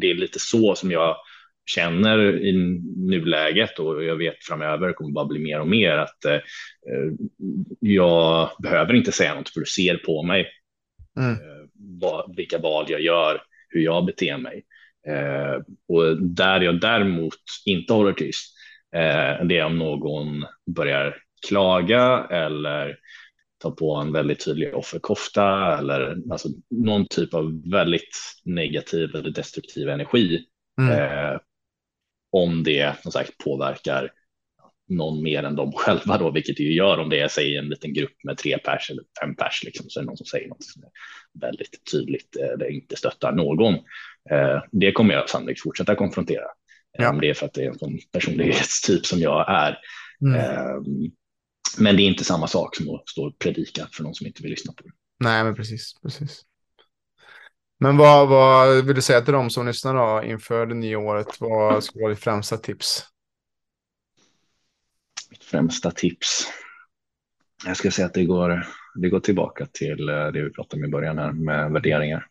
det 0.00 0.10
är 0.10 0.14
lite 0.14 0.38
så 0.38 0.74
som 0.74 0.90
jag 0.90 1.16
känner 1.66 2.44
i 2.44 2.52
nuläget 2.96 3.78
och 3.78 4.04
jag 4.04 4.16
vet 4.16 4.44
framöver 4.44 4.92
kommer 4.92 5.12
bara 5.12 5.24
bli 5.24 5.38
mer 5.38 5.60
och 5.60 5.68
mer 5.68 5.96
att 5.96 6.24
eh, 6.24 6.40
jag 7.80 8.50
behöver 8.62 8.94
inte 8.94 9.12
säga 9.12 9.34
något 9.34 9.48
för 9.48 9.60
du 9.60 9.66
ser 9.66 9.96
på 9.96 10.22
mig. 10.22 10.46
Mm 11.20 11.57
vad, 12.00 12.36
vilka 12.36 12.58
val 12.58 12.86
jag 12.88 13.00
gör, 13.00 13.42
hur 13.68 13.80
jag 13.80 14.06
beter 14.06 14.36
mig. 14.36 14.64
Eh, 15.08 15.62
och 15.88 16.22
där 16.22 16.60
jag 16.60 16.80
däremot 16.80 17.34
inte 17.66 17.92
håller 17.92 18.12
tyst, 18.12 18.54
eh, 18.94 19.46
det 19.46 19.58
är 19.58 19.64
om 19.64 19.78
någon 19.78 20.44
börjar 20.66 21.16
klaga 21.48 22.26
eller 22.30 22.96
ta 23.62 23.70
på 23.70 23.94
en 23.94 24.12
väldigt 24.12 24.44
tydlig 24.44 24.74
offerkofta 24.74 25.78
eller 25.78 26.16
alltså 26.30 26.48
någon 26.70 27.06
typ 27.06 27.34
av 27.34 27.70
väldigt 27.70 28.16
negativ 28.44 29.16
eller 29.16 29.30
destruktiv 29.30 29.88
energi. 29.88 30.44
Mm. 30.80 30.92
Eh, 30.92 31.40
om 32.32 32.62
det 32.64 33.02
som 33.02 33.12
sagt 33.12 33.38
påverkar 33.44 34.10
någon 34.88 35.22
mer 35.22 35.42
än 35.42 35.56
de 35.56 35.72
själva 35.72 36.18
då, 36.18 36.30
vilket 36.30 36.56
det 36.56 36.62
ju 36.62 36.74
gör 36.74 36.98
om 36.98 37.08
det 37.08 37.20
är 37.20 37.28
säg 37.28 37.56
en 37.56 37.68
liten 37.68 37.92
grupp 37.92 38.24
med 38.24 38.38
tre 38.38 38.58
pers 38.58 38.90
eller 38.90 39.02
fem 39.20 39.36
pers 39.36 39.62
liksom, 39.64 39.86
så 39.88 40.00
är 40.00 40.02
det 40.02 40.06
någon 40.06 40.16
som 40.16 40.26
säger 40.26 40.48
något 40.48 40.64
som 40.64 40.82
är 40.82 40.90
väldigt 41.40 41.90
tydligt 41.92 42.36
eh, 42.36 42.48
eller 42.48 42.70
inte 42.70 42.96
stöttar 42.96 43.32
någon. 43.32 43.74
Eh, 44.30 44.62
det 44.72 44.92
kommer 44.92 45.14
jag 45.14 45.30
sannolikt 45.30 45.62
fortsätta 45.62 45.94
konfrontera. 45.94 46.46
Ja. 46.98 47.10
Om 47.10 47.20
det 47.20 47.30
är 47.30 47.34
för 47.34 47.46
att 47.46 47.54
det 47.54 47.64
är 47.64 47.68
en 47.68 47.78
sån 47.78 47.98
personlighetstyp 48.12 49.06
som 49.06 49.18
jag 49.18 49.44
är. 49.48 49.78
Mm. 50.22 50.40
Ehm, 50.40 51.10
men 51.78 51.96
det 51.96 52.02
är 52.02 52.08
inte 52.08 52.24
samma 52.24 52.46
sak 52.46 52.76
som 52.76 52.94
att 52.94 53.08
stå 53.08 53.26
och 53.26 53.38
predika 53.38 53.88
för 53.92 54.02
någon 54.02 54.14
som 54.14 54.26
inte 54.26 54.42
vill 54.42 54.50
lyssna 54.50 54.72
på 54.72 54.82
det. 54.82 54.90
Nej, 55.20 55.44
men 55.44 55.54
precis, 55.54 55.94
precis. 56.02 56.44
Men 57.80 57.96
vad, 57.96 58.28
vad 58.28 58.84
vill 58.84 58.94
du 58.96 59.02
säga 59.02 59.20
till 59.20 59.32
dem 59.32 59.50
som 59.50 59.66
lyssnar 59.66 59.94
då 59.94 60.24
inför 60.24 60.66
det 60.66 60.74
nya 60.74 60.98
året? 60.98 61.40
Vad 61.40 61.84
skulle 61.84 62.02
vara 62.02 62.14
ditt 62.14 62.22
främsta 62.22 62.56
tips? 62.56 63.04
Främsta 65.50 65.90
tips. 65.90 66.46
Jag 67.66 67.76
ska 67.76 67.90
säga 67.90 68.06
att 68.06 68.14
det 68.14 68.24
går, 68.24 68.66
det 68.94 69.08
går 69.08 69.20
tillbaka 69.20 69.66
till 69.72 70.08
eh, 70.08 70.26
det 70.26 70.42
vi 70.42 70.50
pratade 70.50 70.80
om 70.80 70.88
i 70.88 70.92
början 70.92 71.18
här 71.18 71.32
med 71.32 71.72
värderingar. 71.72 72.26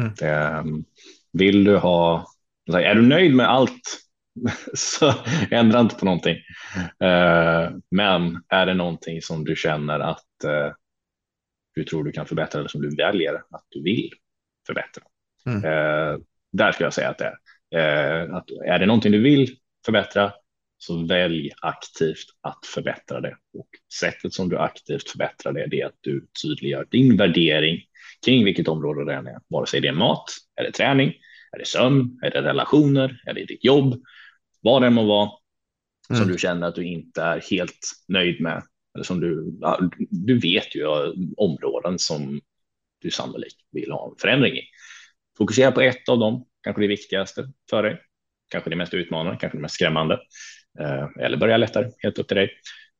Mm. 0.00 0.12
Det, 0.18 0.28
ehm, 0.28 0.84
vill 1.32 1.64
du 1.64 1.76
ha, 1.76 2.26
är 2.72 2.94
du 2.94 3.02
nöjd 3.02 3.34
med 3.34 3.50
allt 3.50 4.00
så 4.74 5.14
ändra 5.50 5.80
inte 5.80 5.94
på 5.94 6.04
någonting. 6.04 6.36
Eh, 7.00 7.70
men 7.90 8.42
är 8.48 8.66
det 8.66 8.74
någonting 8.74 9.22
som 9.22 9.44
du 9.44 9.56
känner 9.56 10.00
att 10.00 10.44
eh, 10.44 10.72
du 11.74 11.84
tror 11.84 12.04
du 12.04 12.12
kan 12.12 12.26
förbättra 12.26 12.58
eller 12.58 12.68
som 12.68 12.82
du 12.82 12.96
väljer 12.96 13.34
att 13.34 13.64
du 13.68 13.82
vill 13.82 14.10
förbättra. 14.66 15.02
Mm. 15.46 15.62
Där 16.52 16.72
ska 16.72 16.84
jag 16.84 16.92
säga 16.94 17.08
att 17.08 17.18
det 17.18 17.24
är. 17.76 18.28
Att 18.36 18.50
är 18.66 18.78
det 18.78 18.86
någonting 18.86 19.12
du 19.12 19.22
vill 19.22 19.56
förbättra 19.86 20.32
så 20.82 21.06
välj 21.06 21.50
aktivt 21.62 22.26
att 22.40 22.66
förbättra 22.66 23.20
det. 23.20 23.36
Och 23.58 23.68
sättet 24.00 24.34
som 24.34 24.48
du 24.48 24.58
aktivt 24.58 25.10
förbättrar 25.10 25.52
det, 25.52 25.66
det 25.66 25.80
är 25.80 25.86
att 25.86 25.98
du 26.00 26.26
tydliggör 26.42 26.86
din 26.90 27.16
värdering 27.16 27.80
kring 28.24 28.44
vilket 28.44 28.68
område 28.68 29.04
det 29.04 29.14
än 29.14 29.26
är, 29.26 29.38
vare 29.48 29.66
sig 29.66 29.80
det 29.80 29.88
är 29.88 29.92
mat, 29.92 30.24
är 30.56 30.64
det 30.64 30.72
träning, 30.72 31.12
är 31.52 31.58
det 31.58 31.66
sömn, 31.66 32.18
är 32.22 32.30
det 32.30 32.42
relationer, 32.42 33.22
är 33.26 33.34
det 33.34 33.44
ditt 33.44 33.64
jobb, 33.64 34.02
vad 34.60 34.82
det 34.82 34.86
än 34.86 34.94
må 34.94 35.06
vara. 35.06 35.30
mm. 36.10 36.22
som 36.22 36.32
du 36.32 36.38
känner 36.38 36.66
att 36.66 36.74
du 36.74 36.84
inte 36.84 37.22
är 37.22 37.40
helt 37.50 37.92
nöjd 38.08 38.40
med. 38.40 38.62
Eller 38.94 39.04
som 39.04 39.20
du, 39.20 39.58
du 40.10 40.38
vet 40.38 40.74
ju 40.74 40.86
områden 41.36 41.98
som 41.98 42.40
du 43.00 43.10
sannolikt 43.10 43.56
vill 43.72 43.90
ha 43.90 44.10
en 44.10 44.16
förändring 44.20 44.56
i. 44.56 44.62
Fokusera 45.38 45.72
på 45.72 45.80
ett 45.80 46.08
av 46.08 46.18
dem, 46.18 46.46
kanske 46.62 46.82
det 46.82 46.88
viktigaste 46.88 47.52
för 47.70 47.82
dig, 47.82 48.00
kanske 48.50 48.70
det 48.70 48.76
mest 48.76 48.94
utmanande, 48.94 49.38
kanske 49.40 49.58
det 49.58 49.62
mest 49.62 49.74
skrämmande, 49.74 50.20
eller 51.20 51.36
börja 51.36 51.56
lättare, 51.56 51.90
helt 51.98 52.18
upp 52.18 52.28
till 52.28 52.36
dig. 52.36 52.50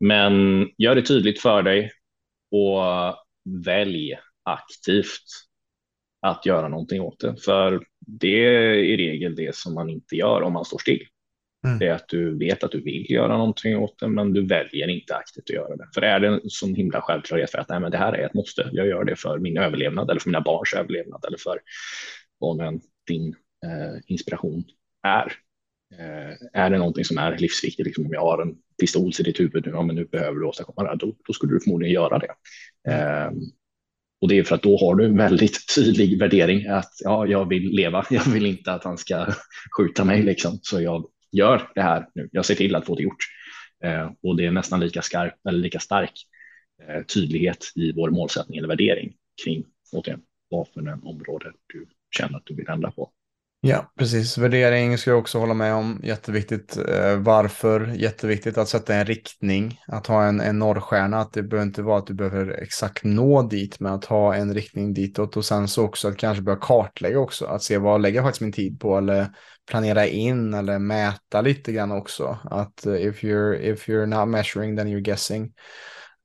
Men 0.01 0.67
gör 0.79 0.95
det 0.95 1.03
tydligt 1.03 1.41
för 1.41 1.63
dig 1.63 1.93
och 2.51 2.83
välj 3.65 4.19
aktivt 4.43 5.25
att 6.27 6.47
göra 6.47 6.69
någonting 6.69 7.01
åt 7.01 7.21
det. 7.21 7.37
För 7.45 7.85
det 8.07 8.45
är 8.47 8.75
i 8.75 8.97
regel 8.97 9.37
det 9.37 9.57
som 9.57 9.75
man 9.75 9.91
inte 9.91 10.17
gör 10.17 10.43
om 10.43 10.53
man 10.53 10.65
står 10.65 10.79
still. 10.79 11.07
Mm. 11.67 11.79
Det 11.79 11.87
är 11.87 11.95
att 11.95 12.09
du 12.09 12.39
vet 12.39 12.65
att 12.65 12.73
du 12.73 12.81
vill 12.81 13.11
göra 13.11 13.37
någonting 13.37 13.77
åt 13.77 13.99
det, 13.99 14.09
men 14.09 14.33
du 14.33 14.47
väljer 14.47 14.89
inte 14.89 15.17
aktivt 15.17 15.45
att 15.45 15.55
göra 15.55 15.77
det. 15.77 15.89
För 15.95 16.03
är 16.03 16.21
det 16.21 16.29
en 16.29 16.41
sån 16.45 16.75
himla 16.75 17.01
självklarhet 17.01 17.51
för 17.51 17.59
att 17.59 17.69
nej, 17.69 17.81
men 17.81 17.91
det 17.91 17.99
här 17.99 18.13
är 18.13 18.27
ett 18.27 18.35
måste, 18.35 18.71
jag 18.73 18.87
gör 18.87 19.05
det 19.05 19.17
för 19.17 19.39
min 19.39 19.59
överlevnad 19.59 20.11
eller 20.11 20.21
för 20.21 20.29
mina 20.29 20.41
barns 20.41 20.75
överlevnad 20.75 21.25
eller 21.25 21.39
för 21.39 21.61
vad 22.39 22.81
din 23.07 23.29
eh, 23.65 24.01
inspiration 24.07 24.65
är. 25.03 25.33
Eh, 25.99 26.63
är 26.63 26.71
det 26.71 26.79
någonting 26.79 27.05
som 27.05 27.19
är 27.19 27.39
livsviktigt, 27.39 27.87
liksom 27.87 28.07
om 28.07 28.13
jag 28.13 28.21
har 28.21 28.43
en 28.43 28.57
pistol 28.81 29.13
till 29.13 29.25
ditt 29.25 29.41
huvud 29.41 29.67
nu, 29.67 29.73
ja, 29.73 29.83
men 29.83 29.97
nu 29.97 30.05
behöver 30.05 30.41
du 30.41 30.47
åstadkomma 30.47 30.83
det 30.83 30.89
här, 30.89 30.97
då, 30.97 31.17
då 31.27 31.33
skulle 31.33 31.53
du 31.53 31.61
förmodligen 31.61 31.95
göra 31.95 32.19
det. 32.19 32.35
Eh, 32.93 33.31
och 34.21 34.29
det 34.29 34.39
är 34.39 34.45
för 34.45 34.55
att 34.55 34.63
då 34.63 34.79
har 34.79 34.95
du 34.95 35.05
en 35.05 35.17
väldigt 35.17 35.59
tydlig 35.75 36.19
värdering 36.19 36.67
att 36.67 36.93
ja, 37.05 37.27
jag 37.27 37.49
vill 37.49 37.63
leva. 37.63 38.07
Jag 38.11 38.25
vill 38.25 38.47
inte 38.47 38.73
att 38.73 38.85
han 38.85 38.99
ska 38.99 39.27
skjuta 39.77 40.05
mig 40.05 40.23
liksom, 40.23 40.59
så 40.63 40.81
jag 40.81 41.07
gör 41.33 41.71
det 41.75 41.83
här 41.83 42.09
nu. 42.15 42.29
Jag 42.33 42.45
ser 42.45 42.55
till 42.55 42.77
att 42.77 42.87
få 42.87 42.95
det 42.95 43.03
gjort. 43.03 43.25
Eh, 43.85 44.11
och 44.23 44.37
det 44.37 44.47
är 44.47 44.51
nästan 44.51 44.81
lika 44.81 45.03
skarp 45.03 45.47
eller 45.49 45.59
lika 45.59 45.79
stark 45.79 46.13
eh, 46.89 47.03
tydlighet 47.03 47.73
i 47.75 47.93
vår 47.93 48.11
målsättning 48.11 48.59
eller 48.59 48.69
värdering 48.69 49.13
kring 49.45 49.65
återigen, 49.93 50.21
vad 50.49 50.69
för 50.69 50.81
en 50.81 51.03
område 51.03 51.53
du 51.67 51.87
känner 52.17 52.37
att 52.37 52.47
du 52.47 52.55
vill 52.55 52.69
ändra 52.69 52.91
på. 52.91 53.13
Ja, 53.63 53.93
precis. 53.99 54.39
Värdering 54.39 54.99
ska 54.99 55.11
jag 55.11 55.19
också 55.19 55.39
hålla 55.39 55.55
med 55.55 55.75
om. 55.75 56.01
Jätteviktigt. 56.05 56.77
Eh, 56.77 57.17
varför? 57.17 57.93
Jätteviktigt 57.95 58.59
att 58.59 58.69
sätta 58.69 58.95
en 58.95 59.07
riktning. 59.07 59.81
Att 59.87 60.07
ha 60.07 60.25
en, 60.25 60.41
en 60.41 60.59
norrstjärna. 60.59 61.21
Att 61.21 61.33
det 61.33 61.43
behöver 61.43 61.67
inte 61.67 61.83
vara 61.83 61.99
att 61.99 62.07
du 62.07 62.15
behöver 62.15 62.63
exakt 62.63 63.05
nå 63.05 63.43
dit, 63.43 63.81
men 63.81 63.93
att 63.93 64.05
ha 64.05 64.35
en 64.35 64.55
riktning 64.55 64.95
ditåt. 64.95 65.37
Och 65.37 65.45
sen 65.45 65.69
så 65.69 65.85
också 65.85 66.09
att 66.09 66.17
kanske 66.17 66.43
börja 66.43 66.59
kartlägga 66.59 67.19
också. 67.19 67.47
Att 67.47 67.63
se 67.63 67.79
vad 67.79 68.01
lägger 68.01 68.17
jag 68.17 68.25
faktiskt 68.25 68.41
min 68.41 68.53
tid 68.53 68.81
på 68.81 68.99
eller 68.99 69.29
planera 69.71 70.07
in 70.07 70.55
eller 70.55 70.79
mäta 70.79 71.41
lite 71.41 71.73
grann 71.73 71.93
också. 71.93 72.39
Att 72.45 72.87
uh, 72.87 73.03
if 73.07 73.23
you're, 73.23 73.61
if 73.61 73.89
you're 73.89 74.07
not 74.07 74.29
measuring 74.29 74.77
then 74.77 74.89
you're 74.89 75.05
guessing. 75.05 75.53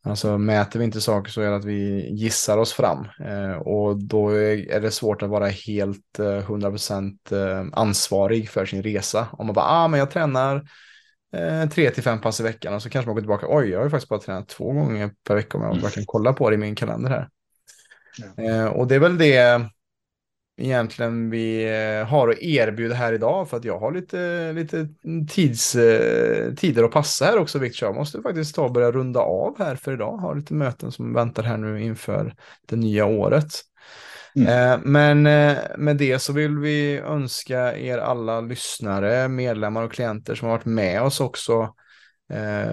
Alltså 0.05 0.37
mäter 0.37 0.79
vi 0.79 0.85
inte 0.85 1.01
saker 1.01 1.31
så 1.31 1.41
är 1.41 1.49
det 1.49 1.55
att 1.55 1.65
vi 1.65 2.09
gissar 2.13 2.57
oss 2.57 2.73
fram 2.73 3.07
eh, 3.19 3.51
och 3.51 3.97
då 3.97 4.29
är 4.29 4.81
det 4.81 4.91
svårt 4.91 5.21
att 5.21 5.29
vara 5.29 5.47
helt 5.47 6.19
eh, 6.19 6.23
100% 6.23 7.17
eh, 7.31 7.67
ansvarig 7.73 8.49
för 8.49 8.65
sin 8.65 8.83
resa. 8.83 9.27
Om 9.31 9.45
man 9.45 9.55
bara, 9.55 9.65
ah 9.65 9.87
men 9.87 9.99
jag 9.99 10.11
tränar 10.11 10.69
eh, 11.35 11.69
tre 11.69 11.91
till 11.91 12.03
fem 12.03 12.21
pass 12.21 12.39
i 12.39 12.43
veckan 12.43 12.73
och 12.73 12.81
så 12.81 12.89
kanske 12.89 13.07
man 13.07 13.15
går 13.15 13.21
tillbaka, 13.21 13.47
oj 13.49 13.69
jag 13.69 13.79
har 13.79 13.83
ju 13.83 13.89
faktiskt 13.89 14.09
bara 14.09 14.19
tränat 14.19 14.47
två 14.47 14.71
gånger 14.71 15.11
per 15.27 15.35
vecka 15.35 15.57
om 15.57 15.63
jag 15.63 15.71
mm. 15.71 15.83
verkligen 15.83 16.05
kollar 16.05 16.33
på 16.33 16.49
det 16.49 16.53
i 16.53 16.57
min 16.57 16.75
kalender 16.75 17.09
här. 17.09 17.29
Ja. 18.17 18.43
Eh, 18.43 18.65
och 18.65 18.87
det 18.87 18.95
är 18.95 18.99
väl 18.99 19.17
det 19.17 19.61
egentligen 20.57 21.29
vi 21.29 21.63
eh, 21.63 22.07
har 22.07 22.29
att 22.29 22.39
erbjuda 22.39 22.95
här 22.95 23.13
idag 23.13 23.49
för 23.49 23.57
att 23.57 23.65
jag 23.65 23.79
har 23.79 23.91
lite, 23.91 24.51
lite 24.53 24.87
tids, 25.29 25.75
eh, 25.75 26.53
tider 26.53 26.83
att 26.83 26.91
passa 26.91 27.25
här 27.25 27.37
också 27.37 27.59
Victor. 27.59 27.87
Jag 27.87 27.95
måste 27.95 28.21
faktiskt 28.21 28.55
ta 28.55 28.63
och 28.63 28.71
börja 28.71 28.91
runda 28.91 29.19
av 29.19 29.55
här 29.57 29.75
för 29.75 29.93
idag. 29.93 30.17
Har 30.17 30.35
lite 30.35 30.53
möten 30.53 30.91
som 30.91 31.13
väntar 31.13 31.43
här 31.43 31.57
nu 31.57 31.81
inför 31.81 32.35
det 32.65 32.75
nya 32.75 33.05
året. 33.05 33.51
Mm. 34.35 34.47
Eh, 34.47 34.79
men 34.83 35.23
med 35.77 35.97
det 35.97 36.19
så 36.19 36.33
vill 36.33 36.57
vi 36.57 36.97
önska 36.97 37.77
er 37.77 37.97
alla 37.97 38.41
lyssnare, 38.41 39.27
medlemmar 39.27 39.83
och 39.83 39.91
klienter 39.91 40.35
som 40.35 40.47
har 40.47 40.55
varit 40.55 40.65
med 40.65 41.01
oss 41.01 41.19
också 41.19 41.73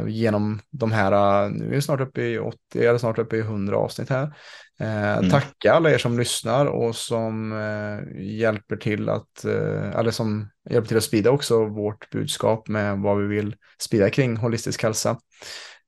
genom 0.07 0.61
de 0.70 0.92
här, 0.92 1.48
nu 1.48 1.64
är 1.64 1.70
vi 1.70 1.82
snart 1.82 2.00
uppe 2.00 2.22
i 2.22 2.38
80 2.38 2.57
eller 2.74 2.98
snart 2.98 3.18
uppe 3.18 3.36
i 3.36 3.40
100 3.40 3.76
avsnitt 3.76 4.11
här. 4.11 4.34
Eh, 4.80 5.18
mm. 5.18 5.30
Tacka 5.30 5.72
alla 5.72 5.90
er 5.90 5.98
som 5.98 6.18
lyssnar 6.18 6.66
och 6.66 6.96
som 6.96 7.53
eh, 7.53 8.22
hjälper 8.22 8.76
till 8.76 9.09
att, 9.09 9.44
eh, 9.44 9.98
eller 9.98 10.11
som 10.11 10.50
hjälper 10.70 10.88
till 10.88 10.96
att 10.96 11.05
sprida 11.05 11.30
också 11.30 11.64
vårt 11.64 12.11
budskap 12.11 12.68
med 12.68 12.98
vad 12.98 13.18
vi 13.18 13.26
vill 13.26 13.57
sprida 13.78 14.11
kring 14.11 14.36
holistisk 14.36 14.82
hälsa. 14.82 15.18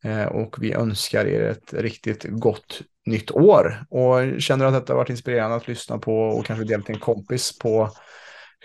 Eh, 0.05 0.25
och 0.25 0.57
vi 0.61 0.73
önskar 0.73 1.27
er 1.27 1.43
ett 1.43 1.75
riktigt 1.75 2.27
gott 2.29 2.83
nytt 3.07 3.31
år. 3.31 3.85
Och 3.91 4.43
känner 4.43 4.65
att 4.65 4.75
detta 4.75 4.93
har 4.93 4.99
varit 4.99 5.11
inspirerande 5.11 5.57
att 5.57 5.69
lyssna 5.69 5.99
på 5.99 6.19
och 6.19 6.47
kanske 6.47 6.65
dela 6.65 6.83
till 6.83 6.95
en 6.95 7.01
kompis 7.01 7.59
på 7.59 7.91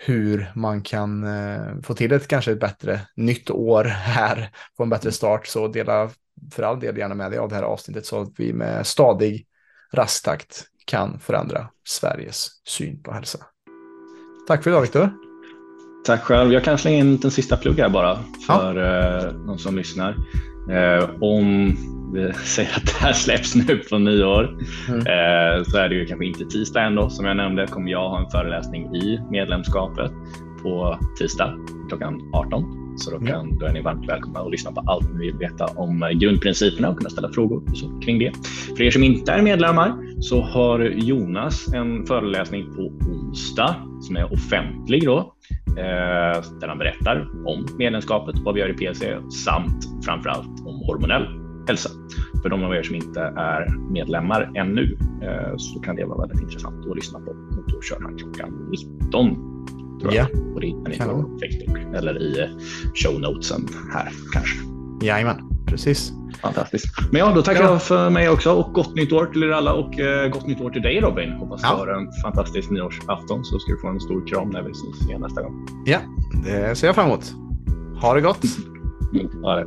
hur 0.06 0.52
man 0.54 0.82
kan 0.82 1.24
eh, 1.24 1.80
få 1.82 1.94
till 1.94 2.12
ett 2.12 2.28
kanske 2.28 2.52
ett 2.52 2.60
bättre 2.60 3.00
nytt 3.16 3.50
år 3.50 3.84
här, 3.84 4.50
få 4.76 4.82
en 4.82 4.90
bättre 4.90 5.12
start, 5.12 5.46
så 5.46 5.68
dela 5.68 6.10
för 6.52 6.62
all 6.62 6.80
del 6.80 6.96
gärna 6.96 7.14
med 7.14 7.30
dig 7.30 7.38
av 7.38 7.48
det 7.48 7.54
här 7.54 7.62
avsnittet 7.62 8.06
så 8.06 8.20
att 8.20 8.32
vi 8.36 8.52
med 8.52 8.86
stadig 8.86 9.46
rasttakt 9.92 10.64
kan 10.84 11.18
förändra 11.18 11.68
Sveriges 11.88 12.48
syn 12.68 13.02
på 13.02 13.12
hälsa. 13.12 13.38
Tack 14.48 14.62
för 14.62 14.70
idag 14.70 14.80
Viktor. 14.80 15.10
Tack 16.06 16.22
själv. 16.22 16.52
Jag 16.52 16.64
kan 16.64 16.78
slänga 16.78 16.96
in 16.96 17.20
en 17.24 17.30
sista 17.30 17.56
plugg 17.56 17.78
här 17.78 17.88
bara 17.88 18.18
för 18.46 18.76
ja. 18.76 19.18
eh, 19.18 19.32
de 19.32 19.58
som 19.58 19.76
lyssnar. 19.76 20.16
Eh, 20.70 21.10
om 21.20 21.76
vi 22.12 22.32
säger 22.32 22.76
att 22.76 22.86
det 22.86 22.92
här 23.00 23.12
släpps 23.12 23.54
nu 23.54 23.76
på 23.76 23.98
nyår 23.98 24.58
mm. 24.88 24.98
eh, 24.98 25.64
så 25.64 25.76
är 25.76 25.88
det 25.88 25.94
ju 25.94 26.06
kanske 26.06 26.26
inte 26.26 26.44
tisdag 26.44 26.82
ändå. 26.82 27.10
Som 27.10 27.26
jag 27.26 27.36
nämnde 27.36 27.66
kommer 27.66 27.90
jag 27.90 28.08
ha 28.08 28.24
en 28.24 28.30
föreläsning 28.30 28.96
i 28.96 29.20
medlemskapet 29.30 30.12
på 30.62 30.98
tisdag 31.18 31.54
klockan 31.88 32.30
18 32.32 32.80
så 32.96 33.10
då, 33.10 33.26
kan, 33.26 33.58
då 33.58 33.66
är 33.66 33.72
ni 33.72 33.80
varmt 33.80 34.08
välkomna 34.08 34.40
att 34.40 34.50
lyssna 34.50 34.72
på 34.72 34.80
allt 34.86 35.12
ni 35.12 35.18
vill 35.18 35.36
veta 35.36 35.66
om 35.66 36.10
grundprinciperna 36.14 36.88
och 36.88 36.98
kunna 36.98 37.10
ställa 37.10 37.32
frågor 37.32 37.62
så, 37.74 38.00
kring 38.00 38.18
det. 38.18 38.32
För 38.76 38.82
er 38.82 38.90
som 38.90 39.04
inte 39.04 39.32
är 39.32 39.42
medlemmar 39.42 39.92
så 40.20 40.40
har 40.40 40.80
Jonas 40.80 41.72
en 41.72 42.06
föreläsning 42.06 42.74
på 42.74 42.82
onsdag 42.82 43.76
som 44.00 44.16
är 44.16 44.32
offentlig 44.32 45.04
då, 45.04 45.34
eh, 45.68 46.42
där 46.60 46.68
han 46.68 46.78
berättar 46.78 47.28
om 47.46 47.66
medlemskapet, 47.78 48.34
vad 48.38 48.54
vi 48.54 48.60
gör 48.60 48.68
i 48.68 48.74
PC 48.74 49.16
samt 49.44 50.04
framförallt 50.04 50.60
om 50.66 50.82
hormonell 50.86 51.39
hälsa. 51.70 51.90
För 52.42 52.48
de 52.48 52.64
av 52.64 52.74
er 52.74 52.82
som 52.82 52.94
inte 52.94 53.20
är 53.20 53.92
medlemmar 53.92 54.52
ännu 54.54 54.98
eh, 55.22 55.56
så 55.56 55.80
kan 55.80 55.96
det 55.96 56.04
vara 56.04 56.20
väldigt 56.20 56.40
intressant 56.40 56.86
att 56.86 56.96
lyssna 56.96 57.18
på. 57.18 57.30
Och 57.30 57.70
då 57.72 57.80
kör 57.82 58.00
han 58.00 58.18
klockan 58.18 58.68
19 59.02 59.50
Tror 60.00 60.14
jag. 60.14 60.26
Ja. 60.32 60.40
Och 60.54 60.60
det 60.60 60.66
hittar 60.66 60.90
ni 60.90 60.98
på 60.98 61.38
Facebook 61.40 61.94
eller 61.94 62.22
i 62.22 62.40
eh, 62.40 62.46
show 62.94 63.20
notesen 63.20 63.68
här 63.92 64.08
kanske. 64.32 64.56
Jajamän, 65.02 65.36
precis. 65.66 66.12
Fantastiskt. 66.42 66.86
Men 67.12 67.20
ja, 67.20 67.32
då 67.34 67.42
tackar 67.42 67.62
ja. 67.62 67.70
jag 67.70 67.82
för 67.82 68.10
mig 68.10 68.28
också 68.28 68.52
och 68.52 68.74
gott 68.74 68.94
nytt 68.94 69.12
år 69.12 69.26
till 69.26 69.42
er 69.42 69.50
alla 69.50 69.72
och 69.72 70.00
eh, 70.00 70.30
gott 70.30 70.46
nytt 70.46 70.60
år 70.60 70.70
till 70.70 70.82
dig 70.82 71.00
Robin. 71.00 71.32
Hoppas 71.32 71.60
ja. 71.62 71.70
du 71.70 71.76
har 71.76 72.00
en 72.00 72.08
fantastisk 72.22 72.70
nyårsafton 72.70 73.44
så 73.44 73.58
ska 73.58 73.72
du 73.72 73.78
få 73.78 73.88
en 73.88 74.00
stor 74.00 74.26
kram 74.26 74.50
när 74.50 74.62
vi 74.62 74.70
ses 74.70 75.08
igen 75.08 75.20
nästa 75.20 75.42
gång. 75.42 75.66
Ja, 75.86 75.98
det 76.44 76.78
ser 76.78 76.86
jag 76.86 76.94
fram 76.94 77.06
emot. 77.06 77.34
Ha 78.00 78.14
det 78.14 78.20
gott. 78.20 78.44
ha 79.42 79.56
det. 79.56 79.66